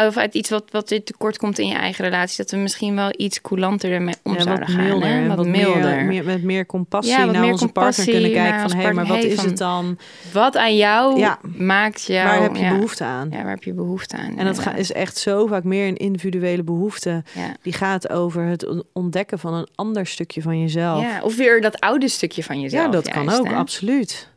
Of 0.07 0.17
uit 0.17 0.33
iets 0.33 0.49
wat, 0.49 0.63
wat 0.71 0.87
dit 0.87 1.05
tekort 1.05 1.37
komt 1.37 1.59
in 1.59 1.67
je 1.67 1.75
eigen 1.75 2.03
relatie. 2.05 2.37
Dat 2.37 2.51
we 2.51 2.57
misschien 2.57 2.95
wel 2.95 3.13
iets 3.17 3.41
coulanter 3.41 3.91
ermee 3.91 4.15
om 4.23 4.33
Ja, 4.33 4.41
zouden 4.41 4.67
gaan. 4.67 4.83
milder, 4.85 5.07
hè? 5.09 5.27
Wat, 5.27 5.37
wat 5.37 5.45
milder. 5.47 5.95
Meer, 5.95 6.05
meer, 6.05 6.23
met 6.23 6.43
meer 6.43 6.65
compassie 6.65 7.17
Ja, 7.17 7.25
naar 7.25 7.41
meer 7.41 7.51
onze 7.51 7.67
partner 7.67 7.83
compassie 7.83 8.13
kunnen 8.13 8.31
kijken 8.31 8.69
van, 8.69 8.79
hé, 8.79 8.83
maar 8.83 8.93
partner. 8.93 9.13
wat 9.15 9.23
Hey, 9.23 9.31
is 9.33 9.41
het 9.41 9.57
dan? 9.57 9.97
Wat 10.33 10.57
aan 10.57 10.75
jou 10.75 11.19
Ja. 11.19 11.39
maakt 11.57 12.03
jou... 12.03 12.27
Waar 12.27 12.41
heb 12.41 12.55
je 12.55 12.69
behoefte 12.69 13.03
aan? 13.03 13.29
Ja, 13.31 13.41
waar 13.41 13.49
heb 13.53 13.63
je 13.63 13.73
behoefte 13.73 14.17
aan? 14.17 14.37
En 14.37 14.45
dat 14.45 14.59
ga- 14.59 14.73
is 14.75 14.91
echt 14.91 15.17
zo 15.17 15.47
vaak 15.47 15.63
meer 15.63 15.87
een 15.87 15.97
individuele 15.97 16.63
behoefte. 16.63 17.23
Die 17.61 17.73
gaat 17.73 18.09
over 18.09 18.43
het 18.43 18.67
on- 18.67 18.83
ontdekken 18.93 19.39
van 19.39 19.53
een 19.53 19.67
ander 19.75 20.05
stukje 20.07 20.41
van 20.41 20.59
jezelf. 20.61 21.01
Ja, 21.01 21.21
of 21.21 21.35
weer 21.35 21.61
dat 21.61 21.79
oude 21.79 22.07
stukje 22.09 22.43
van 22.43 22.59
jezelf. 22.61 22.85
Ja, 22.85 22.91
dat 22.91 23.09
kan 23.09 23.29
ook, 23.29 23.47
hè? 23.47 23.53
absoluut. 23.55 24.33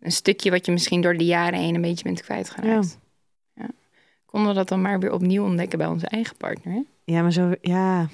Een 0.00 0.12
stukje 0.12 0.50
wat 0.50 0.66
je 0.66 0.72
misschien 0.72 1.00
door 1.00 1.16
de 1.16 1.24
jaren 1.24 1.58
heen 1.58 1.74
een 1.74 1.80
beetje 1.80 2.04
bent 2.04 2.22
kwijtgeraakt. 2.22 2.98
Ja. 4.38 4.44
Konden 4.44 4.52
we 4.52 4.58
dat 4.58 4.68
dan 4.68 4.82
maar 4.82 5.00
weer 5.00 5.12
opnieuw 5.12 5.44
ontdekken 5.44 5.78
bij 5.78 5.86
onze 5.86 6.06
eigen 6.06 6.36
partner? 6.36 6.72
Hè? 6.74 6.80
Ja, 7.04 7.22
maar 7.22 7.32
zo, 7.32 7.52
ja. 7.60 8.08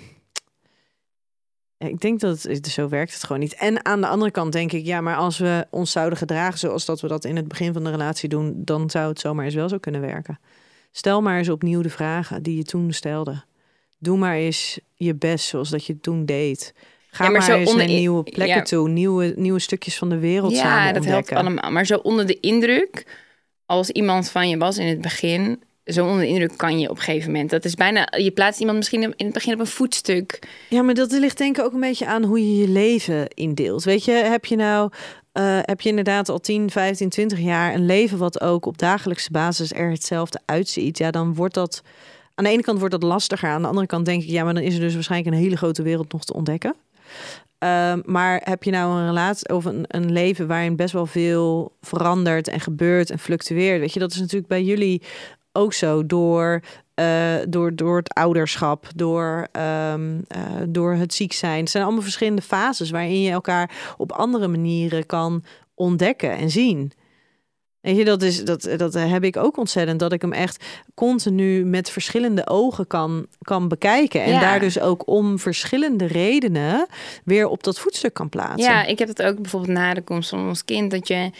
Ja, 1.76 1.86
Ik 1.86 2.00
denk 2.00 2.20
dat 2.20 2.42
het, 2.42 2.66
zo 2.66 2.88
werkt 2.88 3.12
het 3.12 3.24
gewoon 3.24 3.40
niet. 3.40 3.54
En 3.54 3.84
aan 3.84 4.00
de 4.00 4.06
andere 4.06 4.30
kant 4.30 4.52
denk 4.52 4.72
ik, 4.72 4.84
ja, 4.84 5.00
maar 5.00 5.16
als 5.16 5.38
we 5.38 5.66
ons 5.70 5.90
zouden 5.90 6.18
gedragen 6.18 6.58
zoals 6.58 6.84
dat 6.84 7.00
we 7.00 7.08
dat 7.08 7.24
in 7.24 7.36
het 7.36 7.48
begin 7.48 7.72
van 7.72 7.84
de 7.84 7.90
relatie 7.90 8.28
doen, 8.28 8.52
dan 8.56 8.90
zou 8.90 9.08
het 9.08 9.20
zomaar 9.20 9.44
eens 9.44 9.54
wel 9.54 9.68
zo 9.68 9.78
kunnen 9.78 10.00
werken. 10.00 10.38
Stel 10.90 11.22
maar 11.22 11.38
eens 11.38 11.48
opnieuw 11.48 11.80
de 11.82 11.90
vragen 11.90 12.42
die 12.42 12.56
je 12.56 12.62
toen 12.62 12.92
stelde. 12.92 13.42
Doe 13.98 14.18
maar 14.18 14.34
eens 14.34 14.80
je 14.94 15.14
best 15.14 15.46
zoals 15.46 15.70
dat 15.70 15.84
je 15.86 15.92
het 15.92 16.02
toen 16.02 16.24
deed. 16.26 16.74
Ga 17.10 17.24
Ja, 17.24 17.30
maar 17.30 17.38
maar, 17.40 17.48
zo 17.50 17.56
eens 17.56 17.70
onder- 17.70 17.86
naar 17.86 17.94
nieuwe 17.94 18.22
plekken 18.22 18.56
ja. 18.56 18.62
toe, 18.62 18.88
nieuwe, 18.88 19.32
nieuwe 19.36 19.58
stukjes 19.58 19.98
van 19.98 20.08
de 20.08 20.18
wereld 20.18 20.52
Ja, 20.52 20.58
samen 20.58 20.94
dat 20.94 21.04
helpt 21.04 21.06
ontdekken. 21.06 21.36
allemaal. 21.36 21.70
Maar 21.70 21.86
zo 21.86 21.96
onder 21.96 22.26
de 22.26 22.40
indruk, 22.40 23.06
als 23.66 23.90
iemand 23.90 24.28
van 24.30 24.48
je 24.48 24.56
was 24.58 24.78
in 24.78 24.86
het 24.86 25.00
begin, 25.00 25.62
zo 25.84 26.06
onder 26.06 26.20
de 26.20 26.28
indruk 26.28 26.56
kan 26.56 26.78
je 26.78 26.90
op 26.90 26.96
een 26.96 27.02
gegeven 27.02 27.32
moment. 27.32 27.50
Dat 27.50 27.64
is 27.64 27.74
bijna, 27.74 28.08
je 28.16 28.30
plaatst 28.30 28.60
iemand 28.60 28.76
misschien 28.78 29.02
in 29.02 29.24
het 29.24 29.34
begin 29.34 29.52
op 29.52 29.60
een 29.60 29.66
voetstuk. 29.66 30.38
Ja, 30.68 30.82
maar 30.82 30.94
dat 30.94 31.12
ligt 31.12 31.38
denk 31.38 31.58
ik 31.58 31.64
ook 31.64 31.72
een 31.72 31.80
beetje 31.80 32.06
aan 32.06 32.24
hoe 32.24 32.38
je 32.38 32.60
je 32.60 32.68
leven 32.68 33.28
indeelt. 33.28 33.84
Weet 33.84 34.04
je, 34.04 34.12
heb 34.12 34.44
je 34.44 34.56
nou, 34.56 34.90
eh, 35.32 35.58
heb 35.62 35.80
je 35.80 35.88
inderdaad 35.88 36.28
al 36.28 36.40
10, 36.40 36.70
15, 36.70 37.08
20 37.08 37.38
jaar 37.38 37.74
een 37.74 37.86
leven 37.86 38.18
wat 38.18 38.40
ook 38.40 38.66
op 38.66 38.78
dagelijkse 38.78 39.30
basis 39.30 39.72
er 39.72 39.90
hetzelfde 39.90 40.40
uitziet? 40.44 40.98
Ja, 40.98 41.10
dan 41.10 41.34
wordt 41.34 41.54
dat 41.54 41.82
aan 42.34 42.44
de 42.44 42.50
ene 42.50 42.62
kant 42.62 42.78
wordt 42.78 42.94
dat 42.94 43.02
lastiger. 43.02 43.48
Aan 43.48 43.62
de 43.62 43.68
andere 43.68 43.86
kant 43.86 44.04
denk 44.04 44.22
ik, 44.22 44.28
ja, 44.28 44.44
maar 44.44 44.54
dan 44.54 44.62
is 44.62 44.74
er 44.74 44.80
dus 44.80 44.94
waarschijnlijk 44.94 45.34
een 45.34 45.42
hele 45.42 45.56
grote 45.56 45.82
wereld 45.82 46.12
nog 46.12 46.24
te 46.24 46.34
ontdekken. 46.34 46.74
Ehm, 47.58 48.00
maar 48.04 48.40
heb 48.44 48.62
je 48.62 48.70
nou 48.70 48.98
een 48.98 49.06
relatie 49.06 49.54
of 49.54 49.64
een, 49.64 49.84
een 49.88 50.12
leven 50.12 50.46
waarin 50.46 50.76
best 50.76 50.92
wel 50.92 51.06
veel 51.06 51.72
verandert 51.80 52.48
en 52.48 52.60
gebeurt 52.60 53.10
en 53.10 53.18
fluctueert? 53.18 53.80
Weet 53.80 53.92
je, 53.92 54.00
dat 54.00 54.12
is 54.12 54.18
natuurlijk 54.18 54.46
bij 54.46 54.62
jullie 54.62 55.02
ook 55.56 55.72
zo 55.72 56.06
door, 56.06 56.60
eh, 56.94 57.34
door, 57.48 57.74
door 57.76 57.96
het 57.96 58.14
ouderschap, 58.14 58.86
door, 58.96 59.48
ehm, 59.52 60.20
eh, 60.28 60.40
door 60.68 60.92
het 60.94 61.14
ziek 61.14 61.32
zijn. 61.32 61.60
Het 61.60 61.70
zijn 61.70 61.84
allemaal 61.84 62.02
verschillende 62.02 62.42
fases 62.42 62.90
waarin 62.90 63.20
je 63.20 63.30
elkaar 63.30 63.94
op 63.96 64.12
andere 64.12 64.48
manieren 64.48 65.06
kan 65.06 65.44
ontdekken 65.74 66.30
en 66.30 66.50
zien. 66.50 66.92
Weet 67.80 67.96
je, 67.96 68.04
dat, 68.04 68.22
is, 68.22 68.44
dat, 68.44 68.68
dat 68.76 68.94
heb 68.94 69.24
ik 69.24 69.36
ook 69.36 69.56
ontzettend. 69.56 69.98
Dat 70.00 70.12
ik 70.12 70.22
hem 70.22 70.32
echt 70.32 70.64
continu 70.94 71.64
met 71.64 71.90
verschillende 71.90 72.48
ogen 72.48 72.86
kan, 72.86 73.26
kan 73.42 73.68
bekijken. 73.68 74.22
En 74.22 74.30
Ja. 74.30 74.40
daar 74.40 74.60
dus 74.60 74.80
ook 74.80 75.08
om 75.08 75.38
verschillende 75.38 76.06
redenen 76.06 76.86
weer 77.24 77.48
op 77.48 77.62
dat 77.62 77.78
voetstuk 77.78 78.14
kan 78.14 78.28
plaatsen. 78.28 78.72
Ja, 78.72 78.84
ik 78.84 78.98
heb 78.98 79.08
het 79.08 79.22
ook 79.22 79.40
bijvoorbeeld 79.40 79.72
na 79.72 79.94
de 79.94 80.02
komst 80.02 80.28
van 80.28 80.48
ons 80.48 80.64
kind, 80.64 80.90
dat 80.90 81.08
je 81.08 81.30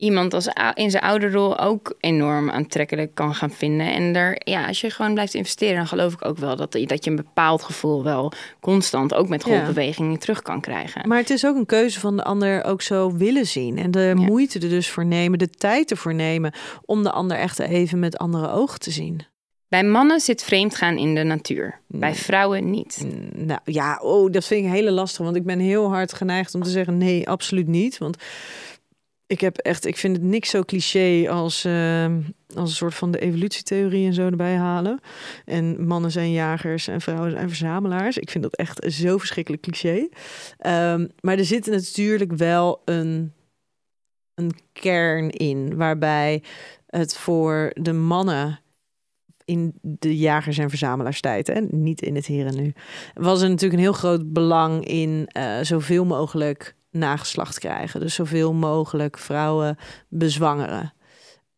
iemand 0.00 0.34
als 0.34 0.48
in 0.74 0.90
zijn 0.90 1.02
ouderrol 1.02 1.58
ook 1.58 1.94
enorm 1.98 2.50
aantrekkelijk 2.50 3.14
kan 3.14 3.34
gaan 3.34 3.50
vinden. 3.50 3.92
En 3.92 4.12
daar, 4.12 4.40
ja, 4.44 4.66
als 4.66 4.80
je 4.80 4.90
gewoon 4.90 5.12
blijft 5.14 5.34
investeren, 5.34 5.76
dan 5.76 5.86
geloof 5.86 6.12
ik 6.12 6.24
ook 6.24 6.38
wel 6.38 6.56
dat, 6.56 6.72
dat 6.72 7.04
je 7.04 7.10
een 7.10 7.16
bepaald 7.16 7.62
gevoel 7.62 8.04
wel 8.04 8.32
constant, 8.60 9.14
ook 9.14 9.28
met 9.28 9.44
Ja. 9.44 9.56
golfbewegingen, 9.56 10.18
terug 10.18 10.42
kan 10.42 10.60
krijgen. 10.60 11.08
Maar 11.08 11.18
het 11.18 11.30
is 11.30 11.46
ook 11.46 11.56
een 11.56 11.66
keuze 11.66 12.00
van 12.00 12.16
de 12.16 12.24
ander 12.24 12.64
ook 12.64 12.82
zo 12.82 13.12
willen 13.16 13.46
zien. 13.46 13.78
En 13.78 13.90
de 13.90 14.12
moeite 14.16 14.58
er 14.58 14.68
dus 14.68 14.90
voor 14.90 15.06
nemen, 15.06 15.38
de 15.38 15.50
tijd 15.50 15.90
ervoor 15.90 16.14
nemen 16.14 16.52
om 16.84 17.02
de 17.02 17.10
ander 17.10 17.36
echt 17.36 17.58
even 17.58 17.98
met 17.98 18.18
andere 18.18 18.50
ogen 18.50 18.80
te 18.80 18.90
zien. 18.90 19.20
Bij 19.68 19.84
mannen 19.84 20.20
zit 20.20 20.42
vreemdgaan 20.42 20.96
in 20.98 21.14
de 21.14 21.22
natuur. 21.22 21.80
Bij 21.86 22.14
vrouwen 22.14 22.70
niet. 22.70 23.06
Nou 23.34 23.60
ja, 23.64 23.98
oh, 24.02 24.32
dat 24.32 24.44
vind 24.44 24.64
ik 24.64 24.72
hele 24.72 24.90
lastig. 24.90 25.24
Want 25.24 25.36
ik 25.36 25.44
ben 25.44 25.58
heel 25.58 25.88
hard 25.88 26.12
geneigd 26.12 26.54
om 26.54 26.62
te 26.62 26.70
zeggen 26.70 26.96
nee, 26.96 27.28
absoluut 27.28 27.66
niet. 27.66 27.98
Want 27.98 28.16
ik 29.30 29.40
heb 29.40 29.56
echt, 29.56 29.86
ik 29.86 29.96
vind 29.96 30.16
het 30.16 30.24
niks 30.24 30.50
zo 30.50 30.62
cliché 30.62 31.28
als, 31.28 31.64
uh, 31.64 32.16
als 32.54 32.70
een 32.70 32.76
soort 32.76 32.94
van 32.94 33.10
de 33.10 33.18
evolutietheorie 33.18 34.06
en 34.06 34.14
zo 34.14 34.26
erbij 34.26 34.56
halen. 34.56 35.00
En 35.44 35.86
mannen 35.86 36.10
zijn 36.10 36.32
jagers 36.32 36.88
en 36.88 37.00
vrouwen 37.00 37.30
zijn 37.30 37.48
verzamelaars. 37.48 38.18
Ik 38.18 38.30
vind 38.30 38.44
dat 38.44 38.56
echt 38.56 38.92
zo 38.92 39.18
verschrikkelijk 39.18 39.62
cliché. 39.62 40.08
Um, 40.66 41.08
maar 41.20 41.38
er 41.38 41.44
zit 41.44 41.66
natuurlijk 41.66 42.32
wel 42.32 42.82
een, 42.84 43.32
een 44.34 44.52
kern 44.72 45.30
in 45.30 45.76
waarbij 45.76 46.42
het 46.86 47.16
voor 47.16 47.70
de 47.74 47.92
mannen 47.92 48.60
in 49.44 49.74
de 49.82 50.16
jagers- 50.16 50.58
en 50.58 50.68
verzamelaarstijd, 50.68 51.48
en 51.48 51.68
niet 51.70 52.02
in 52.02 52.14
het 52.14 52.26
hier 52.26 52.46
en 52.46 52.56
nu, 52.56 52.72
was 53.14 53.42
er 53.42 53.48
natuurlijk 53.48 53.74
een 53.74 53.86
heel 53.86 53.92
groot 53.92 54.32
belang 54.32 54.84
in 54.84 55.28
uh, 55.36 55.60
zoveel 55.60 56.04
mogelijk 56.04 56.74
nageslacht 56.90 57.58
krijgen. 57.58 58.00
Dus 58.00 58.14
zoveel 58.14 58.52
mogelijk 58.52 59.18
vrouwen 59.18 59.78
bezwangeren 60.08 60.92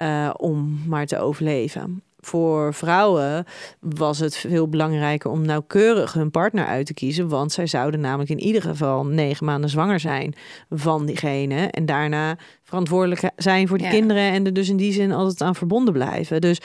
uh, 0.02 0.30
om 0.36 0.82
maar 0.86 1.06
te 1.06 1.18
overleven. 1.18 2.02
Voor 2.24 2.74
vrouwen 2.74 3.44
was 3.80 4.18
het 4.18 4.36
veel 4.36 4.68
belangrijker 4.68 5.30
om 5.30 5.42
nauwkeurig 5.44 6.12
hun 6.12 6.30
partner 6.30 6.66
uit 6.66 6.86
te 6.86 6.94
kiezen, 6.94 7.28
want 7.28 7.52
zij 7.52 7.66
zouden 7.66 8.00
namelijk 8.00 8.30
in 8.30 8.40
ieder 8.40 8.62
geval 8.62 9.06
negen 9.06 9.46
maanden 9.46 9.70
zwanger 9.70 10.00
zijn 10.00 10.34
van 10.70 11.06
diegene 11.06 11.66
en 11.66 11.86
daarna 11.86 12.36
verantwoordelijk 12.62 13.30
zijn 13.36 13.68
voor 13.68 13.78
die 13.78 13.88
kinderen 13.88 14.22
en 14.22 14.46
er 14.46 14.52
dus 14.52 14.68
in 14.68 14.76
die 14.76 14.92
zin 14.92 15.12
altijd 15.12 15.42
aan 15.42 15.54
verbonden 15.54 15.92
blijven. 15.92 16.40
Dus 16.40 16.60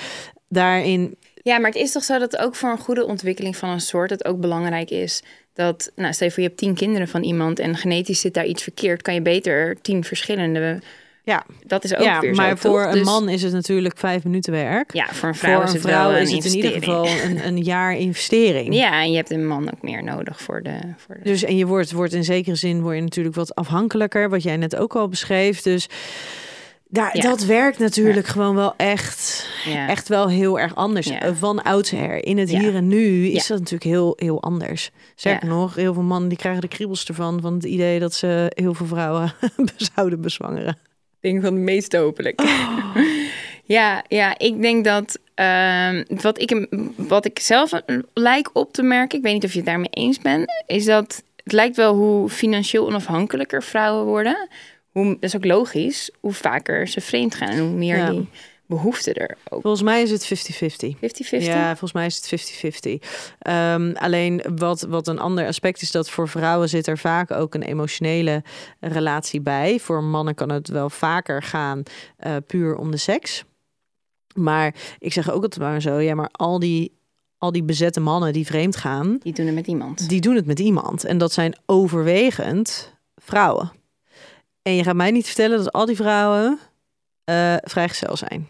daarin. 0.48 1.18
Ja, 1.48 1.58
maar 1.58 1.72
het 1.72 1.80
is 1.80 1.92
toch 1.92 2.04
zo 2.04 2.20
dat 2.20 2.38
ook 2.38 2.56
voor 2.56 2.70
een 2.70 2.78
goede 2.78 3.06
ontwikkeling 3.06 3.56
van 3.56 3.70
een 3.70 3.82
soort 3.82 4.10
het 4.10 4.26
ook 4.26 4.40
belangrijk 4.40 4.90
is 4.90 5.22
dat, 5.54 5.92
nou, 5.96 6.14
stel 6.14 6.28
je 6.28 6.34
voor 6.34 6.44
je 6.44 6.48
hebt 6.48 6.62
tien 6.62 6.76
kinderen 6.76 7.08
van 7.08 7.24
iemand 7.24 7.60
en 7.60 7.76
genetisch 7.76 8.20
zit 8.20 8.34
daar 8.34 8.46
iets 8.46 8.64
verkeerd, 8.64 9.02
kan 9.02 9.14
je 9.14 9.22
beter 9.22 9.78
tien 9.82 10.04
verschillende. 10.04 10.80
Ja, 11.24 11.46
dat 11.66 11.84
is 11.84 11.96
ook 11.96 12.04
ja, 12.04 12.20
weer 12.20 12.36
maar 12.36 12.58
zo, 12.58 12.70
voor 12.70 12.82
toch? 12.82 12.92
een 12.92 12.98
Dus- 12.98 13.06
man 13.06 13.30
is 13.30 13.44
het 13.44 13.54
natuurlijk 13.54 13.98
vijf 13.98 14.24
minuten 14.24 14.54
werk. 14.54 14.94
Ja, 14.94 15.08
voor 15.12 15.30
een 15.30 15.36
vrouw, 15.36 15.56
voor 15.56 15.64
is 15.64 15.74
het 15.74 15.82
vrouw 15.82 16.12
is 16.12 16.32
het 16.32 16.46
in 16.46 16.56
ieder 16.56 16.72
geval 16.72 17.08
een, 17.08 17.48
een 17.48 17.64
jaar 17.64 17.98
investering. 17.98 18.76
Ja, 18.76 19.02
en 19.02 19.12
je 19.12 19.16
hebt 19.16 19.32
een 19.32 19.48
man 19.48 19.72
ook 19.72 19.82
meer 19.82 20.04
nodig 20.04 20.42
voor 20.42 20.64
de. 20.64 20.80
Voor 20.98 21.16
de... 21.16 21.24
Dus 21.24 21.44
en 21.44 21.58
je 21.58 21.66
wordt, 21.66 21.92
wordt 21.92 22.14
in 22.14 22.24
zekere 22.24 22.56
zin 22.56 22.82
word 22.82 22.96
je 22.96 23.02
natuurlijk 23.02 23.36
wat 23.36 23.56
afhankelijker, 23.56 24.30
wat 24.30 24.44
jij 24.44 24.58
net 24.58 24.76
ook 24.76 24.96
al 24.96 25.08
beschreef. 25.08 25.62
Dus 25.62 25.88
daar, 26.90 27.18
Ja. 27.18 27.22
dat 27.22 27.44
werkt 27.46 27.80
natuurlijk 27.80 28.28
gewoon 28.28 28.56
wel 28.56 28.74
echt, 28.78 29.50
Ja. 29.66 29.88
echt 29.88 30.08
wel 30.08 30.30
heel 30.30 30.60
erg 30.60 30.76
anders. 30.76 31.08
Ja. 31.08 31.34
Van 31.34 31.64
oudsher. 31.64 32.26
In 32.26 32.38
het 32.38 32.52
Ja. 32.52 32.60
hier 32.60 32.76
en 32.76 32.88
nu 32.88 33.26
is 33.28 33.34
Ja. 33.48 33.48
dat 33.48 33.58
natuurlijk 33.58 33.84
heel, 33.92 34.14
heel 34.16 34.42
anders. 34.42 34.92
Zeker 35.16 35.48
Ja. 35.48 35.54
nog, 35.54 35.76
heel 35.76 35.94
veel 35.94 36.04
mannen 36.04 36.30
die 36.30 36.38
krijgen 36.38 36.62
de 36.62 36.68
kriebels 36.68 37.06
ervan, 37.06 37.42
van 37.42 37.54
het 37.54 37.64
idee 37.64 38.00
dat 38.00 38.14
ze 38.14 38.52
heel 38.56 38.74
veel 38.74 38.86
vrouwen 38.86 39.34
zouden 39.96 40.22
bezwangeren. 40.22 40.78
ding 41.20 41.42
van 41.44 41.54
het 41.54 41.64
meest 41.64 41.96
hopelijk. 41.96 42.42
ja, 43.64 44.04
ja, 44.08 44.38
ik 44.38 44.62
denk 44.62 44.84
dat 44.86 45.20
ehm, 45.36 46.04
wat, 46.22 46.42
ik, 46.42 46.68
wat 46.96 47.26
ik 47.26 47.40
zelf 47.40 47.72
lijk 48.14 48.50
op 48.54 48.74
te 48.74 48.84
merken, 48.84 49.18
ik 49.18 49.24
weet 49.24 49.34
niet 49.34 49.44
of 49.44 49.52
je 49.52 49.58
het 49.58 49.68
daarmee 49.68 49.90
eens 49.90 50.20
bent, 50.20 50.64
is 50.66 50.86
dat 50.86 51.24
het 51.44 51.54
lijkt 51.54 51.76
wel 51.76 51.96
hoe 51.96 52.30
financieel 52.30 52.86
onafhankelijker 52.86 53.64
vrouwen 53.64 54.06
worden. 54.06 54.48
Hoe, 54.98 55.06
dat 55.14 55.24
is 55.24 55.36
ook 55.36 55.46
logisch, 55.46 56.12
hoe 56.20 56.34
vaker 56.34 56.88
ze 56.88 57.02
vreemd 57.02 57.36
gaan 57.36 57.50
en 57.50 57.60
hoe 57.60 57.70
meer 57.70 57.98
Ja. 57.98 58.10
die 58.10 58.30
behoefte 58.66 59.14
er 59.14 59.38
ook. 59.50 59.62
Volgens 59.62 59.84
mij 59.84 60.02
is 60.02 60.12
het 60.12 60.26
50-50. 60.26 60.96
50-50? 60.96 61.46
Ja, 61.46 61.68
volgens 61.68 61.92
mij 61.92 62.06
is 62.06 62.16
het 62.16 62.26
50-50. 62.28 63.00
Ehm, 63.40 63.92
alleen 63.96 64.42
wat, 64.56 64.82
wat 64.82 65.08
een 65.08 65.20
ander 65.20 65.48
aspect 65.48 65.82
is 65.82 65.92
dat 65.92 66.10
voor 66.10 66.28
vrouwen 66.30 66.70
zit 66.70 66.88
er 66.88 66.98
vaak 66.98 67.32
ook 67.32 67.54
een 67.56 67.62
emotionele 67.64 68.44
relatie 68.80 69.42
bij. 69.42 69.80
Voor 69.80 70.04
mannen 70.04 70.36
kan 70.36 70.50
het 70.52 70.68
wel 70.68 70.90
vaker 70.90 71.44
gaan 71.44 71.84
eh, 72.18 72.36
puur 72.48 72.76
om 72.76 72.92
de 72.92 72.98
seks. 72.98 73.44
Maar 74.36 74.76
ik 75.00 75.14
zeg 75.14 75.30
ook 75.32 75.44
altijd 75.44 75.62
maar 75.62 75.82
zo, 75.82 76.00
ja, 76.00 76.16
maar 76.16 76.30
al 76.32 76.60
die, 76.60 76.98
al 77.38 77.52
die 77.52 77.64
bezette 77.64 78.00
mannen 78.00 78.34
die 78.34 78.46
vreemd 78.46 78.76
gaan, 78.76 79.18
Die 79.24 79.34
doen 79.34 79.46
het 79.46 79.56
met 79.56 79.68
iemand. 79.68 80.10
die 80.10 80.22
doen 80.22 80.36
het 80.36 80.46
met 80.46 80.60
iemand. 80.60 81.04
En 81.06 81.18
dat 81.18 81.34
zijn 81.34 81.56
overwegend 81.66 82.94
vrouwen. 83.16 83.72
En 84.68 84.76
je 84.76 84.84
gaat 84.84 84.96
mij 84.96 85.12
niet 85.12 85.26
vertellen 85.26 85.58
dat 85.58 85.72
al 85.72 85.86
die 85.86 85.96
vrouwen 85.96 86.60
eh 87.24 87.56
vrijgezel 87.64 88.18
zijn. 88.18 88.48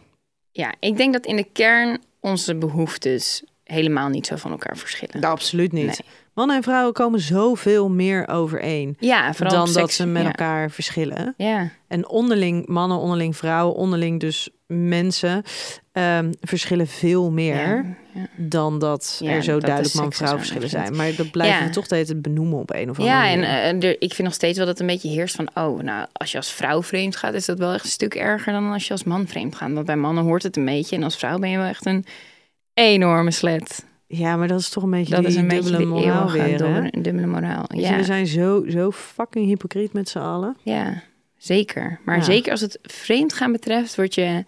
Ja, 0.51 0.73
ik 0.79 0.97
denk 0.97 1.13
dat 1.13 1.25
in 1.25 1.35
de 1.35 1.43
kern 1.43 2.01
onze 2.19 2.55
behoeftes 2.55 3.43
helemaal 3.63 4.09
niet 4.09 4.27
zo 4.27 4.35
van 4.35 4.51
elkaar 4.51 4.77
verschillen. 4.77 5.19
Nou, 5.19 5.33
absoluut 5.33 5.71
niet. 5.71 5.85
Nee. 5.85 5.97
Mannen 6.37 6.55
en 6.55 6.63
vrouwen 6.63 6.93
komen 6.93 7.19
zoveel 7.19 7.89
meer 7.89 8.27
overeen 8.27 8.95
Ja, 8.99 9.33
vooral 9.33 9.65
dan 9.65 9.73
dat 9.73 9.91
ze 9.91 10.05
met 10.05 10.21
ja. 10.21 10.27
elkaar 10.27 10.71
verschillen. 10.71 11.33
Ja, 11.37 11.69
En 11.87 12.09
onderling, 12.09 12.67
mannen 12.67 12.97
onderling, 12.97 13.35
vrouwen 13.37 13.75
onderling, 13.75 14.19
dus 14.19 14.49
mensen 14.67 15.43
ehm, 15.91 16.31
verschillen 16.41 16.87
veel 16.87 17.31
meer 17.31 17.55
ja, 17.75 17.95
ja. 18.13 18.27
dan 18.35 18.79
dat 18.79 19.19
Ja, 19.23 19.31
er 19.31 19.43
zo 19.43 19.51
dat 19.51 19.61
duidelijk 19.61 19.95
man-vrouw 19.95 20.37
verschillen 20.37 20.69
zijn. 20.69 20.95
Maar 20.95 21.15
dat 21.15 21.31
blijven 21.31 21.59
Ja. 21.59 21.65
we 21.65 21.71
toch 21.71 21.85
steeds 21.85 22.21
benoemen 22.21 22.59
op 22.59 22.73
een 22.73 22.89
of 22.89 22.99
andere 22.99 23.17
Ja, 23.17 23.29
en 23.29 23.39
manier. 23.39 23.83
eh, 23.83 23.89
er- 23.89 23.95
ik 24.01 24.13
vind 24.13 24.27
nog 24.27 24.33
steeds 24.33 24.57
wel 24.57 24.65
dat 24.67 24.77
het 24.79 24.87
een 24.87 24.93
beetje 24.93 25.09
heerst 25.09 25.35
van... 25.35 25.47
oh, 25.55 25.81
nou, 25.81 26.07
als 26.13 26.31
je 26.31 26.37
als 26.37 26.51
vrouw 26.51 26.83
vreemd 26.83 27.15
gaat... 27.15 27.33
is 27.33 27.45
dat 27.45 27.57
wel 27.57 27.73
echt 27.73 27.83
een 27.83 27.89
stuk 27.89 28.15
erger 28.15 28.53
dan 28.53 28.71
als 28.71 28.85
je 28.87 28.91
als 28.91 29.03
man 29.03 29.27
vreemd 29.27 29.55
gaat. 29.55 29.71
Want 29.71 29.85
bij 29.85 29.95
mannen 29.95 30.23
hoort 30.23 30.43
het 30.43 30.57
een 30.57 30.65
beetje... 30.65 30.95
en 30.95 31.03
als 31.03 31.17
vrouw 31.17 31.37
ben 31.39 31.49
je 31.49 31.57
wel 31.57 31.67
echt 31.67 31.85
een 31.85 32.05
enorme 32.73 33.31
slet. 33.31 33.85
Ja, 34.07 34.35
maar 34.35 34.47
dat 34.47 34.59
is 34.59 34.69
toch 34.69 34.83
een 34.83 34.89
beetje 34.89 35.13
Dat 35.15 35.19
die 35.23 35.29
is 35.29 35.35
een 35.35 35.47
dubbele 35.47 35.77
de 35.77 35.85
moraal 35.85 36.31
weer. 36.31 36.43
hè? 36.65 36.89
dubbele, 37.01 37.27
moraal. 37.27 37.65
Ja, 37.67 37.95
We 37.95 38.03
zijn 38.03 38.27
zo, 38.27 38.63
zo 38.69 38.91
fucking 38.91 39.45
hypocriet 39.45 39.93
met 39.93 40.09
z'n 40.09 40.17
allen. 40.17 40.57
ja, 40.63 41.01
zeker. 41.37 41.99
Maar 42.05 42.17
Ja. 42.17 42.23
zeker 42.23 42.51
als 42.51 42.61
het 42.61 42.79
vreemd 42.81 43.33
gaan 43.33 43.51
betreft... 43.51 43.95
word 43.95 44.15
je 44.15 44.43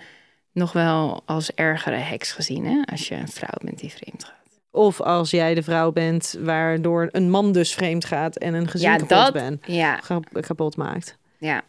nog 0.51 0.72
wel 0.74 1.22
als 1.26 1.53
ergere 1.53 1.95
heks 1.95 2.32
gezien... 2.32 2.66
Hè? 2.66 2.82
als 2.91 3.07
je 3.07 3.16
een 3.16 3.28
vrouw 3.28 3.57
bent 3.64 3.80
die 3.80 3.91
vreemd 3.91 4.24
gaat. 4.24 4.38
Of 4.72 5.01
als 5.01 5.30
jij 5.32 5.53
de 5.53 5.64
vrouw 5.64 5.91
bent 5.91 6.36
waardoor 6.41 7.07
een 7.12 7.30
man 7.30 7.51
dus 7.51 7.74
vreemd 7.74 8.05
gaat 8.05 8.36
en 8.38 8.53
een 8.53 8.68
gezin 8.68 8.89
Ja, 8.89 8.95
kapot 8.95 9.10
dat- 9.10 9.34
ben, 9.34 9.62
Ja, 9.66 9.95
kap- 9.95 10.41
kapot 10.41 10.76
maakt. 10.78 11.18
Ja, 11.38 11.53
nou, 11.53 11.62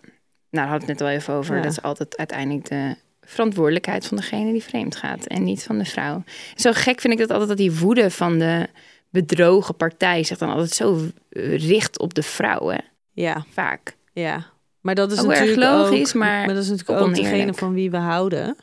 daar 0.50 0.68
we 0.68 0.72
het 0.72 0.86
net 0.86 1.00
al 1.00 1.08
even 1.08 1.34
over. 1.34 1.56
Ja. 1.56 1.62
Dat 1.62 1.70
is 1.72 1.82
altijd 1.82 2.16
uiteindelijk 2.16 2.68
de 2.68 2.96
verantwoordelijkheid 3.30 4.06
van 4.06 4.16
degene 4.16 4.52
die 4.52 4.62
vreemd 4.62 4.96
gaat 4.96 5.26
en 5.26 5.44
niet 5.44 5.62
van 5.62 5.78
de 5.78 5.84
vrouw. 5.84 6.22
Zo 6.54 6.70
gek 6.72 7.00
vind 7.00 7.12
ik 7.12 7.18
dat 7.18 7.30
altijd 7.30 7.48
dat 7.48 7.58
die 7.58 7.72
woede 7.78 8.10
van 8.10 8.38
de 8.38 8.68
bedrogen 9.10 9.74
partij 9.76 10.22
zich 10.24 10.38
dan 10.38 10.50
altijd 10.50 10.70
zo 10.70 11.00
richt 11.56 11.98
op 11.98 12.14
de 12.14 12.22
vrouw, 12.22 12.68
hè? 12.68 12.78
Ja, 13.12 13.44
Vaak. 13.52 13.96
ja. 14.12 14.46
Maar 14.80 14.94
dat 14.94 15.12
is 15.12 15.18
Ook 15.20 15.30
erg 15.30 15.38
natuurlijk 15.40 15.70
logisch, 15.70 16.08
ook, 16.08 16.14
maar 16.14 16.46
dat 16.46 16.56
is 16.56 16.68
natuurlijk 16.68 16.98
ook 17.00 17.06
ook 17.08 17.14
degene 17.14 17.54
van 17.54 17.72
wie 17.74 17.90
we 17.90 17.96
houden. 17.96 18.56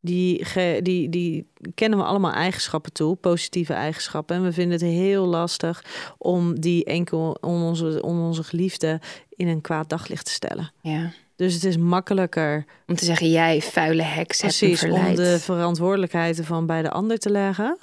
Die, 0.00 0.44
ge- 0.44 0.80
die, 0.82 1.08
die 1.08 1.46
kennen 1.74 1.98
we 1.98 2.04
allemaal 2.04 2.32
eigenschappen 2.32 2.92
toe, 2.92 3.16
positieve 3.16 3.72
eigenschappen. 3.72 4.36
En 4.36 4.42
we 4.42 4.52
vinden 4.52 4.72
het 4.72 4.88
heel 4.88 5.26
lastig 5.26 5.84
om 6.18 6.60
die 6.60 6.84
enkel 6.84 7.36
om 7.40 7.62
onze, 7.62 8.02
om 8.02 8.20
onze 8.20 8.42
geliefde 8.44 9.00
in 9.36 9.48
een 9.48 9.60
kwaad 9.60 9.88
daglicht 9.88 10.24
te 10.24 10.30
stellen. 10.30 10.72
Ja. 10.82 11.10
Dus 11.40 11.54
het 11.54 11.64
is 11.64 11.76
makkelijker 11.76 12.64
Om 12.86 12.94
te 12.94 13.04
zeggen, 13.04 13.30
jij 13.30 13.60
vuile 13.62 14.02
heks 14.02 14.38
precies 14.40 14.82
om 14.84 15.14
de 15.14 15.38
verantwoordelijkheid 15.40 16.38
ervan 16.38 16.66
bij 16.66 16.82
de 16.82 16.90
ander 16.90 17.18
te 17.18 17.30
leggen 17.30 17.78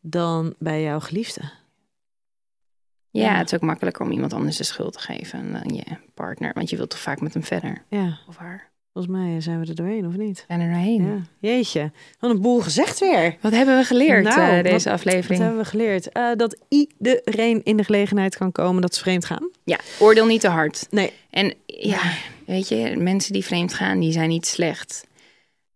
dan 0.00 0.54
bij 0.58 0.82
jouw 0.82 1.00
geliefde. 1.00 1.40
Ja, 3.10 3.22
Ja. 3.22 3.36
het 3.38 3.46
is 3.46 3.54
ook 3.54 3.60
makkelijker 3.64 4.04
om 4.04 4.10
iemand 4.12 4.32
anders 4.32 4.56
de 4.56 4.64
schuld 4.64 4.92
te 4.92 4.98
geven 4.98 5.52
dan 5.52 5.74
je 5.74 5.84
partner. 6.14 6.50
Want 6.54 6.70
je 6.70 6.76
wilt 6.76 6.90
toch 6.90 6.98
vaak 6.98 7.20
met 7.20 7.32
hem 7.34 7.42
verder. 7.44 7.82
Ja, 7.88 8.18
Of 8.28 8.36
haar. 8.36 8.70
volgens 8.92 9.14
mij 9.16 9.40
zijn 9.40 9.60
we 9.60 9.66
er 9.66 9.74
doorheen, 9.74 10.06
of 10.06 10.16
niet? 10.16 10.44
Zijn 10.48 10.60
er 10.60 10.70
doorheen. 10.70 11.04
Ja. 11.06 11.48
Jeetje, 11.50 11.92
wat 12.20 12.30
een 12.30 12.40
boel 12.40 12.60
gezegd 12.60 12.98
weer. 12.98 13.36
Wat 13.40 13.52
hebben 13.52 13.76
we 13.78 13.84
geleerd 13.84 14.24
Nou, 14.24 14.40
eh, 14.40 14.54
wat- 14.54 14.64
deze 14.64 14.88
Wat 14.88 14.98
aflevering? 14.98 15.40
hebben 15.42 15.58
we 15.58 15.64
geleerd? 15.64 16.08
Eh, 16.12 16.30
dat 16.36 16.58
iedereen 16.68 17.64
in 17.64 17.76
de 17.76 17.84
gelegenheid 17.84 18.36
kan 18.36 18.52
komen 18.52 18.82
dat 18.82 18.94
ze 18.94 19.00
vreemd 19.00 19.24
gaan. 19.24 19.50
Ja, 19.64 19.78
oordeel 19.98 20.26
niet 20.26 20.40
te 20.40 20.48
hard. 20.48 20.86
Nee, 20.90 21.12
En 21.30 21.54
ja, 21.66 22.00
weet 22.48 22.68
je, 22.68 22.96
mensen 22.96 23.32
die 23.32 23.44
vreemd 23.44 23.74
gaan, 23.74 24.00
die 24.00 24.12
zijn 24.12 24.28
niet 24.28 24.46
slecht. 24.46 25.06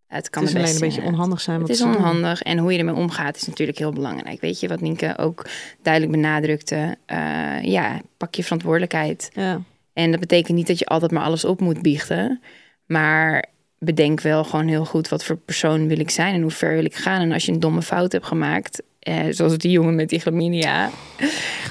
Het 0.07 0.29
kan 0.29 0.43
het 0.43 0.51
is 0.51 0.57
alleen 0.57 0.73
een 0.73 0.79
beetje 0.79 1.01
onhandig 1.01 1.41
zijn. 1.41 1.61
Het 1.61 1.69
is 1.69 1.81
onhandig 1.81 2.41
en 2.41 2.57
hoe 2.57 2.71
je 2.71 2.77
ermee 2.77 2.95
omgaat 2.95 3.35
is 3.35 3.45
natuurlijk 3.47 3.77
heel 3.77 3.91
belangrijk. 3.91 4.41
Weet 4.41 4.59
je 4.59 4.67
wat 4.67 4.81
Nienke 4.81 5.17
ook 5.17 5.45
duidelijk 5.81 6.13
benadrukte? 6.13 6.97
Eh, 7.05 7.61
ja, 7.61 8.01
pak 8.17 8.35
je 8.35 8.43
verantwoordelijkheid. 8.43 9.29
Ja. 9.33 9.61
En 9.93 10.11
dat 10.11 10.19
betekent 10.19 10.57
niet 10.57 10.67
dat 10.67 10.79
je 10.79 10.85
altijd 10.85 11.11
maar 11.11 11.23
alles 11.23 11.45
op 11.45 11.59
moet 11.59 11.81
biechten. 11.81 12.41
Maar 12.85 13.45
bedenk 13.83 14.21
wel 14.21 14.43
gewoon 14.43 14.67
heel 14.67 14.85
goed 14.85 15.09
wat 15.09 15.23
voor 15.23 15.37
persoon 15.37 15.87
wil 15.87 15.99
ik 15.99 16.09
zijn 16.09 16.33
en 16.33 16.41
hoe 16.41 16.51
ver 16.51 16.73
wil 16.73 16.85
ik 16.85 16.95
gaan. 16.95 17.21
En 17.21 17.31
als 17.31 17.45
je 17.45 17.51
een 17.51 17.59
domme 17.59 17.81
fout 17.81 18.11
hebt 18.11 18.25
gemaakt, 18.25 18.81
eh, 18.99 19.19
zoals 19.29 19.57
die 19.57 19.71
jongen 19.71 19.95
met 19.95 20.09
die 20.09 20.19
chlamydia. 20.19 20.89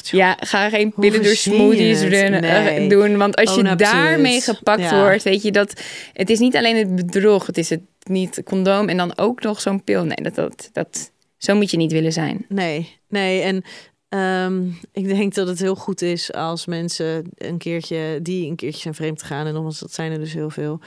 Ja, 0.03 0.37
ga 0.41 0.69
geen 0.69 0.93
pillen 0.93 1.23
door 1.23 1.35
smoothies 1.35 2.03
eh, 2.03 2.41
Nee. 2.41 2.89
doen. 2.89 3.17
Want 3.17 3.37
als 3.37 3.51
Oh, 3.51 3.57
je 3.57 3.63
nou, 3.63 3.77
daarmee 3.77 4.41
gepakt 4.41 4.81
Ja. 4.81 5.01
wordt, 5.03 5.23
weet 5.23 5.43
je 5.43 5.53
dat 5.53 5.83
het 6.13 6.31
is 6.31 6.39
niet 6.39 6.57
alleen 6.57 6.77
het 6.77 6.95
bedrog, 6.95 7.47
het 7.47 7.59
is 7.59 7.71
het 7.71 7.81
niet 8.03 8.43
condoom 8.45 8.89
en 8.89 8.97
dan 8.97 9.19
ook 9.19 9.43
nog 9.43 9.61
zo'n 9.61 9.85
pil. 9.85 10.05
Nee, 10.05 10.17
dat, 10.23 10.35
dat, 10.35 10.71
dat 10.73 11.13
Zo 11.39 11.55
moet 11.55 11.71
je 11.71 11.77
niet 11.77 11.93
willen 11.93 12.13
zijn. 12.13 12.45
Nee, 12.49 12.99
nee. 13.09 13.41
En 13.41 13.63
ehm, 14.09 14.63
ik 14.93 15.09
denk 15.09 15.35
dat 15.35 15.49
het 15.49 15.59
heel 15.59 15.75
goed 15.77 16.03
is 16.03 16.33
als 16.33 16.67
mensen 16.67 17.31
een 17.37 17.59
keertje 17.59 18.19
die 18.23 18.49
een 18.49 18.57
keertje 18.57 18.81
zijn 18.81 18.95
vreemd 18.95 19.23
gaan. 19.23 19.47
En 19.47 19.53
nogmaals, 19.53 19.79
dat 19.81 19.93
zijn 19.93 20.13
er 20.13 20.19
dus 20.19 20.33
heel 20.33 20.51
veel. 20.51 20.81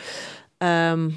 Ehm, 0.66 1.10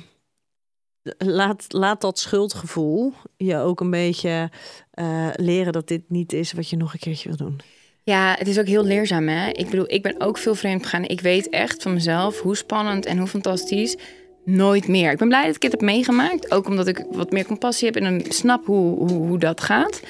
laat, 1.18 1.64
laat 1.68 2.00
dat 2.00 2.18
schuldgevoel 2.18 3.12
je 3.36 3.56
ook 3.56 3.80
een 3.80 3.90
beetje 3.90 4.50
eh, 4.90 5.28
leren 5.36 5.72
dat 5.72 5.88
dit 5.88 6.02
niet 6.08 6.32
is 6.32 6.52
wat 6.52 6.68
je 6.70 6.76
nog 6.76 6.92
een 6.92 6.98
keertje 6.98 7.28
wil 7.28 7.36
doen. 7.38 7.60
Ja, 8.02 8.34
het 8.38 8.48
is 8.48 8.58
ook 8.58 8.66
heel 8.66 8.84
leerzaam. 8.84 9.28
Hè? 9.28 9.48
Ik 9.50 9.70
bedoel, 9.70 9.92
ik 9.92 10.02
ben 10.02 10.20
ook 10.20 10.38
veel 10.38 10.54
vreemd 10.54 10.82
gegaan. 10.82 11.04
Ik 11.04 11.20
weet 11.20 11.48
echt 11.48 11.82
van 11.82 11.92
mezelf 11.94 12.40
hoe 12.40 12.56
spannend 12.56 13.06
en 13.06 13.18
hoe 13.18 13.26
fantastisch. 13.26 13.96
Nooit 14.44 14.88
meer. 14.88 15.10
Ik 15.12 15.18
ben 15.18 15.28
blij 15.28 15.46
dat 15.46 15.56
ik 15.56 15.62
het 15.62 15.72
heb 15.72 15.80
meegemaakt. 15.80 16.50
Ook 16.50 16.66
omdat 16.66 16.86
ik 16.86 17.04
wat 17.10 17.30
meer 17.30 17.44
compassie 17.46 17.86
heb 17.86 17.96
en 17.96 18.18
dan 18.18 18.32
snap 18.32 18.66
hoe, 18.66 18.96
hoe, 18.98 19.10
hoe 19.26 19.38
dat 19.38 19.60
gaat. 19.60 20.00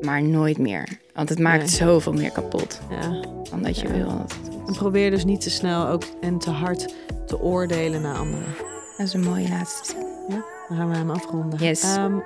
Maar 0.00 0.22
nooit 0.22 0.58
meer. 0.58 0.88
Want 1.14 1.28
het 1.28 1.38
maakt 1.38 1.58
Nee. 1.58 1.68
zoveel 1.68 2.12
meer 2.12 2.30
kapot 2.30 2.80
Ja. 2.90 3.20
dan 3.50 3.62
dat 3.62 3.80
je 3.80 3.86
Ja. 3.88 3.92
wil. 3.94 4.24
En 4.66 4.74
probeer 4.74 5.10
dus 5.10 5.24
niet 5.24 5.40
te 5.40 5.50
snel 5.50 5.86
ook 5.86 6.02
en 6.20 6.38
te 6.38 6.50
hard 6.50 6.94
te 7.30 7.40
oordelen 7.40 8.02
naar 8.02 8.16
anderen. 8.16 8.54
Dat 8.96 9.06
is 9.06 9.12
een 9.12 9.22
mooie 9.22 9.48
laatste 9.48 9.92
zin. 9.92 10.06
Dan 10.68 10.76
gaan 10.76 10.90
we 10.90 10.96
hem 10.96 11.10
afronden. 11.10 11.58
Yes. 11.58 11.82
Ehm, 11.82 12.18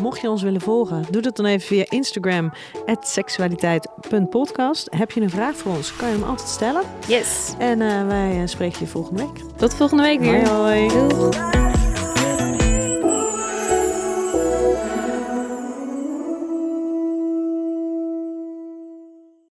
mocht 0.00 0.20
je 0.20 0.30
ons 0.30 0.42
willen 0.42 0.60
volgen, 0.60 1.04
doe 1.10 1.22
dat 1.22 1.36
dan 1.36 1.46
even 1.46 1.66
via 1.66 1.84
Instagram, 1.88 2.52
seksualiteit.podcast. 3.00 4.86
Heb 4.90 5.10
je 5.10 5.20
een 5.20 5.30
vraag 5.30 5.56
voor 5.56 5.72
ons, 5.72 5.96
kan 5.96 6.08
je 6.08 6.14
hem 6.14 6.24
altijd 6.24 6.48
stellen. 6.48 6.82
Yes. 7.06 7.54
En 7.58 7.80
eh, 7.80 8.06
wij 8.06 8.40
eh, 8.40 8.46
spreken 8.46 8.78
je 8.80 8.86
volgende 8.86 9.22
week. 9.22 9.44
Tot 9.56 9.74
volgende 9.74 10.02
week 10.02 10.20
weer. 10.20 10.48
Hoi 10.48 10.90
hoi. 10.90 11.69